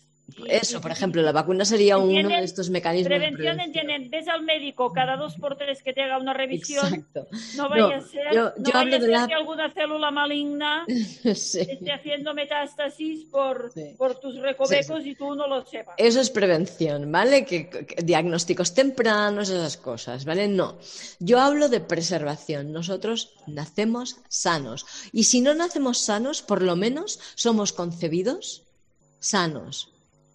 Eso, 0.47 0.81
por 0.81 0.91
ejemplo, 0.91 1.21
la 1.21 1.31
vacuna 1.31 1.65
sería 1.65 1.97
uno 1.97 2.29
de 2.29 2.43
estos 2.43 2.69
mecanismos. 2.69 3.07
Prevención, 3.07 3.57
de 3.57 3.63
entienden, 3.63 4.09
ves 4.09 4.27
al 4.27 4.43
médico 4.43 4.91
cada 4.91 5.17
dos 5.17 5.35
por 5.35 5.57
tres 5.57 5.81
que 5.83 5.93
te 5.93 6.01
haga 6.01 6.17
una 6.17 6.33
revisión. 6.33 6.85
Exacto. 6.85 7.27
No 7.55 7.69
vaya 7.69 7.97
a 7.97 8.01
ser, 8.01 8.33
yo, 8.33 8.53
no 8.57 8.71
vaya 8.73 8.97
a 8.97 8.99
ser 8.99 9.27
que 9.27 9.33
alguna 9.33 9.71
célula 9.71 10.11
maligna 10.11 10.85
esté 11.23 11.91
haciendo 11.91 12.33
metástasis 12.33 13.25
por, 13.25 13.71
por 13.97 14.19
tus 14.19 14.39
recovecos 14.39 15.05
y 15.05 15.15
tú 15.15 15.35
no 15.35 15.47
lo 15.47 15.65
sepas. 15.65 15.95
Eso 15.97 16.21
es 16.21 16.29
prevención, 16.29 17.11
¿vale? 17.11 17.45
Que, 17.45 17.69
que, 17.69 18.01
diagnósticos 18.03 18.73
tempranos, 18.73 19.49
esas 19.49 19.77
cosas, 19.77 20.25
¿vale? 20.25 20.47
No. 20.47 20.77
Yo 21.19 21.39
hablo 21.39 21.69
de 21.69 21.79
preservación. 21.79 22.71
Nosotros 22.71 23.33
nacemos 23.47 24.17
sanos. 24.27 24.85
Y 25.11 25.23
si 25.23 25.41
no 25.41 25.53
nacemos 25.53 25.99
sanos, 25.99 26.41
por 26.41 26.61
lo 26.61 26.75
menos 26.75 27.19
somos 27.35 27.73
concebidos 27.73 28.63
sanos, 29.21 29.89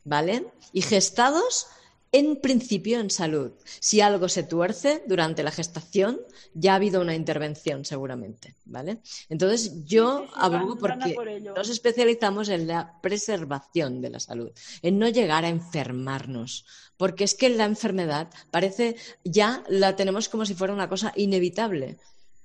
¿vale? 0.07 0.47
Y 0.73 0.81
gestados 0.81 1.67
en 2.13 2.37
principio 2.37 3.01
en 3.01 3.11
salud. 3.11 3.53
Si 3.81 4.01
algo 4.01 4.29
se 4.29 4.45
tuerce 4.45 5.03
durante 5.07 5.43
la 5.43 5.51
gestación, 5.51 6.21
ya 6.55 6.73
ha 6.73 6.77
habido 6.77 7.03
una 7.03 7.15
intervención 7.15 7.85
seguramente, 7.85 8.55
¿vale? 8.65 9.01
Entonces 9.29 9.85
yo 9.85 10.27
abogo 10.35 10.79
porque 10.79 11.43
nos 11.55 11.69
especializamos 11.69 12.49
en 12.49 12.69
la 12.69 12.99
preservación 13.03 14.01
de 14.01 14.11
la 14.11 14.21
salud, 14.21 14.51
en 14.81 14.99
no 14.99 15.09
llegar 15.09 15.45
a 15.45 15.51
enfermarnos, 15.51 16.65
porque 16.97 17.25
es 17.25 17.35
que 17.35 17.51
la 17.51 17.65
enfermedad 17.65 18.31
parece 18.51 18.97
ya 19.25 19.63
la 19.69 19.97
tenemos 19.97 20.29
como 20.29 20.47
si 20.47 20.55
fuera 20.55 20.73
una 20.73 20.89
cosa 20.89 21.13
inevitable 21.17 21.99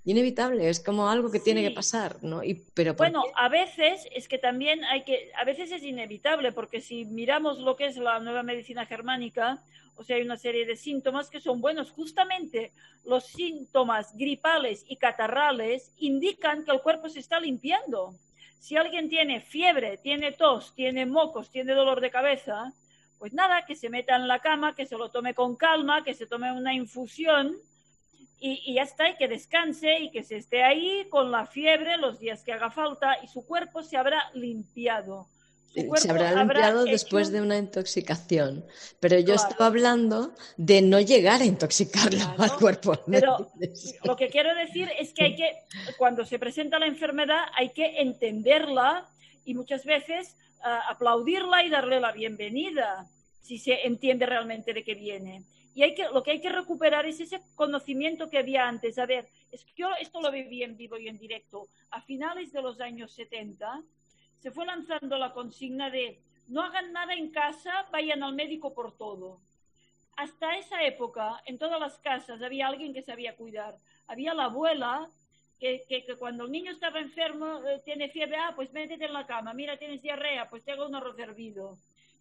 inevitable, 0.03 0.67
es 0.67 0.79
como 0.79 1.09
algo 1.09 1.31
que 1.31 1.39
tiene 1.39 1.61
que 1.61 1.71
pasar, 1.71 2.23
¿no? 2.23 2.43
Y, 2.43 2.65
pero 2.73 2.95
bueno, 2.95 3.23
a 3.35 3.49
veces 3.49 4.07
es 4.11 4.27
que 4.27 4.37
también 4.37 4.83
hay 4.85 5.03
que, 5.03 5.31
a 5.39 5.43
veces 5.43 5.71
es 5.71 5.83
inevitable, 5.83 6.51
porque 6.51 6.81
si 6.81 7.05
miramos 7.05 7.59
lo 7.59 7.75
que 7.75 7.85
es 7.85 7.97
la 7.97 8.19
nueva 8.19 8.41
medicina 8.41 8.85
germánica, 8.85 9.61
o 9.95 10.03
sea, 10.03 10.15
hay 10.15 10.23
una 10.23 10.37
serie 10.37 10.65
de 10.65 10.75
síntomas 10.75 11.29
que 11.29 11.39
son 11.39 11.61
buenos. 11.61 11.91
Justamente 11.91 12.71
los 13.05 13.25
síntomas 13.25 14.15
gripales 14.15 14.83
y 14.87 14.95
catarrales 14.95 15.91
indican 15.97 16.65
que 16.65 16.71
el 16.71 16.81
cuerpo 16.81 17.07
se 17.09 17.19
está 17.19 17.39
limpiando. 17.39 18.15
Si 18.59 18.77
alguien 18.77 19.09
tiene 19.09 19.41
fiebre, 19.41 19.97
tiene 19.97 20.31
tos, 20.31 20.73
tiene 20.73 21.05
mocos, 21.05 21.51
tiene 21.51 21.73
dolor 21.73 22.01
de 22.01 22.09
cabeza, 22.09 22.73
pues 23.19 23.33
nada, 23.33 23.65
que 23.65 23.75
se 23.75 23.89
meta 23.89 24.15
en 24.15 24.27
la 24.27 24.39
cama, 24.39 24.73
que 24.73 24.87
se 24.87 24.97
lo 24.97 25.11
tome 25.11 25.35
con 25.35 25.55
calma, 25.55 26.03
que 26.03 26.15
se 26.15 26.25
tome 26.25 26.51
una 26.51 26.73
infusión 26.73 27.57
y, 28.43 28.73
ya 28.73 28.81
está, 28.81 29.09
y 29.09 29.15
que 29.17 29.27
descanse 29.27 29.99
y 29.99 30.09
que 30.09 30.23
se 30.23 30.37
esté 30.37 30.63
ahí 30.63 31.05
con 31.09 31.31
la 31.31 31.45
fiebre 31.45 31.97
los 31.97 32.19
días 32.19 32.43
que 32.43 32.51
haga 32.51 32.71
falta 32.71 33.17
y 33.23 33.27
su 33.27 33.45
cuerpo 33.45 33.83
se 33.83 33.97
habrá 33.97 34.31
limpiado. 34.33 35.27
se 35.95 36.09
habrá 36.09 36.33
limpiado 36.33 36.83
después 36.85 37.31
de 37.31 37.39
una 37.39 37.59
intoxicación. 37.59 38.65
Pero 38.99 39.19
yo 39.19 39.35
estaba 39.35 39.67
hablando 39.67 40.33
de 40.57 40.81
no 40.81 40.99
llegar 40.99 41.41
a 41.41 41.45
intoxicarlo 41.45 42.33
al 42.39 42.55
cuerpo. 42.57 42.99
Pero 43.07 43.51
lo 44.03 44.15
que 44.15 44.29
quiero 44.29 44.55
decir 44.55 44.89
es 44.99 45.13
que 45.13 45.23
hay 45.23 45.35
que, 45.35 45.53
cuando 45.99 46.25
se 46.25 46.39
presenta 46.39 46.79
la 46.79 46.87
enfermedad, 46.87 47.43
hay 47.53 47.69
que 47.69 48.01
entenderla 48.01 49.07
y 49.45 49.53
muchas 49.53 49.85
veces 49.85 50.35
ah, 50.63 50.81
aplaudirla 50.89 51.63
y 51.63 51.69
darle 51.69 51.99
la 51.99 52.11
bienvenida, 52.11 53.07
si 53.43 53.59
se 53.59 53.85
entiende 53.85 54.25
realmente 54.25 54.73
de 54.73 54.83
qué 54.83 54.95
viene. 54.95 55.43
Y 55.73 55.83
hay 55.83 55.95
que, 55.95 56.03
lo 56.09 56.21
que 56.21 56.31
hay 56.31 56.41
que 56.41 56.49
recuperar 56.49 57.05
es 57.05 57.19
ese 57.19 57.41
conocimiento 57.55 58.29
que 58.29 58.37
había 58.37 58.67
antes. 58.67 58.99
A 58.99 59.05
ver, 59.05 59.27
es 59.51 59.63
que 59.63 59.73
yo 59.75 59.89
esto 59.99 60.21
lo 60.21 60.31
viví 60.31 60.63
en 60.63 60.75
vivo 60.75 60.97
y 60.97 61.07
en 61.07 61.17
directo. 61.17 61.67
A 61.91 62.01
finales 62.01 62.51
de 62.51 62.61
los 62.61 62.81
años 62.81 63.13
70 63.13 63.81
se 64.39 64.51
fue 64.51 64.65
lanzando 64.65 65.17
la 65.17 65.33
consigna 65.33 65.89
de 65.89 66.19
no 66.47 66.61
hagan 66.61 66.91
nada 66.91 67.13
en 67.13 67.31
casa, 67.31 67.87
vayan 67.91 68.23
al 68.23 68.33
médico 68.33 68.73
por 68.73 68.97
todo. 68.97 69.39
Hasta 70.17 70.57
esa 70.57 70.83
época, 70.83 71.41
en 71.45 71.57
todas 71.57 71.79
las 71.79 71.97
casas 71.99 72.41
había 72.41 72.67
alguien 72.67 72.93
que 72.93 73.01
sabía 73.01 73.37
cuidar. 73.37 73.77
Había 74.07 74.33
la 74.33 74.45
abuela 74.45 75.09
que, 75.59 75.83
que, 75.87 76.03
cuando 76.17 76.45
el 76.45 76.51
niño 76.51 76.71
estaba 76.71 76.99
enfermo, 76.99 77.61
eh, 77.67 77.81
tiene 77.85 78.09
fiebre, 78.09 78.35
ah, 78.35 78.51
pues 78.55 78.73
métete 78.73 79.05
en 79.05 79.13
la 79.13 79.27
cama, 79.27 79.53
mira, 79.53 79.77
tienes 79.77 80.01
diarrea, 80.01 80.49
pues 80.49 80.63
te 80.63 80.71
hago 80.71 80.87
un 80.87 80.95
arroz 80.95 81.17
hervido. 81.19 81.77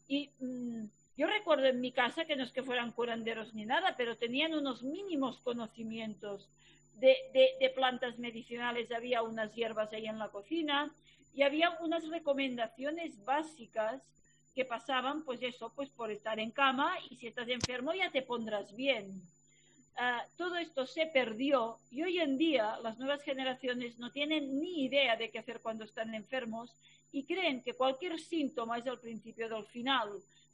Y 0.06 0.30
mm, 0.38 0.84
yo 1.16 1.26
recuerdo 1.26 1.66
en 1.66 1.80
mi 1.80 1.92
casa 1.92 2.24
que 2.24 2.36
no 2.36 2.44
es 2.44 2.52
que 2.52 2.62
fueran 2.62 2.92
curanderos 2.92 3.54
ni 3.54 3.64
nada, 3.64 3.94
pero 3.96 4.16
tenían 4.16 4.54
unos 4.54 4.82
mínimos 4.82 5.38
conocimientos 5.40 6.48
de, 6.94 7.72
plantas 7.74 8.18
medicinales. 8.18 8.90
Había 8.92 9.22
unas 9.22 9.54
hierbas 9.54 9.92
ahí 9.92 10.06
en 10.06 10.18
la 10.18 10.28
cocina 10.28 10.90
y 11.34 11.42
había 11.42 11.70
unas 11.80 12.06
recomendaciones 12.08 13.24
básicas 13.24 14.02
que 14.54 14.64
pasaban, 14.64 15.24
pues 15.24 15.42
eso, 15.42 15.72
pues 15.74 15.90
por 15.90 16.10
estar 16.10 16.40
en 16.40 16.50
cama 16.50 16.94
y 17.08 17.16
si 17.16 17.28
estás 17.28 17.48
enfermo 17.48 17.94
ya 17.94 18.10
te 18.10 18.22
pondrás 18.22 18.74
bien. 18.74 19.22
Ah, 19.96 20.24
todo 20.36 20.56
esto 20.56 20.86
se 20.86 21.06
perdió 21.06 21.78
y 21.90 22.02
hoy 22.02 22.20
en 22.20 22.38
día 22.38 22.78
las 22.82 22.98
nuevas 22.98 23.22
generaciones 23.22 23.98
no 23.98 24.10
tienen 24.10 24.60
ni 24.60 24.84
idea 24.84 25.16
de 25.16 25.30
qué 25.30 25.38
hacer 25.38 25.60
cuando 25.60 25.84
están 25.84 26.14
enfermos 26.14 26.74
y 27.12 27.24
creen 27.24 27.62
que 27.62 27.74
cualquier 27.74 28.18
síntoma 28.18 28.78
es 28.78 28.86
el 28.86 28.98
principio 28.98 29.48
del 29.48 29.66
final. 29.66 30.10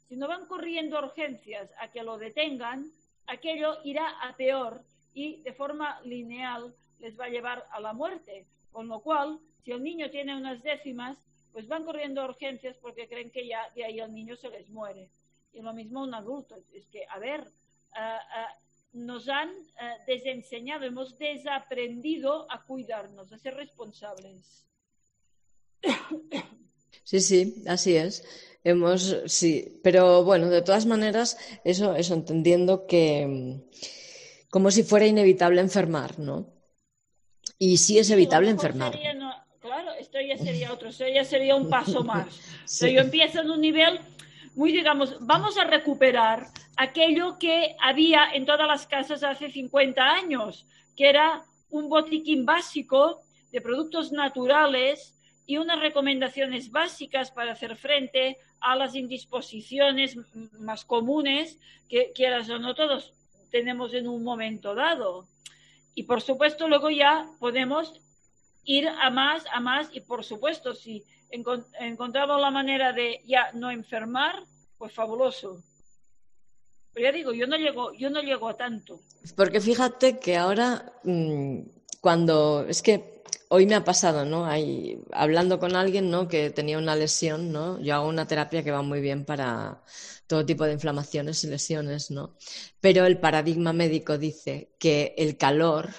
Si 0.07 0.15
no 0.15 0.27
van 0.27 0.45
corriendo 0.45 0.97
urgencias 0.97 1.69
a 1.79 1.91
que 1.91 2.03
lo 2.03 2.17
detengan, 2.17 2.91
aquello 3.27 3.77
irá 3.83 4.07
a 4.21 4.35
peor 4.35 4.83
y 5.13 5.41
de 5.41 5.53
forma 5.53 5.99
lineal 6.01 6.73
les 6.99 7.19
va 7.19 7.25
a 7.25 7.29
llevar 7.29 7.65
a 7.71 7.79
la 7.79 7.93
muerte. 7.93 8.47
Con 8.71 8.87
lo 8.87 9.01
cual, 9.01 9.39
si 9.63 9.71
el 9.71 9.83
niño 9.83 10.09
tiene 10.09 10.35
unas 10.35 10.63
décimas, 10.63 11.17
pues 11.51 11.67
van 11.67 11.83
corriendo 11.83 12.23
urgencias 12.23 12.77
porque 12.77 13.07
creen 13.07 13.31
que 13.31 13.47
ya 13.47 13.69
de 13.75 13.83
ahí 13.83 13.99
el 13.99 14.13
niño 14.13 14.35
se 14.35 14.49
les 14.49 14.69
muere. 14.69 15.09
Y 15.53 15.61
lo 15.61 15.73
mismo 15.73 16.03
un 16.03 16.13
adulto. 16.13 16.55
Es 16.71 16.87
que, 16.87 17.05
a 17.09 17.19
ver, 17.19 17.43
ah, 17.95 18.53
nos 18.93 19.27
han 19.27 19.51
ah, 19.79 19.95
desenseñado, 20.05 20.85
hemos 20.85 21.17
desaprendido 21.17 22.49
a 22.51 22.63
cuidarnos, 22.63 23.31
a 23.31 23.37
ser 23.37 23.55
responsables. 23.55 24.65
Sí, 27.03 27.21
sí, 27.21 27.63
así 27.67 27.95
es. 27.95 28.23
Hemos, 28.67 29.15
sí, 29.27 29.79
pero 29.81 30.25
bueno, 30.25 30.49
de 30.49 30.61
todas 30.61 30.85
maneras, 30.85 31.37
eso, 31.63 31.95
eso 31.95 32.13
entendiendo 32.13 32.85
que 32.85 33.25
mm, 33.25 34.49
como 34.49 34.71
si 34.71 34.83
fuera 34.83 35.05
inevitable 35.05 35.61
enfermar, 35.61 36.19
¿no? 36.19 36.53
Y 37.57 37.77
sí 37.77 37.97
es 37.97 38.09
evitable 38.09 38.49
enfermar. 38.49 38.91
claro, 39.61 39.93
esto 39.97 40.17
ya 40.19 40.37
sería 40.37 40.73
otro, 40.73 40.89
esto 40.89 41.05
ya 41.07 41.23
sería 41.23 41.55
un 41.55 41.69
paso 41.69 42.03
más. 42.11 42.27
Pero 42.77 42.91
yo 42.91 42.99
empiezo 42.99 43.39
en 43.39 43.51
un 43.51 43.61
nivel 43.61 44.01
muy, 44.53 44.73
digamos, 44.73 45.15
vamos 45.21 45.57
a 45.57 45.63
recuperar 45.63 46.47
aquello 46.75 47.37
que 47.39 47.73
había 47.79 48.33
en 48.33 48.45
todas 48.45 48.67
las 48.67 48.85
casas 48.85 49.23
hace 49.23 49.49
50 49.49 50.03
años, 50.03 50.65
que 50.97 51.07
era 51.07 51.45
un 51.69 51.87
botiquín 51.87 52.45
básico 52.45 53.21
de 53.49 53.61
productos 53.61 54.11
naturales 54.11 55.13
y 55.47 55.57
unas 55.57 55.79
recomendaciones 55.79 56.69
básicas 56.71 57.31
para 57.31 57.53
hacer 57.53 57.77
frente 57.77 58.37
a 58.59 58.75
las 58.75 58.95
indisposiciones 58.95 60.17
más 60.59 60.83
comunes 60.83 61.57
que 61.87 62.11
quieras 62.13 62.49
o 62.49 62.59
no 62.59 62.75
todos 62.75 63.13
tenemos 63.49 63.93
en 63.93 64.09
un 64.09 64.23
momento 64.23 64.75
dado. 64.75 65.25
Y 65.95 66.03
por 66.03 66.21
supuesto 66.21 66.67
luego 66.67 66.89
ya 66.89 67.27
podemos 67.39 67.93
ir 68.65 68.89
a 68.89 69.09
más, 69.09 69.45
a 69.51 69.61
más 69.61 69.89
y 69.93 70.01
por 70.01 70.25
supuesto 70.25 70.75
si 70.75 71.05
encontramos 71.29 72.41
la 72.41 72.51
manera 72.51 72.91
de 72.91 73.21
ya 73.25 73.51
no 73.53 73.71
enfermar, 73.71 74.43
pues 74.77 74.93
fabuloso. 74.93 75.63
Pero 76.93 77.05
ya 77.05 77.11
digo, 77.13 77.31
yo 77.31 77.47
no 77.47 77.55
llego, 77.55 77.93
yo 77.93 78.09
no 78.09 78.21
llego 78.21 78.49
a 78.49 78.57
tanto. 78.57 78.99
Porque 79.37 79.61
fíjate 79.61 80.19
que 80.19 80.35
ahora 80.35 80.91
mm, 81.03 81.59
cuando 82.01 82.65
es 82.67 82.81
que 82.81 83.16
hoy 83.49 83.65
me 83.65 83.75
ha 83.75 83.83
pasado, 83.83 84.25
¿no? 84.25 84.47
hablando 85.11 85.59
con 85.59 85.75
alguien, 85.75 86.09
¿no? 86.09 86.27
Que 86.27 86.49
tenía 86.49 86.77
una 86.77 86.95
lesión, 86.95 87.51
¿no? 87.51 87.79
Yo 87.81 87.95
hago 87.95 88.07
una 88.07 88.27
terapia 88.27 88.63
que 88.63 88.71
va 88.71 88.81
muy 88.81 89.01
bien 89.01 89.25
para 89.25 89.83
todo 90.27 90.45
tipo 90.45 90.65
de 90.65 90.73
inflamaciones 90.73 91.43
y 91.43 91.47
lesiones, 91.47 92.11
¿no? 92.11 92.35
Pero 92.81 93.05
el 93.05 93.19
paradigma 93.19 93.73
médico 93.73 94.17
dice 94.17 94.75
que 94.79 95.15
el 95.17 95.37
calor 95.37 95.89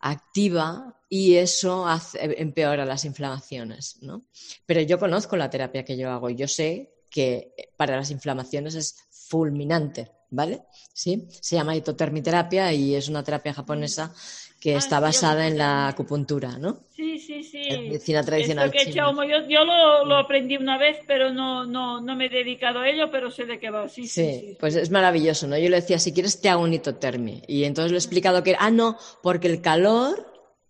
activa 0.00 1.00
y 1.08 1.36
eso 1.36 1.86
empeora 2.14 2.84
las 2.84 3.04
inflamaciones, 3.04 3.98
¿no? 4.02 4.26
Pero 4.66 4.80
yo 4.82 4.98
conozco 4.98 5.36
la 5.36 5.50
terapia 5.50 5.84
que 5.84 5.96
yo 5.96 6.10
hago 6.10 6.30
yo 6.30 6.46
sé 6.48 6.94
que 7.10 7.54
para 7.76 7.96
las 7.96 8.10
inflamaciones 8.10 8.74
es 8.74 8.96
fulminante, 9.10 10.10
¿vale? 10.30 10.64
¿Sí? 10.92 11.28
Se 11.40 11.56
llama 11.56 11.74
hitotermiterapia 11.76 12.72
y 12.72 12.94
es 12.94 13.08
una 13.08 13.24
terapia 13.24 13.54
japonesa 13.54 14.14
que 14.60 14.74
ah, 14.74 14.78
está 14.78 14.98
basada 14.98 15.46
en 15.46 15.56
la 15.56 15.88
acupuntura, 15.88 16.58
¿no? 16.58 16.78
Sí, 16.94 17.18
sí, 17.18 17.44
sí. 17.44 17.68
medicina 17.70 18.24
tradicional. 18.24 18.72
yo, 18.88 19.64
lo, 19.64 20.16
aprendí 20.16 20.56
una 20.56 20.78
vez, 20.78 20.98
pero 21.06 21.32
no, 21.32 21.64
no, 21.64 22.00
no 22.00 22.16
me 22.16 22.26
he 22.26 22.28
dedicado 22.28 22.80
a 22.80 22.88
ello, 22.88 23.10
pero 23.10 23.30
sé 23.30 23.44
de 23.44 23.60
qué 23.60 23.70
va. 23.70 23.88
Sí, 23.88 24.08
sí, 24.08 24.56
pues 24.58 24.74
es 24.74 24.90
maravilloso, 24.90 25.46
¿no? 25.46 25.56
Yo 25.56 25.68
le 25.68 25.76
decía, 25.76 25.98
si 25.98 26.12
quieres 26.12 26.40
te 26.40 26.48
hago 26.48 26.62
un 26.62 26.74
hitotermi. 26.74 27.42
Y 27.46 27.64
entonces 27.64 27.92
le 27.92 27.98
he 27.98 28.00
explicado 28.00 28.42
que, 28.42 28.56
ah, 28.58 28.70
no, 28.70 28.98
porque 29.22 29.46
el 29.46 29.60
calor 29.60 30.26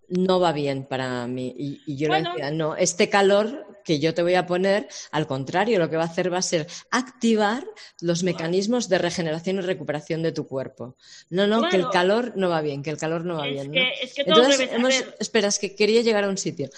no 0.09 0.39
va 0.39 0.53
bien 0.53 0.85
para 0.85 1.27
mí. 1.27 1.55
Y, 1.57 1.97
yo 1.97 2.09
le 2.09 2.23
decía, 2.23 2.51
no, 2.51 2.77
este 2.77 3.09
calor 3.09 3.68
que 3.85 3.99
yo 3.99 4.15
te 4.15 4.23
voy 4.23 4.35
a 4.35 4.47
poner, 4.47 4.89
al 5.11 5.27
contrario, 5.27 5.79
lo 5.79 5.89
que 5.89 5.97
va 5.97 6.05
a 6.05 6.07
hacer 6.07 6.33
va 6.33 6.39
a 6.39 6.43
ser 6.43 6.67
activar 6.91 7.65
los 8.01 8.23
mecanismos 8.23 8.89
de 8.89 8.99
regeneración 8.99 9.57
y 9.57 9.61
recuperación 9.61 10.23
de 10.23 10.33
tu 10.33 10.47
cuerpo. 10.47 10.97
No, 11.31 11.47
no, 11.47 11.69
que 11.69 11.77
el 11.77 11.89
calor 11.89 12.33
no 12.37 12.49
va 12.49 12.61
bien, 12.61 12.83
que 12.83 12.91
el 12.91 12.99
calor 12.99 13.25
no 13.25 13.37
va 13.37 13.47
bien. 13.47 13.73
Entonces, 14.17 14.69
hemos, 14.73 14.95
espera, 15.19 15.49
es 15.49 15.59
que 15.59 15.75
quería 15.75 16.03
llegar 16.03 16.25
a 16.25 16.29
un 16.29 16.39
sitio. 16.39 16.71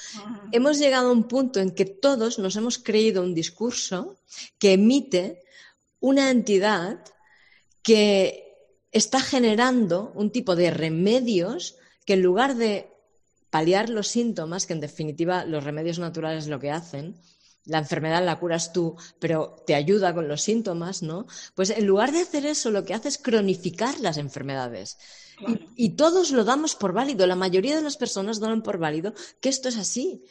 Hemos 0.53 0.79
llegado 0.79 1.09
a 1.09 1.13
un 1.13 1.25
punto 1.25 1.61
en 1.61 1.71
que 1.73 1.85
todos 1.85 2.39
nos 2.39 2.57
hemos 2.57 2.79
creído 2.79 3.23
un 3.23 3.35
discurso 3.35 4.19
que 4.59 4.73
emite 4.75 5.43
una 6.01 6.31
entidad 6.31 7.01
que 7.83 8.51
está 8.93 9.21
generando 9.21 10.13
un 10.15 10.31
tipo 10.31 10.57
de 10.57 10.71
remedios 10.71 11.77
que 12.05 12.15
en 12.15 12.23
lugar 12.23 12.57
de 12.57 12.90
paliar 13.51 13.91
los 13.91 14.09
síntomas, 14.09 14.67
que 14.67 14.73
en 14.73 14.81
definitiva 14.81 15.45
los 15.45 15.65
remedios 15.65 15.99
naturales 15.99 16.47
lo 16.47 16.61
que 16.61 16.71
hacen, 16.71 17.21
la 17.67 17.79
enfermedad 17.79 18.25
la 18.25 18.39
curas 18.39 18.73
tú, 18.73 18.97
pero 19.19 19.57
te 19.67 19.75
ayuda 19.75 20.15
con 20.15 20.29
los 20.29 20.43
síntomas, 20.43 21.03
¿no? 21.03 21.27
Pues 21.55 21.71
en 21.71 21.87
lugar 21.87 22.13
de 22.13 22.21
hacer 22.21 22.47
eso, 22.47 22.71
lo 22.71 22.85
que 22.85 22.95
hace 22.95 23.09
es 23.09 23.19
cronificar 23.19 24.01
las 24.01 24.17
enfermedades. 24.17 24.99
Y, 25.77 25.97
todos 25.97 26.33
lo 26.33 26.45
damos 26.45 26.75
por 26.75 26.93
válido, 26.93 27.27
la 27.27 27.35
mayoría 27.35 27.75
de 27.75 27.83
las 27.83 27.97
personas 27.97 28.41
dan 28.41 28.63
por 28.63 28.79
válido 28.79 29.15
que 29.41 29.49
esto 29.49 29.71
es 29.71 29.79
así, 29.79 30.23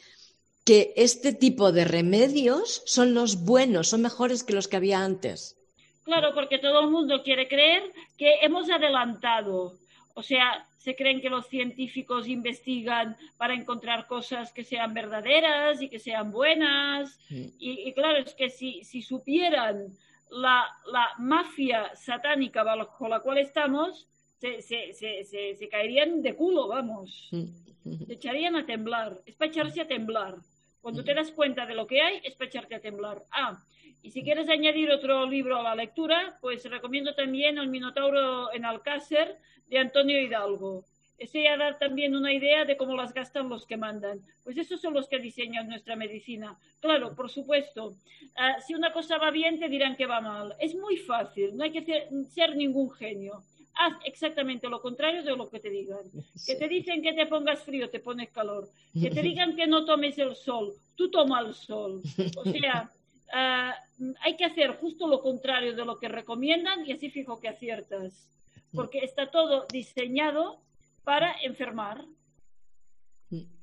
que 0.64 0.92
este 0.96 1.32
tipo 1.32 1.72
de 1.72 1.84
remedios 1.84 2.82
son 2.86 3.12
los 3.12 3.44
buenos, 3.44 3.88
son 3.88 4.02
mejores 4.02 4.44
que 4.44 4.52
los 4.52 4.68
que 4.68 4.76
había 4.76 5.02
antes. 5.02 5.56
Claro, 6.04 6.32
porque 6.34 6.58
todo 6.58 6.80
el 6.80 6.90
mundo 6.90 7.22
quiere 7.24 7.48
creer 7.48 7.82
que 8.16 8.36
hemos 8.42 8.70
adelantado. 8.70 9.78
O 10.20 10.22
sea, 10.22 10.66
se 10.76 10.94
creen 10.94 11.22
que 11.22 11.30
los 11.30 11.46
científicos 11.48 12.28
investigan 12.28 13.16
para 13.38 13.54
encontrar 13.54 14.06
cosas 14.06 14.52
que 14.52 14.64
sean 14.64 14.92
verdaderas 14.92 15.80
y 15.80 15.88
que 15.88 15.98
sean 15.98 16.30
buenas. 16.30 17.18
Y, 17.30 17.90
claro, 17.94 18.18
es 18.18 18.34
que 18.34 18.50
si, 18.50 18.84
supieran 19.00 19.96
la, 20.30 20.68
mafia 21.16 21.96
satánica 21.96 22.62
bajo 22.62 23.08
la 23.08 23.20
cual 23.20 23.38
estamos, 23.38 24.08
se, 24.38 25.68
caerían 25.70 26.20
de 26.20 26.36
culo, 26.36 26.68
vamos. 26.68 27.30
Se 27.30 28.12
echarían 28.12 28.56
a 28.56 28.66
temblar. 28.66 29.22
Es 29.24 29.36
para 29.36 29.50
echarse 29.50 29.80
a 29.80 29.88
temblar. 29.88 30.36
Cuando 30.82 31.02
te 31.02 31.14
das 31.14 31.30
cuenta 31.30 31.64
de 31.64 31.74
lo 31.74 31.86
que 31.86 32.02
hay, 32.02 32.20
es 32.24 32.34
para 32.34 32.48
echarte 32.48 32.74
a 32.74 32.80
temblar. 32.80 33.24
Ah, 33.30 33.58
y 34.02 34.10
si 34.10 34.22
quieres 34.22 34.48
añadir 34.48 34.90
otro 34.90 35.26
libro 35.26 35.58
a 35.58 35.62
la 35.62 35.74
lectura, 35.74 36.38
pues 36.40 36.64
recomiendo 36.64 37.14
también 37.14 37.58
El 37.58 37.68
Minotauro 37.68 38.52
en 38.52 38.64
Alcácer 38.64 39.38
de 39.68 39.78
Antonio 39.78 40.20
Hidalgo. 40.20 40.84
Estoy 41.18 41.46
a 41.48 41.58
dar 41.58 41.78
también 41.78 42.16
una 42.16 42.32
idea 42.32 42.64
de 42.64 42.78
cómo 42.78 42.96
las 42.96 43.12
gastan 43.12 43.50
los 43.50 43.66
que 43.66 43.76
mandan. 43.76 44.22
Pues 44.42 44.56
esos 44.56 44.80
son 44.80 44.94
los 44.94 45.06
que 45.06 45.18
diseñan 45.18 45.68
nuestra 45.68 45.94
medicina. 45.94 46.58
Claro, 46.80 47.14
por 47.14 47.28
supuesto, 47.28 47.94
ah, 48.36 48.56
si 48.66 48.74
una 48.74 48.90
cosa 48.90 49.18
va 49.18 49.30
bien, 49.30 49.60
te 49.60 49.68
dirán 49.68 49.96
que 49.96 50.06
va 50.06 50.22
mal. 50.22 50.56
Es 50.58 50.74
muy 50.74 50.96
fácil, 50.96 51.54
no 51.58 51.64
hay 51.64 51.72
que 51.72 52.08
ser, 52.24 52.56
ningún 52.56 52.90
genio. 52.90 53.42
Haz 53.74 53.92
exactamente 54.06 54.66
lo 54.68 54.80
contrario 54.80 55.22
de 55.22 55.36
lo 55.36 55.50
que 55.50 55.60
te 55.60 55.68
digan. 55.68 56.00
Que 56.46 56.56
te 56.56 56.68
dicen 56.68 57.02
que 57.02 57.12
te 57.12 57.26
pongas 57.26 57.62
frío, 57.62 57.90
te 57.90 58.00
pones 58.00 58.30
calor. 58.30 58.66
Que 58.98 59.10
te 59.10 59.20
digan 59.30 59.54
que 59.54 59.66
no 59.66 59.84
tomes 59.84 60.16
el 60.16 60.34
sol, 60.34 60.72
tú 60.96 61.10
toma 61.10 61.40
el 61.40 61.52
sol. 61.52 62.00
O 62.36 62.44
sea, 62.44 62.90
ah, 63.32 63.74
hay 64.22 64.36
que 64.36 64.44
hacer 64.44 64.76
justo 64.76 65.06
lo 65.06 65.20
contrario 65.20 65.74
de 65.74 65.84
lo 65.84 65.98
que 65.98 66.08
recomiendan 66.08 66.86
y 66.86 66.92
así 66.92 67.10
fijo 67.10 67.40
que 67.40 67.48
aciertas. 67.48 68.26
Porque 68.72 69.00
está 69.00 69.30
todo 69.30 69.66
diseñado 69.72 70.60
para 71.02 71.34
enfermar. 71.42 72.04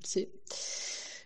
Sí. 0.03 0.31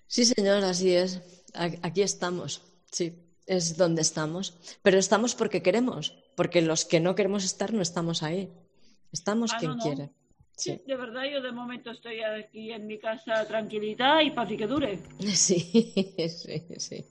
Sí, 0.08 0.26
señor, 0.26 0.64
así 0.64 0.94
es. 0.94 1.22
Aquí 1.54 2.02
estamos. 2.02 2.62
Sí, 2.92 3.14
es 3.48 3.78
donde 3.78 4.02
estamos. 4.02 4.78
Pero 4.84 4.98
estamos 5.00 5.36
porque 5.36 5.62
queremos, 5.64 6.16
porque 6.36 6.62
los 6.62 6.86
que 6.86 7.00
no 7.00 7.16
queremos 7.16 7.44
estar 7.44 7.74
no 7.74 7.82
estamos 7.82 8.22
ahí. 8.24 8.50
Estamos 9.12 9.52
ah, 9.54 9.58
quien 9.60 9.78
quiere. 9.78 10.10
Sí. 10.56 10.80
de 10.86 10.96
verdad, 10.96 11.24
yo 11.32 11.42
de 11.42 11.52
momento 11.52 11.92
estoy 11.92 12.22
aquí 12.22 12.72
en 12.72 12.86
mi 12.86 13.00
casa 13.00 13.48
tranquilidad 13.48 14.22
y 14.22 14.32
para 14.32 14.56
que 14.56 14.68
dure. 14.68 15.00
Sí, 15.20 15.94
sí, 16.30 16.66
sí. 16.78 17.06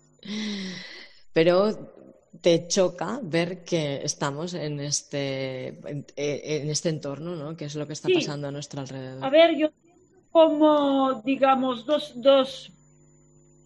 Pero 1.33 1.93
te 2.41 2.69
choca 2.69 3.21
ver 3.23 3.65
que 3.65 4.01
estamos 4.05 4.55
en 4.55 4.81
este, 4.81 5.79
en, 5.87 6.71
este 6.71 6.89
entorno, 6.89 7.37
¿no? 7.37 7.57
Que 7.57 7.67
es 7.67 7.75
lo 7.75 7.87
que 7.87 7.93
está 7.93 8.09
pasando 8.13 8.49
a 8.49 8.51
nuestro 8.51 8.81
alrededor. 8.81 9.25
A 9.25 9.31
ver, 9.31 9.57
yo 9.57 9.71
como, 10.31 11.23
digamos, 11.25 11.85
dos, 11.85 12.13
dos, 12.17 12.73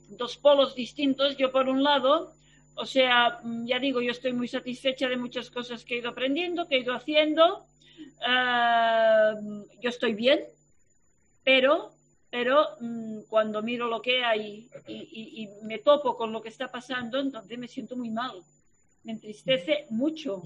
dos 0.08 0.36
polos 0.36 0.74
distintos. 0.74 1.36
Yo, 1.36 1.52
por 1.52 1.68
un 1.68 1.82
lado, 1.82 2.32
o 2.74 2.86
sea, 2.86 3.40
ya 3.64 3.78
digo, 3.78 4.00
yo 4.00 4.10
estoy 4.10 4.32
muy 4.32 4.48
satisfecha 4.48 5.08
de 5.08 5.16
muchas 5.16 5.50
cosas 5.50 5.84
que 5.84 5.94
he 5.94 5.98
ido 5.98 6.10
aprendiendo, 6.10 6.66
que 6.66 6.76
he 6.76 6.80
ido 6.80 6.94
haciendo. 6.94 7.66
Ah, 8.26 9.34
yo 9.80 9.90
estoy 9.90 10.14
bien, 10.14 10.40
pero, 11.44 11.93
pero 12.34 12.66
mm, 12.80 13.20
cuando 13.28 13.62
miro 13.62 13.86
lo 13.86 14.02
que 14.02 14.24
hay 14.24 14.68
y, 14.88 15.48
me 15.62 15.78
topo 15.78 16.16
con 16.16 16.32
lo 16.32 16.42
que 16.42 16.48
está 16.48 16.68
pasando, 16.68 17.20
entonces 17.20 17.56
me 17.56 17.68
siento 17.68 17.94
muy 17.94 18.10
mal 18.10 18.42
me 19.04 19.12
entristece 19.12 19.86
mucho. 19.90 20.42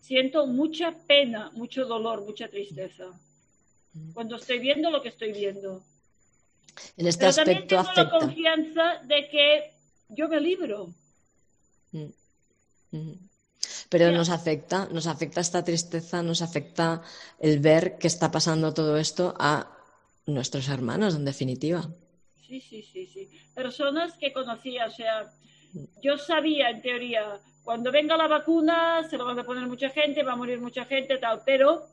Siento 0.00 0.46
mucha 0.46 0.96
pena, 1.06 1.50
mucho 1.52 1.84
dolor, 1.84 2.24
mucha 2.24 2.48
tristeza. 2.48 3.04
Cuando 4.14 4.36
estoy 4.36 4.60
viendo 4.60 4.90
lo 4.90 5.02
que 5.02 5.10
estoy 5.10 5.32
viendo. 5.32 5.84
En 6.96 7.06
este 7.06 7.26
Pero 7.26 7.34
también 7.34 7.66
tengo 7.66 7.82
la 7.94 8.10
confianza 8.10 9.02
de 9.04 9.28
que 9.28 9.72
yo 10.08 10.28
me 10.28 10.40
libro. 10.40 10.88
Pero 13.90 14.10
nos 14.10 14.30
afecta, 14.30 14.88
nos 14.90 15.06
afecta 15.06 15.42
esta 15.42 15.62
tristeza, 15.62 16.22
nos 16.22 16.40
afecta 16.40 17.02
el 17.40 17.58
ver 17.58 17.98
que 17.98 18.06
está 18.06 18.30
pasando 18.30 18.72
todo 18.72 18.96
esto 18.96 19.34
a 19.38 19.75
nuestros 20.26 20.68
hermanos, 20.68 21.14
en 21.14 21.24
definitiva. 21.24 21.88
Sí, 22.46 22.60
sí, 22.60 22.82
sí, 22.82 23.06
sí. 23.06 23.28
Personas 23.54 24.16
que 24.18 24.32
conocía, 24.32 24.86
o 24.86 24.90
sea, 24.90 25.32
yo 26.02 26.16
sabía 26.18 26.70
en 26.70 26.82
teoría 26.82 27.40
cuando 27.66 27.90
venga 27.90 28.16
la 28.16 28.28
vacuna 28.28 29.02
se 29.10 29.18
lo 29.18 29.24
van 29.24 29.40
a 29.40 29.44
poner 29.44 29.66
mucha 29.66 29.90
gente, 29.90 30.22
va 30.22 30.34
a 30.34 30.36
morir 30.36 30.60
mucha 30.60 30.84
gente, 30.84 31.18
tal, 31.18 31.42
pero 31.44 31.88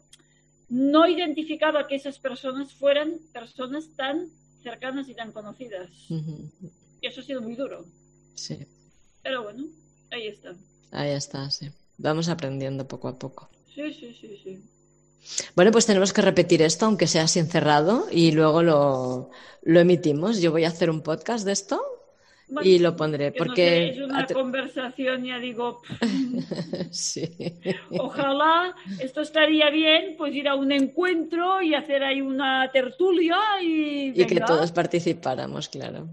no 0.69 1.07
identificaba 1.07 1.87
que 1.87 1.95
esas 1.95 2.19
personas 2.19 2.71
fueran 2.73 3.17
personas 3.33 3.89
tan 3.95 4.29
cercanas 4.61 5.09
y 5.09 5.15
tan 5.15 5.31
conocidas. 5.31 5.89
Y 7.01 7.07
eso 7.07 7.21
ha 7.21 7.23
sido 7.23 7.41
muy 7.41 7.55
duro. 7.55 7.85
Sí. 8.35 8.59
Pero 9.23 9.43
bueno, 9.43 9.65
ahí 10.11 10.27
está. 10.27 10.55
Ahí 10.91 11.09
está, 11.09 11.49
sí. 11.49 11.71
Vamos 11.97 12.29
aprendiendo 12.29 12.87
poco 12.87 13.07
a 13.07 13.17
poco. 13.17 13.49
Sí, 13.73 13.91
sí, 13.93 14.15
sí, 14.19 14.39
sí. 14.43 14.61
Bueno, 15.55 15.71
pues 15.71 15.85
tenemos 15.85 16.13
que 16.13 16.21
repetir 16.21 16.61
esto, 16.61 16.85
aunque 16.85 17.07
sea 17.07 17.23
así 17.23 17.39
encerrado, 17.39 18.07
y 18.11 18.31
luego 18.31 18.63
lo, 18.63 19.29
lo 19.63 19.79
emitimos. 19.79 20.41
Yo 20.41 20.51
voy 20.51 20.65
a 20.65 20.69
hacer 20.69 20.89
un 20.89 21.01
podcast 21.01 21.45
de 21.45 21.53
esto 21.53 21.81
y 22.61 22.79
lo 22.79 22.95
pondré 22.95 23.31
porque 23.31 23.89
es 23.89 23.99
una 23.99 24.27
conversación 24.27 25.23
ya 25.23 25.39
digo 25.39 25.81
sí. 26.91 27.35
ojalá 27.97 28.75
esto 28.99 29.21
estaría 29.21 29.69
bien 29.69 30.15
pues 30.17 30.35
ir 30.35 30.47
a 30.47 30.55
un 30.55 30.71
encuentro 30.71 31.61
y 31.61 31.73
hacer 31.73 32.03
ahí 32.03 32.21
una 32.21 32.69
tertulia 32.71 33.37
y, 33.61 34.09
y 34.09 34.25
que 34.25 34.39
todos 34.41 34.71
participáramos 34.71 35.69
claro 35.69 36.07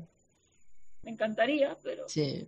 me 1.03 1.11
encantaría 1.11 1.77
pero 1.83 2.09
sí 2.09 2.47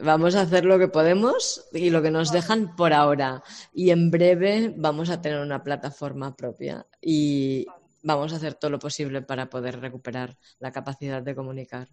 Vamos 0.00 0.34
a 0.34 0.42
hacer 0.42 0.64
lo 0.64 0.78
que 0.78 0.88
podemos 0.88 1.68
y 1.72 1.90
lo 1.90 2.02
que 2.02 2.10
nos 2.10 2.32
dejan 2.32 2.74
por 2.76 2.92
ahora. 2.92 3.42
Y 3.74 3.90
en 3.90 4.10
breve 4.10 4.72
vamos 4.76 5.10
a 5.10 5.20
tener 5.20 5.40
una 5.40 5.62
plataforma 5.62 6.34
propia 6.34 6.86
y 7.00 7.66
vamos 8.02 8.32
a 8.32 8.36
hacer 8.36 8.54
todo 8.54 8.70
lo 8.70 8.78
posible 8.78 9.22
para 9.22 9.50
poder 9.50 9.80
recuperar 9.80 10.36
la 10.58 10.72
capacidad 10.72 11.22
de 11.22 11.34
comunicar. 11.34 11.88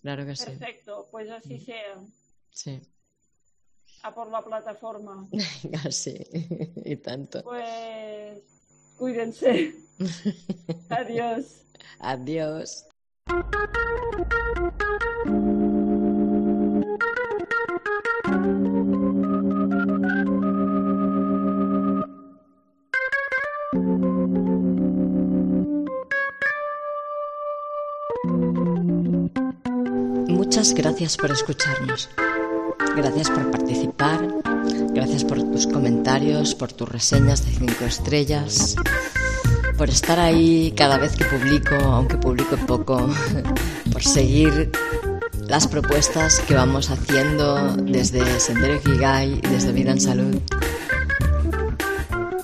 Claro 0.00 0.26
que 0.26 0.36
sí. 0.36 0.46
Perfecto, 0.46 1.08
pues 1.10 1.30
así 1.30 1.54
mm. 1.54 1.60
sea. 1.60 2.04
Sí. 2.50 2.80
A 4.02 4.14
por 4.14 4.30
la 4.30 4.42
plataforma. 4.42 5.26
sí, 5.90 6.14
y 6.84 6.96
tanto. 6.96 7.42
Pues 7.42 8.42
cuídense. 8.98 9.74
Adiós. 10.90 11.62
Adiós. 12.00 12.86
Muchas 30.54 30.72
gracias 30.72 31.16
por 31.16 31.32
escucharnos. 31.32 32.08
Gracias 32.96 33.28
por 33.28 33.50
participar. 33.50 34.24
Gracias 34.92 35.24
por 35.24 35.42
tus 35.50 35.66
comentarios, 35.66 36.54
por 36.54 36.72
tus 36.72 36.88
reseñas 36.88 37.44
de 37.44 37.50
cinco 37.50 37.84
estrellas. 37.84 38.76
Por 39.76 39.90
estar 39.90 40.20
ahí 40.20 40.72
cada 40.76 40.96
vez 40.98 41.16
que 41.16 41.24
publico, 41.24 41.74
aunque 41.74 42.18
publico 42.18 42.56
poco. 42.68 43.04
Por 43.92 44.04
seguir 44.04 44.70
las 45.48 45.66
propuestas 45.66 46.38
que 46.46 46.54
vamos 46.54 46.88
haciendo 46.88 47.76
desde 47.76 48.38
Sendero 48.38 48.76
Ikigai 48.76 49.40
y 49.42 49.48
desde 49.48 49.72
Vida 49.72 49.90
en 49.90 50.00
Salud. 50.00 50.40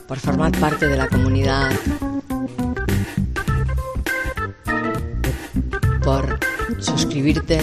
Por 0.08 0.18
formar 0.18 0.50
parte 0.58 0.88
de 0.88 0.96
la 0.96 1.06
comunidad. 1.08 1.70
Por 6.02 6.40
suscribirte 6.80 7.60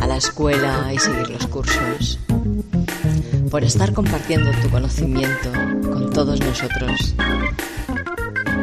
a 0.00 0.06
la 0.06 0.16
escuela 0.16 0.92
y 0.92 0.98
seguir 0.98 1.30
los 1.30 1.46
cursos, 1.46 2.18
por 3.50 3.64
estar 3.64 3.92
compartiendo 3.92 4.50
tu 4.62 4.70
conocimiento 4.70 5.50
con 5.90 6.10
todos 6.10 6.40
nosotros, 6.40 7.14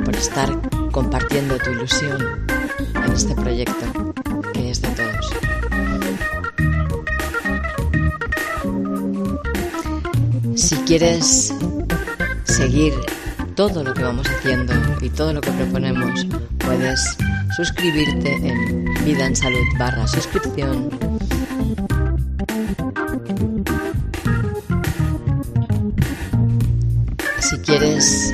por 0.06 0.16
estar 0.16 0.50
compartiendo 0.92 1.58
tu 1.58 1.72
ilusión 1.72 2.46
en 2.96 3.12
este 3.12 3.36
proyecto 3.36 4.14
que 4.54 4.70
es 4.70 4.82
de 4.82 4.90
todos. 4.90 5.34
Si 10.56 10.76
quieres 10.78 11.54
seguir 12.44 12.94
todo 13.56 13.84
lo 13.84 13.94
que 13.94 14.04
vamos 14.04 14.28
haciendo 14.28 14.74
y 15.02 15.10
todo 15.10 15.34
lo 15.34 15.42
que 15.42 15.52
proponemos, 15.52 16.26
puedes 16.60 17.18
suscribirte 17.56 18.34
en 18.34 18.84
Vida 19.06 19.26
en 19.26 19.36
Salud 19.36 19.66
barra 19.78 20.08
suscripción. 20.08 21.13
Si 28.02 28.34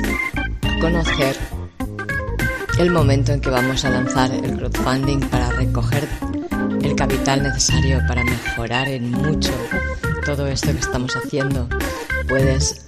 conocer 0.80 1.36
el 2.78 2.90
momento 2.90 3.32
en 3.32 3.40
que 3.42 3.50
vamos 3.50 3.84
a 3.84 3.90
lanzar 3.90 4.32
el 4.32 4.56
crowdfunding 4.56 5.20
para 5.28 5.50
recoger 5.50 6.08
el 6.82 6.96
capital 6.96 7.42
necesario 7.42 8.00
para 8.08 8.24
mejorar 8.24 8.88
en 8.88 9.10
mucho 9.10 9.52
todo 10.24 10.46
esto 10.46 10.72
que 10.72 10.78
estamos 10.78 11.14
haciendo, 11.14 11.68
puedes 12.26 12.86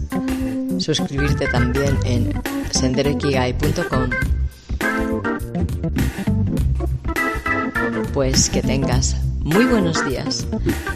suscribirte 0.78 1.46
también 1.48 1.98
en 2.04 2.32
senderoikigai.com 2.70 4.10
pues 8.14 8.48
que 8.48 8.62
tengas 8.62 9.16
muy 9.40 9.66
buenos 9.66 10.04
días 10.06 10.46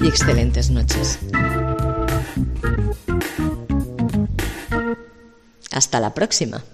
y 0.00 0.06
excelentes 0.06 0.70
noches. 0.70 1.18
Hasta 5.76 6.00
la 6.00 6.14
próxima. 6.14 6.64